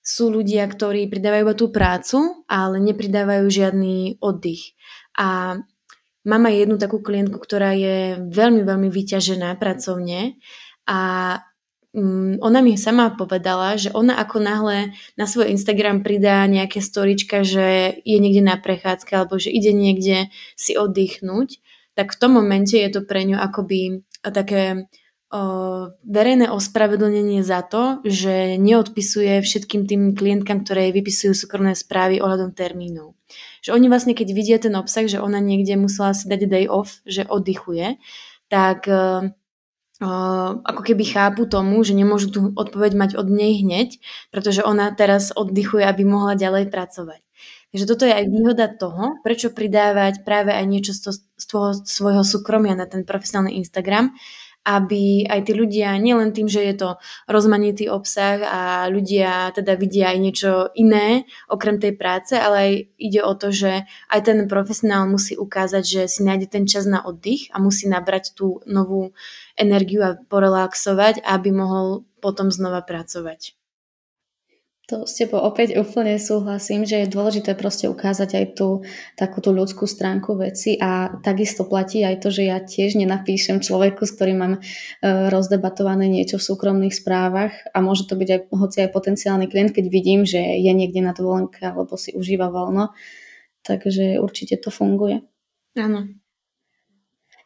sú 0.01 0.25
ľudia, 0.33 0.65
ktorí 0.65 1.13
pridávajú 1.13 1.43
iba 1.45 1.55
tú 1.57 1.69
prácu, 1.69 2.45
ale 2.49 2.81
nepridávajú 2.81 3.45
žiadny 3.53 4.17
oddych. 4.25 4.73
A 5.21 5.61
mám 6.25 6.43
aj 6.49 6.55
jednu 6.57 6.77
takú 6.81 7.05
klientku, 7.05 7.37
ktorá 7.37 7.77
je 7.77 8.17
veľmi, 8.17 8.65
veľmi 8.65 8.89
vyťažená 8.89 9.53
pracovne 9.61 10.41
a 10.89 11.01
ona 12.39 12.59
mi 12.63 12.79
sama 12.79 13.11
povedala, 13.15 13.75
že 13.75 13.91
ona 13.93 14.17
ako 14.19 14.39
náhle 14.39 14.97
na 15.19 15.27
svoj 15.27 15.51
Instagram 15.53 16.07
pridá 16.07 16.47
nejaké 16.47 16.79
storička, 16.79 17.43
že 17.43 17.99
je 18.03 18.19
niekde 18.19 18.43
na 18.43 18.57
prechádzke 18.57 19.13
alebo 19.15 19.37
že 19.37 19.51
ide 19.51 19.75
niekde 19.75 20.33
si 20.55 20.79
oddychnúť, 20.79 21.61
tak 21.99 22.15
v 22.15 22.19
tom 22.21 22.39
momente 22.39 22.79
je 22.79 22.91
to 22.91 23.03
pre 23.03 23.27
ňu 23.27 23.37
akoby 23.37 24.07
také 24.23 24.87
verejné 26.09 26.49
ospravedlnenie 26.49 27.45
za 27.45 27.61
to, 27.61 28.01
že 28.01 28.57
neodpisuje 28.57 29.45
všetkým 29.45 29.85
tým 29.85 30.03
klientkám, 30.17 30.65
ktoré 30.65 30.89
vypisujú 30.89 31.37
súkromné 31.37 31.77
správy 31.77 32.17
ohľadom 32.25 32.57
termínov. 32.57 33.13
Že 33.61 33.77
oni 33.77 33.87
vlastne, 33.93 34.17
keď 34.17 34.29
vidia 34.33 34.57
ten 34.57 34.73
obsah, 34.73 35.05
že 35.05 35.21
ona 35.21 35.37
niekde 35.37 35.77
musela 35.77 36.17
si 36.17 36.33
dať 36.33 36.49
day 36.49 36.65
off, 36.65 37.05
že 37.05 37.29
oddychuje, 37.29 38.01
tak 38.49 38.89
uh, 38.89 39.29
ako 40.63 40.83
keby 40.87 41.05
chápu 41.11 41.51
tomu, 41.51 41.83
že 41.83 41.91
nemôžu 41.91 42.31
tú 42.31 42.41
odpoveď 42.55 42.95
mať 42.95 43.11
od 43.19 43.27
nej 43.27 43.67
hneď, 43.67 43.99
pretože 44.31 44.63
ona 44.63 44.95
teraz 44.95 45.35
oddychuje, 45.35 45.83
aby 45.83 46.07
mohla 46.07 46.39
ďalej 46.39 46.71
pracovať. 46.71 47.21
Takže 47.69 47.85
toto 47.85 48.09
je 48.09 48.15
aj 48.17 48.27
výhoda 48.33 48.67
toho, 48.73 49.21
prečo 49.21 49.53
pridávať 49.53 50.25
práve 50.25 50.57
aj 50.57 50.65
niečo 50.65 50.97
z, 50.97 51.21
z 51.21 51.45
toho 51.45 51.77
svojho 51.77 52.25
súkromia 52.25 52.73
na 52.73 52.89
ten 52.89 53.05
profesionálny 53.05 53.61
Instagram, 53.61 54.17
aby 54.69 55.25
aj 55.25 55.49
tí 55.49 55.53
ľudia, 55.57 55.97
nielen 55.97 56.37
tým, 56.37 56.45
že 56.45 56.61
je 56.61 56.75
to 56.77 56.89
rozmanitý 57.25 57.89
obsah 57.89 58.37
a 58.45 58.61
ľudia 58.93 59.57
teda 59.57 59.81
vidia 59.81 60.13
aj 60.13 60.19
niečo 60.21 60.51
iné 60.77 61.25
okrem 61.49 61.81
tej 61.81 61.97
práce, 61.97 62.37
ale 62.37 62.57
aj 62.57 62.73
ide 63.01 63.21
o 63.25 63.33
to, 63.33 63.49
že 63.49 63.89
aj 64.13 64.21
ten 64.29 64.45
profesionál 64.45 65.09
musí 65.09 65.41
ukázať, 65.41 65.85
že 65.85 66.03
si 66.13 66.21
nájde 66.21 66.53
ten 66.53 66.69
čas 66.69 66.85
na 66.85 67.01
oddych 67.01 67.49
a 67.57 67.57
musí 67.57 67.89
nabrať 67.89 68.37
tú 68.37 68.61
novú 68.69 69.17
energiu 69.57 70.05
a 70.05 70.21
porelaxovať, 70.21 71.25
aby 71.25 71.49
mohol 71.49 72.05
potom 72.21 72.53
znova 72.53 72.85
pracovať. 72.85 73.58
To 74.89 75.05
s 75.05 75.21
tebou 75.21 75.45
opäť 75.45 75.77
úplne 75.77 76.17
súhlasím, 76.17 76.89
že 76.89 77.05
je 77.05 77.13
dôležité 77.13 77.53
proste 77.53 77.93
ukázať 77.93 78.41
aj 78.41 78.45
tú 78.57 78.81
takú 79.21 79.45
tú 79.45 79.53
ľudskú 79.53 79.85
stránku 79.85 80.33
veci 80.41 80.81
a 80.81 81.13
takisto 81.21 81.69
platí 81.69 82.01
aj 82.01 82.25
to, 82.25 82.33
že 82.33 82.49
ja 82.49 82.57
tiež 82.57 82.97
nenapíšem 82.97 83.61
človeku, 83.61 84.09
s 84.09 84.17
ktorým 84.17 84.39
mám 84.41 84.55
e, 84.57 84.61
rozdebatované 85.29 86.09
niečo 86.09 86.41
v 86.41 86.49
súkromných 86.49 86.97
správach 86.97 87.53
a 87.69 87.85
môže 87.85 88.09
to 88.09 88.17
byť 88.17 88.29
aj 88.33 88.41
hoci 88.49 88.77
aj 88.81 88.95
potenciálny 88.97 89.53
klient, 89.53 89.77
keď 89.77 89.93
vidím, 89.93 90.25
že 90.25 90.41
je 90.41 90.73
niekde 90.73 91.05
na 91.05 91.13
dovolenke 91.13 91.61
alebo 91.69 92.01
si 92.01 92.17
užíva 92.17 92.49
voľno. 92.49 92.97
Takže 93.69 94.17
určite 94.25 94.57
to 94.57 94.73
funguje. 94.73 95.21
Áno. 95.77 96.09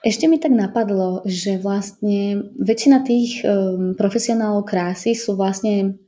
Ešte 0.06 0.30
mi 0.30 0.38
tak 0.38 0.54
napadlo, 0.54 1.26
že 1.26 1.58
vlastne 1.58 2.54
väčšina 2.54 3.02
tých 3.02 3.42
um, 3.42 3.98
profesionálov 3.98 4.62
krásy 4.62 5.18
sú 5.18 5.34
vlastne 5.34 5.98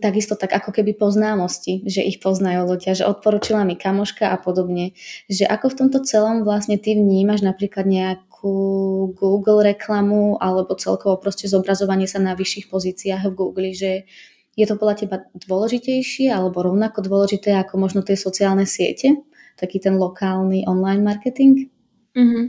takisto 0.00 0.32
tak 0.32 0.56
ako 0.56 0.72
keby 0.72 0.96
poznámosti, 0.96 1.84
že 1.84 2.00
ich 2.00 2.16
poznajú 2.16 2.64
ľudia, 2.64 2.96
že 2.96 3.04
odporúčila 3.04 3.68
mi 3.68 3.76
kamoška 3.76 4.32
a 4.32 4.40
podobne. 4.40 4.96
Že 5.28 5.44
ako 5.44 5.66
v 5.68 5.78
tomto 5.84 5.98
celom 6.08 6.40
vlastne 6.40 6.80
ty 6.80 6.96
vnímaš 6.96 7.44
napríklad 7.44 7.84
nejakú 7.84 8.56
Google 9.12 9.60
reklamu 9.60 10.40
alebo 10.40 10.72
celkovo 10.80 11.20
proste 11.20 11.52
zobrazovanie 11.52 12.08
sa 12.08 12.16
na 12.16 12.32
vyšších 12.32 12.72
pozíciách 12.72 13.28
v 13.28 13.36
Google, 13.36 13.70
že 13.76 14.08
je 14.56 14.64
to 14.64 14.80
podľa 14.80 15.04
teba 15.04 15.16
dôležitejšie 15.36 16.32
alebo 16.32 16.64
rovnako 16.64 17.04
dôležité 17.04 17.52
ako 17.58 17.76
možno 17.76 18.00
tie 18.00 18.16
sociálne 18.16 18.64
siete, 18.64 19.20
taký 19.60 19.82
ten 19.82 20.00
lokálny 20.00 20.64
online 20.64 21.04
marketing? 21.04 21.74
Mm-hmm. 22.14 22.44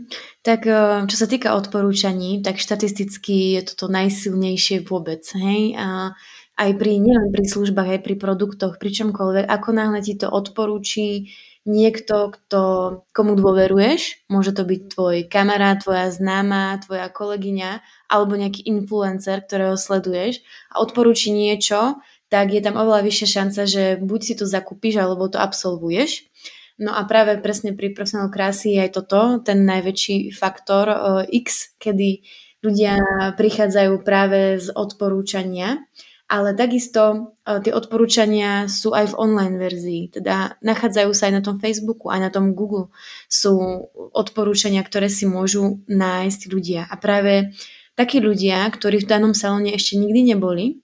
Tak 0.46 0.62
eh, 0.70 1.04
čo 1.10 1.16
sa 1.18 1.28
týka 1.28 1.58
odporúčaní, 1.58 2.46
tak 2.46 2.62
štatisticky 2.62 3.58
je 3.58 3.62
toto 3.66 3.90
najsilnejšie 3.90 4.86
vôbec. 4.86 5.26
Hej? 5.34 5.74
A 5.76 6.14
aj 6.56 6.72
pri, 6.80 7.04
nielen 7.04 7.36
pri 7.36 7.44
službách, 7.44 8.00
aj 8.00 8.02
pri 8.02 8.16
produktoch, 8.16 8.80
pri 8.80 8.92
čomkoľvek, 8.96 9.46
ako 9.48 9.70
náhle 9.76 10.00
ti 10.00 10.16
to 10.16 10.32
odporúči 10.32 11.32
niekto, 11.66 12.32
kto, 12.32 12.62
komu 13.10 13.34
dôveruješ, 13.36 14.30
môže 14.30 14.54
to 14.54 14.64
byť 14.64 14.82
tvoj 14.94 15.16
kamarát, 15.26 15.82
tvoja 15.82 16.14
známa, 16.14 16.78
tvoja 16.86 17.10
kolegyňa, 17.10 17.82
alebo 18.08 18.38
nejaký 18.38 18.70
influencer, 18.70 19.42
ktorého 19.42 19.74
sleduješ 19.76 20.46
a 20.70 20.80
odporúči 20.80 21.34
niečo, 21.34 22.00
tak 22.30 22.54
je 22.54 22.62
tam 22.62 22.78
oveľa 22.78 23.02
vyššia 23.06 23.28
šanca, 23.28 23.62
že 23.66 23.84
buď 23.98 24.20
si 24.22 24.34
to 24.38 24.46
zakúpiš, 24.46 25.02
alebo 25.02 25.26
to 25.26 25.42
absolvuješ. 25.42 26.30
No 26.78 26.94
a 26.94 27.08
práve 27.08 27.40
presne 27.40 27.74
pri 27.74 27.96
profesionál 27.96 28.30
krásy 28.30 28.78
je 28.78 28.86
aj 28.86 28.92
toto, 28.94 29.22
ten 29.42 29.64
najväčší 29.66 30.36
faktor 30.36 30.86
uh, 30.92 30.98
X, 31.26 31.76
kedy 31.82 32.22
ľudia 32.62 32.98
prichádzajú 33.38 33.94
práve 34.02 34.58
z 34.58 34.74
odporúčania 34.74 35.86
ale 36.26 36.58
takisto 36.58 37.02
uh, 37.46 37.62
tie 37.62 37.70
odporúčania 37.70 38.66
sú 38.66 38.98
aj 38.98 39.14
v 39.14 39.18
online 39.22 39.58
verzii, 39.62 40.02
teda 40.10 40.58
nachádzajú 40.66 41.12
sa 41.14 41.30
aj 41.30 41.34
na 41.38 41.44
tom 41.46 41.62
Facebooku, 41.62 42.10
aj 42.10 42.20
na 42.20 42.30
tom 42.34 42.58
Google. 42.58 42.90
Sú 43.30 43.58
odporúčania, 43.94 44.82
ktoré 44.82 45.06
si 45.06 45.30
môžu 45.30 45.86
nájsť 45.86 46.42
ľudia. 46.50 46.82
A 46.90 46.98
práve 46.98 47.54
takí 47.94 48.18
ľudia, 48.18 48.66
ktorí 48.74 49.06
v 49.06 49.10
danom 49.10 49.38
salóne 49.38 49.78
ešte 49.78 50.02
nikdy 50.02 50.34
neboli, 50.34 50.82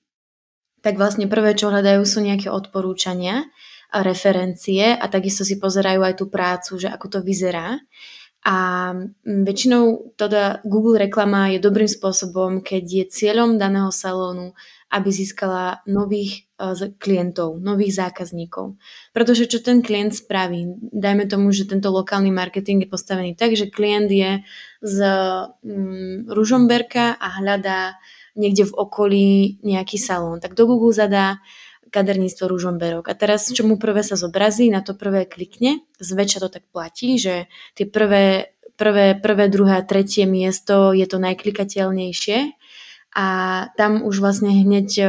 tak 0.85 0.97
vlastne 0.97 1.29
prvé, 1.29 1.53
čo 1.57 1.69
hľadajú, 1.69 2.01
sú 2.05 2.25
nejaké 2.25 2.49
odporúčania, 2.49 3.49
a 3.91 4.07
referencie 4.07 4.95
a 4.95 5.05
takisto 5.11 5.43
si 5.43 5.59
pozerajú 5.59 5.99
aj 5.99 6.15
tú 6.15 6.31
prácu, 6.31 6.79
že 6.79 6.87
ako 6.87 7.07
to 7.11 7.19
vyzerá. 7.19 7.75
A 8.41 8.57
väčšinou 9.21 10.17
teda 10.17 10.65
Google 10.65 10.97
reklama 10.97 11.53
je 11.53 11.61
dobrým 11.61 11.85
spôsobom, 11.85 12.65
keď 12.65 12.83
je 12.83 13.05
cieľom 13.13 13.61
daného 13.61 13.93
salónu 13.93 14.57
aby 14.91 15.07
získala 15.07 15.79
nových 15.87 16.51
uh, 16.59 16.75
klientov, 16.99 17.63
nových 17.63 17.95
zákazníkov. 17.95 18.75
Pretože 19.15 19.47
čo 19.47 19.63
ten 19.63 19.79
klient 19.79 20.11
spraví? 20.11 20.67
Dajme 20.91 21.31
tomu, 21.31 21.55
že 21.55 21.63
tento 21.63 21.87
lokálny 21.95 22.27
marketing 22.27 22.83
je 22.83 22.91
postavený 22.91 23.39
tak, 23.39 23.55
že 23.55 23.71
klient 23.71 24.11
je 24.11 24.43
z 24.83 24.97
um, 25.63 26.27
Ružomberka 26.27 27.15
a 27.15 27.39
hľadá 27.39 27.95
niekde 28.35 28.67
v 28.67 28.75
okolí 28.75 29.27
nejaký 29.63 29.95
salón. 29.95 30.43
Tak 30.43 30.59
do 30.59 30.67
Google 30.67 30.91
zadá 30.91 31.39
kaderníctvo 31.91 32.47
Ružomberok. 32.47 33.11
A 33.11 33.13
teraz, 33.13 33.51
čo 33.51 33.67
mu 33.67 33.75
prvé 33.75 34.01
sa 34.01 34.15
zobrazí, 34.15 34.71
na 34.71 34.79
to 34.79 34.95
prvé 34.95 35.27
klikne, 35.27 35.83
zväčša 35.99 36.39
to 36.41 36.49
tak 36.49 36.63
platí, 36.71 37.19
že 37.19 37.51
tie 37.75 37.83
prvé, 37.83 38.55
prvé, 38.79 39.19
prvé 39.19 39.45
druhé 39.51 39.77
a 39.77 39.85
tretie 39.85 40.23
miesto 40.23 40.95
je 40.95 41.03
to 41.05 41.19
najklikateľnejšie 41.19 42.55
a 43.11 43.27
tam 43.75 44.07
už 44.07 44.23
vlastne 44.23 44.55
hneď 44.55 45.03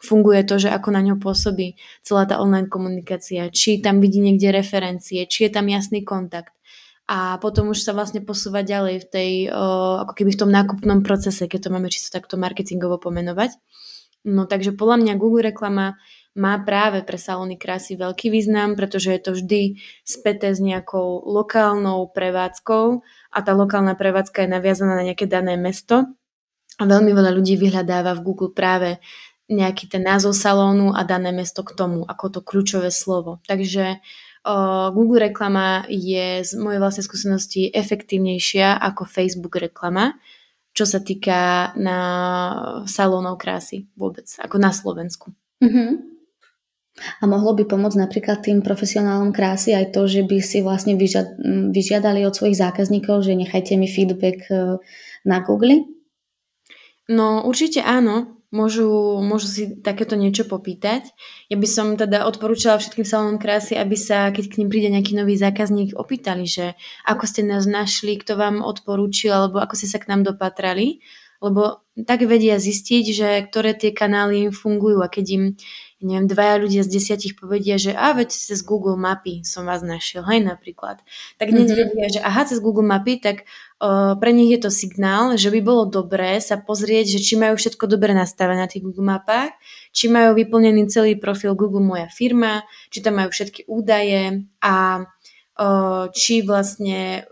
funguje 0.00 0.40
to, 0.48 0.56
že 0.56 0.72
ako 0.72 0.96
na 0.96 1.04
ňo 1.04 1.20
pôsobí 1.20 1.76
celá 2.00 2.24
tá 2.24 2.40
online 2.40 2.72
komunikácia, 2.72 3.52
či 3.52 3.84
tam 3.84 4.00
vidí 4.00 4.24
niekde 4.24 4.48
referencie, 4.48 5.28
či 5.28 5.44
je 5.46 5.50
tam 5.52 5.68
jasný 5.68 6.06
kontakt. 6.06 6.56
A 7.10 7.42
potom 7.42 7.74
už 7.74 7.82
sa 7.82 7.90
vlastne 7.90 8.22
posúva 8.22 8.62
ďalej 8.62 9.02
v 9.02 9.06
tej, 9.10 9.30
ako 10.06 10.14
keby 10.14 10.30
v 10.30 10.40
tom 10.40 10.50
nákupnom 10.54 11.02
procese, 11.02 11.50
keď 11.50 11.66
to 11.66 11.72
máme 11.74 11.90
čisto 11.90 12.14
takto 12.14 12.38
marketingovo 12.38 13.02
pomenovať. 13.02 13.58
No 14.24 14.44
takže 14.44 14.76
podľa 14.76 14.96
mňa 15.00 15.14
Google 15.16 15.48
reklama 15.48 15.96
má 16.36 16.54
práve 16.62 17.02
pre 17.02 17.18
salóny 17.18 17.58
krásy 17.58 17.98
veľký 17.98 18.30
význam, 18.30 18.78
pretože 18.78 19.10
je 19.10 19.20
to 19.20 19.30
vždy 19.34 19.82
späté 20.06 20.54
s 20.54 20.62
nejakou 20.62 21.26
lokálnou 21.26 22.06
prevádzkou 22.12 23.02
a 23.34 23.38
tá 23.42 23.52
lokálna 23.56 23.98
prevádzka 23.98 24.46
je 24.46 24.52
naviazaná 24.52 24.94
na 24.94 25.04
nejaké 25.08 25.26
dané 25.26 25.58
mesto 25.58 26.06
a 26.78 26.82
veľmi 26.86 27.10
veľa 27.10 27.34
ľudí 27.34 27.58
vyhľadáva 27.58 28.14
v 28.14 28.24
Google 28.24 28.52
práve 28.54 29.02
nejaký 29.50 29.90
ten 29.90 30.06
názov 30.06 30.38
salónu 30.38 30.94
a 30.94 31.02
dané 31.02 31.34
mesto 31.34 31.66
k 31.66 31.74
tomu, 31.74 32.06
ako 32.06 32.38
to 32.38 32.40
kľúčové 32.46 32.94
slovo. 32.94 33.42
Takže 33.50 33.98
Google 34.94 35.28
reklama 35.28 35.84
je 35.90 36.46
z 36.46 36.52
mojej 36.56 36.80
vlastnej 36.80 37.04
skúsenosti 37.04 37.68
efektívnejšia 37.74 38.78
ako 38.78 39.04
Facebook 39.04 39.58
reklama, 39.58 40.14
čo 40.70 40.84
sa 40.86 41.02
týka 41.02 41.72
na 41.76 41.98
salónov 42.86 43.36
krásy 43.36 43.90
vôbec, 43.98 44.26
ako 44.38 44.56
na 44.56 44.70
Slovensku. 44.70 45.34
Mm-hmm. 45.60 45.90
A 47.20 47.24
mohlo 47.24 47.54
by 47.54 47.64
pomôcť 47.64 47.96
napríklad 47.96 48.42
tým 48.42 48.60
profesionálom 48.60 49.30
krásy 49.30 49.72
aj 49.72 49.94
to, 49.94 50.04
že 50.10 50.26
by 50.26 50.42
si 50.42 50.58
vlastne 50.60 50.98
vyžiadali 51.70 52.26
od 52.26 52.34
svojich 52.34 52.58
zákazníkov, 52.60 53.24
že 53.24 53.38
nechajte 53.38 53.78
mi 53.78 53.88
feedback 53.88 54.48
na 55.24 55.38
Google? 55.40 55.86
No 57.08 57.46
určite 57.46 57.80
áno, 57.80 58.39
môžu, 58.50 59.22
môžu 59.22 59.46
si 59.46 59.62
takéto 59.78 60.18
niečo 60.18 60.46
popýtať. 60.46 61.10
Ja 61.46 61.56
by 61.56 61.68
som 61.70 61.86
teda 61.94 62.26
odporúčala 62.26 62.82
všetkým 62.82 63.06
salónom 63.06 63.38
krásy, 63.38 63.78
aby 63.78 63.94
sa, 63.94 64.30
keď 64.34 64.44
k 64.50 64.58
ním 64.62 64.68
príde 64.68 64.90
nejaký 64.90 65.14
nový 65.14 65.38
zákazník, 65.38 65.94
opýtali, 65.94 66.46
že 66.46 66.74
ako 67.06 67.24
ste 67.26 67.46
nás 67.46 67.64
našli, 67.70 68.18
kto 68.18 68.34
vám 68.34 68.62
odporúčil, 68.62 69.30
alebo 69.30 69.62
ako 69.62 69.78
ste 69.78 69.88
sa 69.88 70.02
k 70.02 70.10
nám 70.10 70.26
dopatrali, 70.26 71.02
lebo 71.40 71.86
tak 72.04 72.26
vedia 72.26 72.60
zistiť, 72.60 73.04
že 73.14 73.28
ktoré 73.48 73.72
tie 73.72 73.94
kanály 73.94 74.50
im 74.50 74.52
fungujú 74.52 75.00
a 75.00 75.08
keď 75.08 75.26
im 75.30 75.44
neviem, 76.00 76.24
dvaja 76.24 76.56
ľudia 76.56 76.82
z 76.82 76.96
desiatich 76.96 77.36
povedia, 77.36 77.76
že 77.76 77.92
a 77.92 78.16
veď 78.16 78.32
cez 78.32 78.64
Google 78.64 78.96
mapy 78.96 79.44
som 79.44 79.68
vás 79.68 79.84
našiel, 79.84 80.24
hej 80.32 80.40
napríklad. 80.40 81.04
Tak 81.36 81.52
hneď 81.52 81.68
mm-hmm. 81.68 81.88
vedia, 81.92 82.08
že 82.08 82.20
aha, 82.24 82.48
cez 82.48 82.58
Google 82.64 82.88
mapy, 82.88 83.20
tak 83.20 83.44
pre 84.20 84.30
nich 84.36 84.52
je 84.52 84.60
to 84.60 84.68
signál, 84.68 85.40
že 85.40 85.48
by 85.48 85.64
bolo 85.64 85.88
dobré 85.88 86.36
sa 86.44 86.60
pozrieť, 86.60 87.16
že 87.16 87.24
či 87.24 87.34
majú 87.40 87.56
všetko 87.56 87.88
dobre 87.88 88.12
nastavené 88.12 88.60
na 88.60 88.68
tých 88.68 88.84
Google 88.84 89.08
mapách, 89.08 89.56
či 89.96 90.12
majú 90.12 90.36
vyplnený 90.36 90.92
celý 90.92 91.16
profil 91.16 91.56
Google 91.56 91.80
Moja 91.80 92.12
firma, 92.12 92.60
či 92.92 93.00
tam 93.00 93.16
majú 93.16 93.32
všetky 93.32 93.64
údaje 93.72 94.44
a 94.60 95.08
či 96.16 96.40
vlastne 96.40 97.28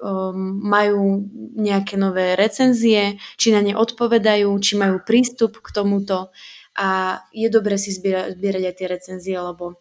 majú 0.61 1.25
nejaké 1.57 1.97
nové 1.97 2.37
recenzie, 2.37 3.17
či 3.41 3.53
na 3.53 3.65
ne 3.65 3.73
odpovedajú, 3.73 4.49
či 4.61 4.77
majú 4.77 5.01
prístup 5.01 5.61
k 5.65 5.69
tomuto. 5.73 6.29
A 6.77 7.21
je 7.33 7.49
dobre 7.49 7.81
si 7.81 7.89
zbierať, 7.93 8.37
zbierať 8.37 8.63
aj 8.69 8.75
tie 8.77 8.87
recenzie, 8.89 9.37
lebo 9.37 9.81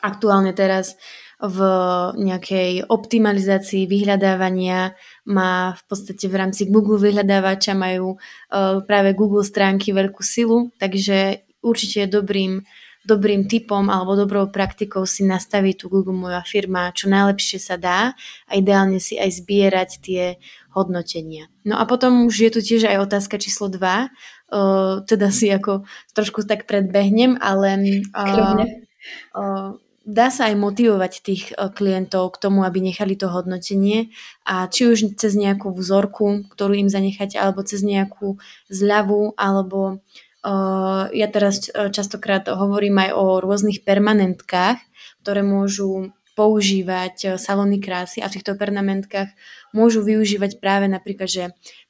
aktuálne 0.00 0.56
teraz 0.56 0.96
v 1.36 1.58
nejakej 2.16 2.88
optimalizácii 2.88 3.84
vyhľadávania 3.84 4.96
má 5.28 5.76
v 5.76 5.82
podstate 5.84 6.24
v 6.32 6.36
rámci 6.40 6.64
Google 6.64 6.96
vyhľadávača 6.96 7.76
majú 7.76 8.16
uh, 8.16 8.80
práve 8.88 9.12
Google 9.12 9.44
stránky 9.44 9.92
veľkú 9.92 10.24
silu, 10.24 10.72
takže 10.80 11.44
určite 11.60 12.08
je 12.08 12.08
dobrým, 12.08 12.64
dobrým 13.04 13.44
typom 13.44 13.92
alebo 13.92 14.16
dobrou 14.16 14.48
praktikou 14.48 15.04
si 15.04 15.28
nastaviť 15.28 15.84
tú 15.84 15.92
Google 15.92 16.16
Moja 16.16 16.40
firma, 16.40 16.88
čo 16.96 17.12
najlepšie 17.12 17.60
sa 17.60 17.76
dá 17.76 18.16
a 18.48 18.52
ideálne 18.56 18.96
si 18.96 19.20
aj 19.20 19.44
zbierať 19.44 19.90
tie 20.00 20.40
hodnotenia. 20.72 21.52
No 21.68 21.76
a 21.76 21.84
potom 21.84 22.24
už 22.24 22.48
je 22.48 22.50
tu 22.56 22.60
tiež 22.64 22.88
aj 22.88 23.12
otázka 23.12 23.36
číslo 23.36 23.68
2, 23.68 23.76
uh, 23.76 25.04
teda 25.04 25.28
si 25.28 25.52
ako 25.52 25.84
trošku 26.16 26.48
tak 26.48 26.64
predbehnem, 26.64 27.36
ale 27.44 27.76
uh, 28.16 29.76
dá 30.06 30.30
sa 30.30 30.46
aj 30.48 30.54
motivovať 30.54 31.12
tých 31.20 31.50
klientov 31.74 32.38
k 32.38 32.46
tomu, 32.46 32.62
aby 32.62 32.78
nechali 32.78 33.18
to 33.18 33.26
hodnotenie 33.26 34.14
a 34.46 34.70
či 34.70 34.86
už 34.86 35.18
cez 35.18 35.34
nejakú 35.34 35.74
vzorku, 35.74 36.46
ktorú 36.46 36.78
im 36.78 36.86
zanecháte, 36.86 37.34
alebo 37.36 37.66
cez 37.66 37.82
nejakú 37.82 38.38
zľavu, 38.70 39.34
alebo 39.34 39.98
uh, 40.46 41.10
ja 41.10 41.26
teraz 41.26 41.66
častokrát 41.74 42.46
hovorím 42.46 43.02
aj 43.02 43.10
o 43.18 43.24
rôznych 43.42 43.82
permanentkách, 43.82 44.78
ktoré 45.26 45.42
môžu 45.42 46.14
používať 46.36 47.40
salóny 47.40 47.80
krásy 47.80 48.20
a 48.20 48.28
v 48.28 48.38
týchto 48.38 48.60
permanentkách 48.60 49.32
môžu 49.72 50.04
využívať 50.04 50.60
práve 50.60 50.84
napríklad, 50.86 51.26
že 51.32 51.44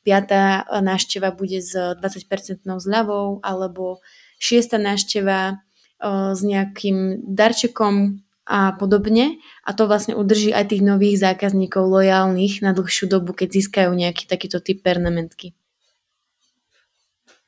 piatá 0.07 0.62
návšteva 0.71 1.35
bude 1.35 1.59
s 1.59 1.75
20% 1.75 2.62
zľavou 2.62 3.43
alebo 3.43 3.99
šiesta 4.39 4.79
návšteva 4.79 5.67
s 6.01 6.41
nejakým 6.45 7.25
darčekom 7.25 8.21
a 8.47 8.79
podobne 8.79 9.43
a 9.67 9.75
to 9.75 9.91
vlastne 9.91 10.15
udrží 10.15 10.55
aj 10.55 10.71
tých 10.71 10.83
nových 10.87 11.19
zákazníkov 11.19 11.83
lojálnych 11.83 12.63
na 12.63 12.71
dlhšiu 12.71 13.11
dobu, 13.11 13.35
keď 13.35 13.59
získajú 13.59 13.91
nejaký 13.91 14.31
takýto 14.31 14.63
typ 14.63 14.87
pernamentky. 14.87 15.57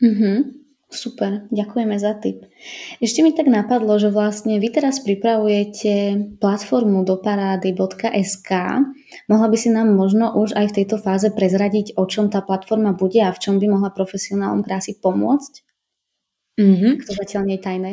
Mm-hmm. 0.02 0.66
Super, 0.88 1.44
ďakujeme 1.52 2.00
za 2.00 2.16
tip. 2.16 2.48
Ešte 2.96 3.20
mi 3.20 3.36
tak 3.36 3.44
napadlo, 3.52 4.00
že 4.00 4.08
vlastne 4.08 4.56
vy 4.56 4.72
teraz 4.72 5.04
pripravujete 5.04 6.16
platformu 6.40 7.04
doparády.sk. 7.04 8.50
Mohla 9.28 9.48
by 9.52 9.56
si 9.60 9.68
nám 9.68 9.92
možno 9.92 10.32
už 10.32 10.56
aj 10.56 10.72
v 10.72 10.76
tejto 10.80 10.96
fáze 10.96 11.28
prezradiť, 11.28 11.92
o 12.00 12.08
čom 12.08 12.32
tá 12.32 12.40
platforma 12.40 12.96
bude 12.96 13.20
a 13.20 13.36
v 13.36 13.36
čom 13.36 13.60
by 13.60 13.68
mohla 13.68 13.92
profesionálom 13.92 14.64
krásy 14.64 14.96
pomôcť? 14.96 15.67
Mm-hmm. 16.58 17.06
To 17.06 17.12
zatiaľ 17.14 17.42
nie 17.46 17.56
je 17.56 17.62
tajné. 17.62 17.90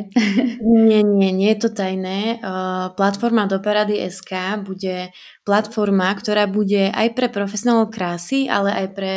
nie, 0.90 1.00
nie, 1.06 1.30
nie 1.30 1.50
je 1.54 1.58
to 1.62 1.70
tajné. 1.70 2.42
Uh, 2.42 2.90
platforma 2.98 3.46
SK 3.46 4.58
bude 4.66 5.14
platforma, 5.46 6.10
ktorá 6.10 6.50
bude 6.50 6.90
aj 6.90 7.14
pre 7.14 7.30
profesionálov 7.30 7.94
krásy, 7.94 8.50
ale 8.50 8.74
aj 8.74 8.86
pre 8.90 9.14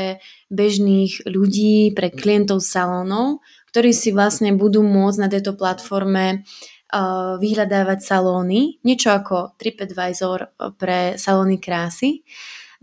bežných 0.53 1.25
ľudí, 1.25 1.97
pre 1.97 2.13
klientov 2.13 2.61
salónov, 2.61 3.41
ktorí 3.73 3.89
si 3.89 4.13
vlastne 4.13 4.53
budú 4.53 4.85
môcť 4.85 5.17
na 5.17 5.29
tejto 5.33 5.57
platforme 5.57 6.45
uh, 6.93 7.41
vyhľadávať 7.41 8.05
salóny, 8.05 8.77
niečo 8.85 9.09
ako 9.17 9.57
TripAdvisor 9.57 10.53
pre 10.77 11.17
salóny 11.17 11.57
krásy. 11.57 12.21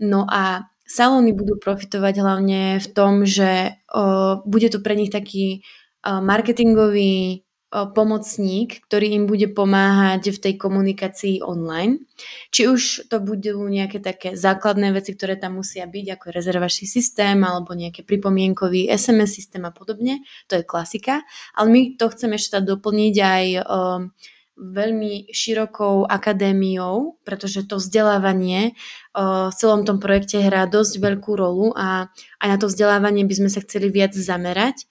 No 0.03 0.27
a 0.27 0.67
salóny 0.83 1.31
budú 1.31 1.55
profitovať 1.55 2.15
hlavne 2.19 2.83
v 2.83 2.87
tom, 2.91 3.23
že 3.23 3.71
uh, 3.71 4.43
bude 4.43 4.67
to 4.67 4.83
pre 4.83 4.99
nich 4.99 5.15
taký 5.15 5.63
marketingový 6.03 7.47
pomocník, 7.67 8.79
ktorý 8.87 9.19
im 9.19 9.23
bude 9.27 9.51
pomáhať 9.51 10.31
v 10.31 10.39
tej 10.39 10.53
komunikácii 10.55 11.43
online. 11.43 11.99
Či 12.47 12.61
už 12.71 12.81
to 13.11 13.19
budú 13.19 13.59
nejaké 13.67 13.99
také 13.99 14.39
základné 14.39 14.95
veci, 14.95 15.11
ktoré 15.11 15.35
tam 15.35 15.59
musia 15.59 15.83
byť, 15.83 16.05
ako 16.15 16.25
rezervačný 16.31 16.87
systém 16.87 17.35
alebo 17.43 17.75
nejaký 17.75 18.07
pripomienkový 18.07 18.87
SMS 18.87 19.35
systém 19.35 19.67
a 19.67 19.75
podobne. 19.75 20.23
To 20.47 20.55
je 20.55 20.63
klasika. 20.63 21.27
Ale 21.59 21.67
my 21.67 21.81
to 21.99 22.07
chceme 22.07 22.39
ešte 22.39 22.55
doplniť 22.63 23.15
aj 23.19 23.45
um, 23.59 24.15
veľmi 24.55 25.27
širokou 25.35 26.07
akadémiou, 26.07 27.19
pretože 27.27 27.67
to 27.67 27.83
vzdelávanie 27.83 28.79
uh, 29.11 29.51
v 29.51 29.55
celom 29.59 29.83
tom 29.83 29.99
projekte 29.99 30.39
hrá 30.39 30.71
dosť 30.71 31.03
veľkú 31.03 31.35
rolu 31.35 31.75
a 31.75 32.07
aj 32.39 32.47
na 32.47 32.57
to 32.57 32.71
vzdelávanie 32.71 33.27
by 33.27 33.35
sme 33.43 33.49
sa 33.51 33.59
chceli 33.59 33.91
viac 33.91 34.15
zamerať. 34.15 34.87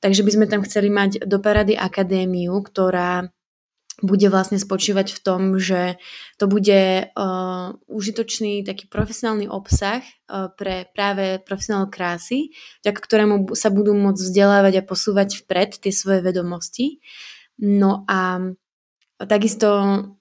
Takže 0.00 0.24
by 0.24 0.30
sme 0.32 0.46
tam 0.48 0.64
chceli 0.64 0.88
mať 0.88 1.28
do 1.28 1.36
parady 1.40 1.76
akadémiu, 1.76 2.56
ktorá 2.64 3.28
bude 4.00 4.32
vlastne 4.32 4.56
spočívať 4.56 5.12
v 5.12 5.20
tom, 5.20 5.40
že 5.60 6.00
to 6.40 6.48
bude 6.48 7.12
uh, 7.12 7.76
užitočný 7.84 8.64
taký 8.64 8.88
profesionálny 8.88 9.46
obsah 9.46 10.00
uh, 10.00 10.48
pre 10.56 10.88
práve 10.96 11.40
profesionál 11.44 11.92
krásy, 11.92 12.56
vďaka 12.80 13.00
ktorému 13.00 13.34
sa 13.52 13.68
budú 13.68 13.92
môcť 13.92 14.20
vzdelávať 14.24 14.80
a 14.80 14.86
posúvať 14.88 15.44
vpred 15.44 15.76
tie 15.76 15.92
svoje 15.92 16.24
vedomosti. 16.24 17.04
No 17.60 18.08
a 18.08 18.40
takisto 19.28 19.68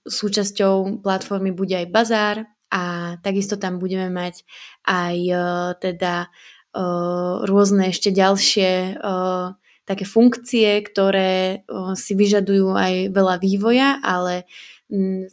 súčasťou 0.03 0.99
platformy 0.99 1.55
bude 1.55 1.80
aj 1.80 1.88
bazár 1.88 2.38
a 2.67 3.15
takisto 3.23 3.55
tam 3.55 3.80
budeme 3.80 4.11
mať 4.11 4.43
aj 4.84 5.15
uh, 5.32 5.71
teda 5.80 6.27
uh, 6.75 7.47
rôzne 7.47 7.95
ešte 7.95 8.11
ďalšie 8.11 8.99
uh, 8.99 9.55
také 9.89 10.05
funkcie, 10.05 10.85
ktoré 10.85 11.65
si 11.97 12.13
vyžadujú 12.13 12.77
aj 12.77 12.93
veľa 13.09 13.35
vývoja, 13.41 13.97
ale 14.05 14.45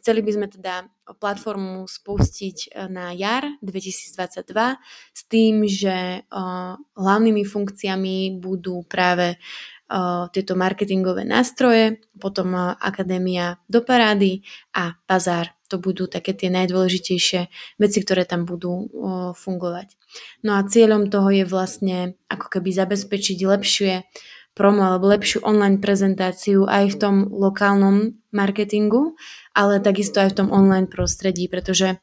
chceli 0.00 0.24
by 0.24 0.30
sme 0.32 0.46
teda 0.48 0.88
platformu 1.16 1.88
spustiť 1.88 2.57
e, 2.66 2.90
na 2.92 3.14
jar 3.14 3.46
2022 3.64 4.42
s 5.16 5.22
tým, 5.30 5.64
že 5.64 6.26
hlavnými 6.92 7.40
funkciami 7.46 8.36
budú 8.36 8.84
práve 8.84 9.40
tieto 10.34 10.59
marketingové 10.59 11.22
nástroje, 11.22 12.02
potom 12.18 12.59
Akadémia 12.59 13.62
do 13.70 13.86
parády 13.86 14.42
a 14.74 14.98
Bazár. 15.07 15.54
To 15.70 15.78
budú 15.78 16.11
také 16.11 16.34
tie 16.34 16.50
najdôležitejšie 16.50 17.40
veci, 17.78 17.98
ktoré 18.02 18.26
tam 18.26 18.50
budú 18.50 18.90
fungovať. 19.38 19.94
No 20.42 20.59
a 20.59 20.66
cieľom 20.66 21.07
toho 21.07 21.30
je 21.30 21.46
vlastne 21.46 22.18
ako 22.26 22.59
keby 22.59 22.74
zabezpečiť 22.74 23.38
lepšie 23.46 23.94
promo 24.57 24.88
alebo 24.88 25.12
lepšiu 25.12 25.44
online 25.44 25.76
prezentáciu 25.76 26.64
aj 26.64 26.96
v 26.96 26.98
tom 26.98 27.16
lokálnom 27.28 28.16
marketingu, 28.32 29.12
ale 29.52 29.84
takisto 29.84 30.24
aj 30.24 30.32
v 30.32 30.38
tom 30.40 30.48
online 30.48 30.88
prostredí, 30.88 31.44
pretože 31.52 32.00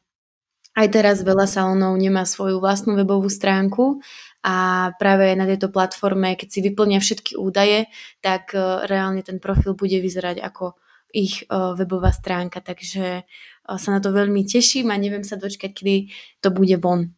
aj 0.78 0.86
teraz 0.90 1.26
veľa 1.26 1.50
salónov 1.50 1.98
nemá 1.98 2.22
svoju 2.22 2.62
vlastnú 2.62 2.94
webovú 2.94 3.26
stránku 3.26 3.98
a 4.46 4.90
práve 4.98 5.34
na 5.34 5.46
tejto 5.50 5.70
platforme, 5.70 6.34
keď 6.38 6.48
si 6.50 6.60
vyplnia 6.62 6.98
všetky 7.02 7.38
údaje, 7.38 7.90
tak 8.22 8.54
e, 8.54 8.86
reálne 8.86 9.22
ten 9.22 9.38
profil 9.38 9.78
bude 9.78 9.98
vyzerať 10.02 10.42
ako 10.42 10.74
ich 11.14 11.46
e, 11.46 11.54
webová 11.78 12.10
stránka, 12.10 12.58
takže 12.58 13.22
e, 13.22 13.22
sa 13.66 13.88
na 13.94 14.02
to 14.02 14.10
veľmi 14.10 14.42
teším 14.44 14.90
a 14.90 14.98
neviem 14.98 15.22
sa 15.22 15.38
dočkať, 15.38 15.70
kedy 15.72 16.10
to 16.42 16.50
bude 16.50 16.74
von. 16.82 17.14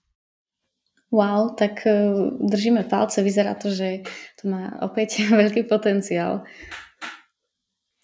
Wow, 1.14 1.54
tak 1.54 1.86
držíme 2.42 2.90
palce, 2.90 3.22
vyzerá 3.22 3.54
to, 3.54 3.70
že 3.70 4.02
to 4.42 4.50
má 4.50 4.74
opäť 4.82 5.22
veľký 5.40 5.64
potenciál. 5.70 6.42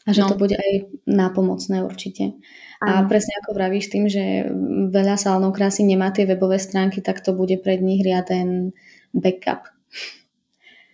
A 0.02 0.10
že 0.10 0.26
no. 0.26 0.34
to 0.34 0.36
bude 0.38 0.58
aj 0.58 0.72
nápomocné 1.06 1.86
určite. 1.86 2.34
A 2.82 3.06
presne 3.06 3.38
ako 3.38 3.54
vravíš 3.54 3.94
tým, 3.94 4.10
že 4.10 4.50
veľa 4.90 5.14
salónov 5.14 5.54
krásy 5.54 5.86
nemá 5.86 6.10
tie 6.10 6.26
webové 6.26 6.58
stránky, 6.58 6.98
tak 6.98 7.22
to 7.22 7.30
bude 7.30 7.54
pred 7.62 7.78
nich 7.78 8.02
riaden 8.02 8.74
backup. 9.14 9.70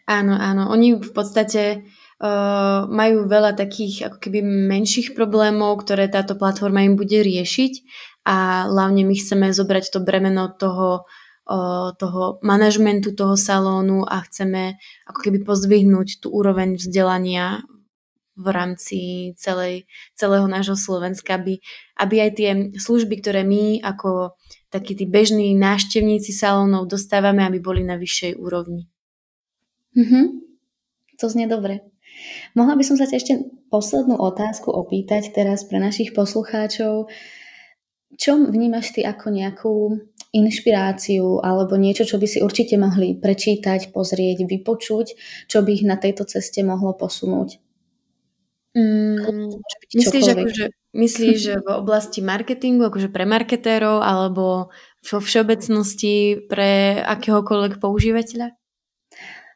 Áno, 0.05 0.37
áno. 0.37 0.69
Oni 0.69 1.01
v 1.01 1.13
podstate 1.17 1.89
uh, 2.21 2.85
majú 2.85 3.25
veľa 3.25 3.57
takých 3.57 4.13
ako 4.13 4.19
keby 4.21 4.45
menších 4.45 5.17
problémov, 5.17 5.81
ktoré 5.81 6.13
táto 6.13 6.37
platforma 6.37 6.85
im 6.85 6.93
bude 6.93 7.25
riešiť 7.25 7.73
a 8.29 8.69
hlavne 8.69 9.09
my 9.09 9.15
chceme 9.17 9.49
zobrať 9.49 9.89
to 9.89 10.05
bremeno 10.05 10.53
toho, 10.53 11.09
toho 11.97 12.37
manažmentu 12.45 13.17
toho 13.17 13.33
salónu 13.35 14.05
a 14.05 14.21
chceme 14.29 14.77
ako 15.09 15.21
keby 15.25 15.49
pozdvihnúť 15.49 16.21
tú 16.21 16.29
úroveň 16.29 16.77
vzdelania 16.77 17.65
v 18.39 18.49
rámci 18.55 18.99
celej, 19.35 19.89
celého 20.15 20.47
nášho 20.47 20.79
Slovenska, 20.79 21.35
aby, 21.35 21.59
aby 21.99 22.17
aj 22.23 22.31
tie 22.39 22.51
služby, 22.77 23.19
ktoré 23.19 23.43
my 23.43 23.83
ako 23.83 24.39
takí 24.71 24.95
tí 24.95 25.11
bežní 25.11 25.59
návštevníci 25.59 26.31
salónov 26.31 26.87
dostávame, 26.87 27.43
aby 27.43 27.59
boli 27.59 27.83
na 27.83 27.99
vyššej 27.99 28.39
úrovni. 28.39 28.87
Mm-hmm. 29.97 30.25
To 31.19 31.27
znie 31.27 31.51
dobre. 31.51 31.83
Mohla 32.55 32.79
by 32.79 32.85
som 32.87 32.95
sa 32.95 33.11
ešte 33.11 33.43
poslednú 33.73 34.15
otázku 34.21 34.71
opýtať 34.71 35.35
teraz 35.35 35.67
pre 35.67 35.83
našich 35.83 36.15
poslucháčov. 36.15 37.11
Čo 38.17 38.41
vnímaš 38.41 38.97
ty 38.97 39.05
ako 39.05 39.27
nejakú 39.29 39.75
inšpiráciu 40.33 41.41
alebo 41.45 41.77
niečo, 41.77 42.05
čo 42.05 42.17
by 42.21 42.27
si 42.29 42.39
určite 42.41 42.77
mohli 42.81 43.17
prečítať, 43.17 43.93
pozrieť, 43.93 44.45
vypočuť, 44.49 45.07
čo 45.49 45.59
by 45.61 45.71
ich 45.73 45.85
na 45.85 45.97
tejto 46.01 46.25
ceste 46.29 46.61
mohlo 46.65 46.97
posunúť? 46.97 47.61
Mm, 48.77 49.59
myslíš, 49.97 50.25
akože, 50.37 50.65
myslíš, 50.93 51.37
že 51.41 51.55
v 51.59 51.69
oblasti 51.73 52.21
marketingu, 52.21 52.93
akože 52.93 53.09
pre 53.09 53.25
marketérov 53.25 54.05
alebo 54.05 54.69
vo 55.03 55.19
všeobecnosti 55.19 56.47
pre 56.47 57.01
akéhokoľvek 57.01 57.81
používateľa? 57.81 58.53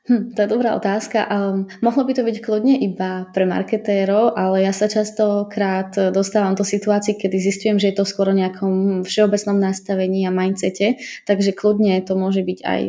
Hm, 0.02 0.34
to 0.34 0.38
je 0.42 0.48
dobrá 0.50 0.74
otázka. 0.74 1.30
Um, 1.30 1.70
mohlo 1.78 2.02
by 2.02 2.12
to 2.18 2.26
byť 2.26 2.36
kľudne 2.42 2.74
iba 2.74 3.30
pre 3.30 3.46
marketérov, 3.46 4.34
ale 4.34 4.66
ja 4.66 4.74
sa 4.74 4.90
častokrát 4.90 5.94
dostávam 6.10 6.58
do 6.58 6.66
situácií, 6.66 7.14
kedy 7.14 7.38
zistujem, 7.38 7.78
že 7.78 7.94
je 7.94 8.02
to 8.02 8.04
skoro 8.04 8.34
nejakom 8.34 9.06
všeobecnom 9.06 9.62
nastavení 9.62 10.26
a 10.26 10.34
mindsete, 10.34 10.98
takže 11.22 11.54
kľudne 11.54 12.02
to 12.02 12.18
môže 12.18 12.42
byť 12.42 12.58
aj 12.66 12.82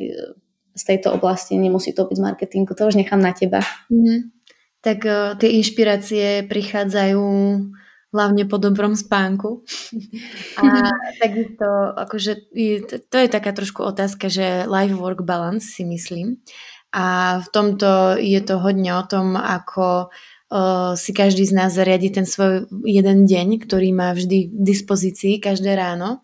z 0.74 0.84
tejto 0.90 1.14
oblasti, 1.14 1.54
nemusí 1.54 1.94
to 1.94 2.10
byť 2.10 2.18
z 2.18 2.26
marketingu, 2.26 2.74
to 2.74 2.90
už 2.90 2.98
nechám 2.98 3.22
na 3.22 3.30
teba. 3.30 3.62
Mm 3.94 4.34
tak 4.84 5.08
uh, 5.08 5.34
tie 5.40 5.50
inšpirácie 5.64 6.44
prichádzajú 6.52 7.24
hlavne 8.14 8.44
po 8.46 8.60
dobrom 8.60 8.94
spánku. 8.94 9.64
A 10.60 10.92
takisto, 11.18 11.66
akože 11.96 12.52
to, 12.86 12.96
to 13.00 13.18
je 13.18 13.28
taká 13.32 13.56
trošku 13.56 13.82
otázka, 13.82 14.28
že 14.28 14.68
life-work 14.68 15.24
balance 15.24 15.72
si 15.72 15.88
myslím. 15.88 16.44
A 16.94 17.38
v 17.42 17.48
tomto 17.50 18.22
je 18.22 18.38
to 18.46 18.62
hodne 18.62 18.94
o 18.94 19.04
tom, 19.10 19.34
ako 19.34 20.14
uh, 20.14 20.94
si 20.94 21.10
každý 21.10 21.50
z 21.50 21.58
nás 21.58 21.74
zariadi 21.74 22.14
ten 22.14 22.30
svoj 22.30 22.70
jeden 22.86 23.26
deň, 23.26 23.66
ktorý 23.66 23.90
má 23.98 24.14
vždy 24.14 24.54
k 24.54 24.62
dispozícii 24.62 25.42
každé 25.42 25.74
ráno. 25.74 26.22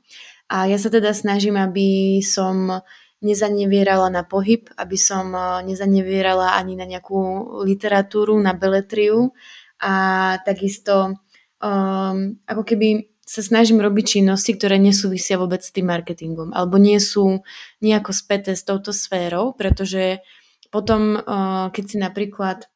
A 0.50 0.70
ja 0.70 0.78
sa 0.78 0.94
teda 0.94 1.14
snažím, 1.18 1.58
aby 1.58 2.22
som 2.22 2.86
nezanevierala 3.20 4.08
na 4.08 4.24
pohyb, 4.24 4.72
aby 4.80 4.96
som 4.96 5.32
eh, 5.36 5.64
nezanevierala 5.68 6.56
ani 6.56 6.80
na 6.80 6.88
nejakú 6.88 7.20
literatúru, 7.68 8.36
na 8.40 8.56
beletriu 8.56 9.36
a 9.80 10.36
takisto 10.44 11.16
um, 11.64 12.36
ako 12.44 12.64
keby 12.68 13.16
sa 13.24 13.40
snažím 13.40 13.80
robiť 13.80 14.20
činnosti, 14.20 14.52
ktoré 14.60 14.76
nesúvisia 14.76 15.40
vôbec 15.40 15.64
s 15.64 15.72
tým 15.72 15.88
marketingom 15.88 16.52
alebo 16.52 16.76
nie 16.76 17.00
sú 17.00 17.40
nejako 17.80 18.12
späté 18.12 18.60
s 18.60 18.68
touto 18.68 18.92
sférou, 18.92 19.56
pretože 19.56 20.20
potom, 20.70 21.18
uh, 21.20 21.74
keď 21.74 21.86
si 21.86 21.98
napríklad 21.98 22.70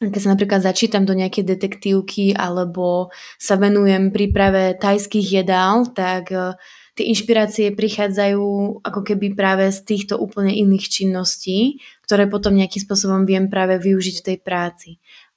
keď 0.00 0.16
sa 0.16 0.32
napríklad 0.32 0.64
začítam 0.64 1.04
do 1.04 1.12
nejakej 1.12 1.44
detektívky 1.44 2.32
alebo 2.32 3.12
sa 3.36 3.60
venujem 3.60 4.08
príprave 4.08 4.72
tajských 4.80 5.44
jedál, 5.44 5.84
tak 5.92 6.32
uh, 6.32 6.56
tie 6.96 7.08
inšpirácie 7.12 7.72
prichádzajú 7.76 8.80
ako 8.80 9.00
keby 9.04 9.36
práve 9.36 9.68
z 9.68 9.80
týchto 9.84 10.16
úplne 10.16 10.56
iných 10.56 10.88
činností, 10.88 11.84
ktoré 12.08 12.28
potom 12.28 12.56
nejakým 12.56 12.80
spôsobom 12.84 13.28
viem 13.28 13.52
práve 13.52 13.76
využiť 13.76 14.16
v 14.20 14.26
tej 14.32 14.38
práci. 14.40 14.90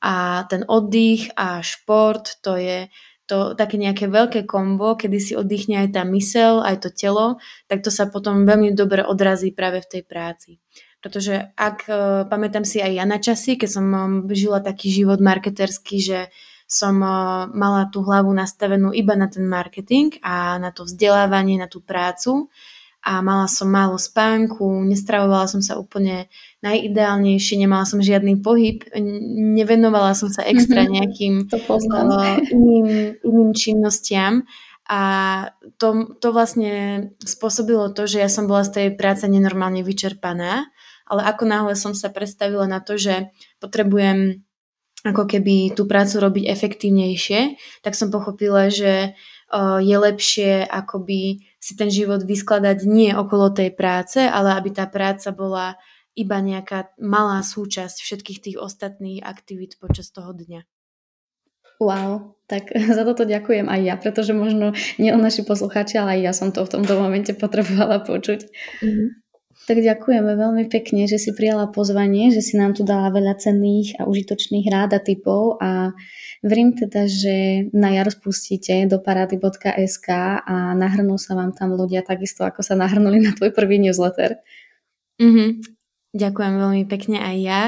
A 0.04 0.44
ten 0.48 0.68
oddych 0.68 1.32
a 1.40 1.64
šport, 1.64 2.40
to 2.44 2.60
je 2.60 2.92
to 3.24 3.56
také 3.56 3.80
nejaké 3.80 4.12
veľké 4.12 4.44
kombo, 4.44 5.00
kedy 5.00 5.18
si 5.24 5.34
oddychne 5.40 5.88
aj 5.88 5.96
tá 5.96 6.04
mysel, 6.12 6.60
aj 6.60 6.84
to 6.84 6.90
telo, 6.92 7.40
tak 7.72 7.80
to 7.80 7.88
sa 7.88 8.12
potom 8.12 8.44
veľmi 8.44 8.76
dobre 8.76 9.00
odrazí 9.00 9.56
práve 9.56 9.80
v 9.80 9.88
tej 9.88 10.04
práci. 10.04 10.60
Pretože 11.04 11.52
ak, 11.60 11.78
e, 11.92 12.24
pamätám 12.32 12.64
si 12.64 12.80
aj 12.80 12.92
ja 12.96 13.04
na 13.04 13.20
časy, 13.20 13.60
keď 13.60 13.70
som 13.70 13.86
žila 14.32 14.64
taký 14.64 14.88
život 14.88 15.20
marketerský, 15.20 16.00
že 16.00 16.20
som 16.74 16.98
eh, 16.98 17.10
mala 17.54 17.86
tú 17.94 18.02
hlavu 18.02 18.34
nastavenú 18.34 18.90
iba 18.90 19.14
na 19.14 19.30
ten 19.30 19.46
marketing 19.46 20.18
a 20.26 20.58
na 20.58 20.74
to 20.74 20.90
vzdelávanie, 20.90 21.62
na 21.62 21.70
tú 21.70 21.86
prácu. 21.86 22.50
A 23.04 23.20
mala 23.20 23.52
som 23.52 23.68
málo 23.68 24.00
spánku, 24.00 24.64
nestravovala 24.88 25.52
som 25.52 25.60
sa 25.60 25.76
úplne 25.76 26.32
najideálnejšie, 26.64 27.60
nemala 27.60 27.84
som 27.84 28.00
žiadny 28.00 28.40
pohyb, 28.40 28.80
nevenovala 29.60 30.16
som 30.16 30.32
sa 30.32 30.48
extra 30.48 30.88
mhm. 30.88 30.92
nejakým 30.96 31.34
uh, 31.52 32.40
iným, 32.48 33.20
iným 33.20 33.52
činnostiam. 33.52 34.48
A 34.88 35.02
to, 35.76 36.16
to 36.24 36.32
vlastne 36.32 36.72
spôsobilo 37.20 37.92
to, 37.92 38.08
že 38.08 38.24
ja 38.24 38.32
som 38.32 38.48
bola 38.48 38.64
z 38.64 38.72
tej 38.72 38.88
práce 38.96 39.28
nenormálne 39.28 39.84
vyčerpaná, 39.84 40.72
ale 41.08 41.22
ako 41.28 41.44
náhle 41.46 41.74
som 41.76 41.92
sa 41.92 42.10
predstavila 42.10 42.68
na 42.68 42.80
to, 42.80 42.96
že 42.96 43.32
potrebujem 43.60 44.44
ako 45.04 45.28
keby 45.28 45.76
tú 45.76 45.84
prácu 45.84 46.16
robiť 46.24 46.46
efektívnejšie, 46.48 47.60
tak 47.84 47.92
som 47.92 48.08
pochopila, 48.08 48.72
že 48.72 49.12
je 49.84 49.96
lepšie 50.00 50.64
akoby 50.66 51.44
si 51.60 51.74
ten 51.76 51.92
život 51.92 52.24
vyskladať 52.24 52.88
nie 52.88 53.12
okolo 53.14 53.54
tej 53.54 53.76
práce, 53.76 54.24
ale 54.24 54.56
aby 54.56 54.74
tá 54.74 54.88
práca 54.90 55.30
bola 55.36 55.78
iba 56.16 56.38
nejaká 56.42 56.94
malá 57.02 57.42
súčasť 57.44 58.02
všetkých 58.02 58.40
tých 58.40 58.58
ostatných 58.58 59.22
aktivít 59.22 59.78
počas 59.78 60.10
toho 60.10 60.34
dňa. 60.34 60.66
Wow, 61.82 62.38
tak 62.48 62.70
za 62.98 63.04
toto 63.04 63.26
ďakujem 63.26 63.68
aj 63.70 63.82
ja, 63.84 63.96
pretože 63.98 64.32
možno 64.32 64.74
nie 64.98 65.12
o 65.14 65.20
naši 65.20 65.44
poslucháči, 65.44 66.00
ale 66.00 66.18
aj 66.18 66.22
ja 66.22 66.34
som 66.34 66.50
to 66.54 66.64
v 66.64 66.74
tomto 66.80 66.96
momente 66.98 67.34
potrebovala 67.36 68.02
počuť. 68.02 68.40
Mm-hmm. 68.82 69.23
Tak 69.64 69.80
ďakujeme 69.80 70.36
veľmi 70.36 70.68
pekne, 70.68 71.08
že 71.08 71.16
si 71.16 71.32
prijala 71.32 71.72
pozvanie, 71.72 72.36
že 72.36 72.44
si 72.44 72.60
nám 72.60 72.76
tu 72.76 72.84
dala 72.84 73.08
veľa 73.16 73.40
cenných 73.40 73.96
a 73.96 74.04
užitočných 74.04 74.68
rád 74.68 74.92
a 74.96 75.00
typov 75.00 75.56
a 75.64 75.96
verím 76.44 76.76
teda, 76.76 77.08
že 77.08 77.68
na 77.72 77.96
jar 77.96 78.12
spustíte 78.12 78.76
do 78.92 79.00
parady.sk 79.00 80.08
a 80.44 80.76
nahrnú 80.76 81.16
sa 81.16 81.40
vám 81.40 81.56
tam 81.56 81.80
ľudia 81.80 82.04
takisto, 82.04 82.44
ako 82.44 82.60
sa 82.60 82.76
nahrnuli 82.76 83.24
na 83.24 83.32
tvoj 83.32 83.56
prvý 83.56 83.80
newsletter. 83.80 84.36
Mm-hmm. 85.24 85.83
Ďakujem 86.14 86.62
veľmi 86.62 86.84
pekne 86.86 87.18
aj 87.18 87.36
ja 87.42 87.62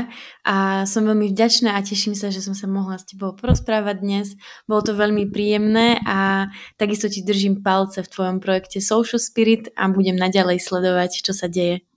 a 0.46 0.86
som 0.86 1.02
veľmi 1.02 1.34
vďačná 1.34 1.74
a 1.74 1.82
teším 1.82 2.14
sa, 2.14 2.30
že 2.30 2.46
som 2.46 2.54
sa 2.54 2.70
mohla 2.70 3.02
s 3.02 3.10
tebou 3.10 3.34
porozprávať 3.34 4.06
dnes. 4.06 4.28
Bolo 4.70 4.86
to 4.86 4.93
veľmi 4.93 5.34
príjemné 5.34 5.98
a 6.06 6.54
takisto 6.78 7.10
ti 7.10 7.26
držím 7.26 7.66
palce 7.66 8.06
v 8.06 8.12
tvojom 8.14 8.38
projekte 8.38 8.78
Social 8.86 9.18
Spirit 9.18 9.74
a 9.74 9.89
budem 9.89 10.14
naďalej 10.14 10.62
sledovať, 10.62 11.26
čo 11.26 11.34
sa 11.34 11.50
deje. 11.50 11.89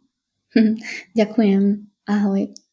Ďakujem. 1.21 1.85
Ahoj. 2.09 2.68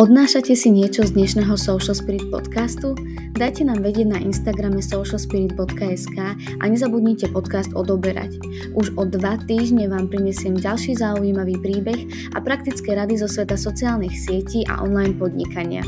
Odnášate 0.00 0.56
si 0.56 0.72
niečo 0.72 1.04
z 1.04 1.12
dnešného 1.12 1.60
Social 1.60 1.92
Spirit 1.92 2.24
podcastu? 2.32 2.96
Dajte 3.36 3.68
nám 3.68 3.84
vedieť 3.84 4.08
na 4.08 4.16
Instagrame 4.16 4.80
socialspirit.sk 4.80 6.16
a 6.40 6.64
nezabudnite 6.64 7.28
podcast 7.28 7.68
odoberať. 7.76 8.40
Už 8.72 8.96
o 8.96 9.04
dva 9.04 9.36
týždne 9.44 9.92
vám 9.92 10.08
prinesiem 10.08 10.56
ďalší 10.56 10.96
zaujímavý 10.96 11.60
príbeh 11.60 12.32
a 12.32 12.40
praktické 12.40 12.96
rady 12.96 13.20
zo 13.20 13.28
sveta 13.28 13.60
sociálnych 13.60 14.16
sietí 14.16 14.64
a 14.72 14.80
online 14.80 15.20
podnikania. 15.20 15.84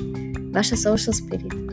Vaša 0.53 0.77
Social 0.77 1.17
Spirit. 1.17 1.72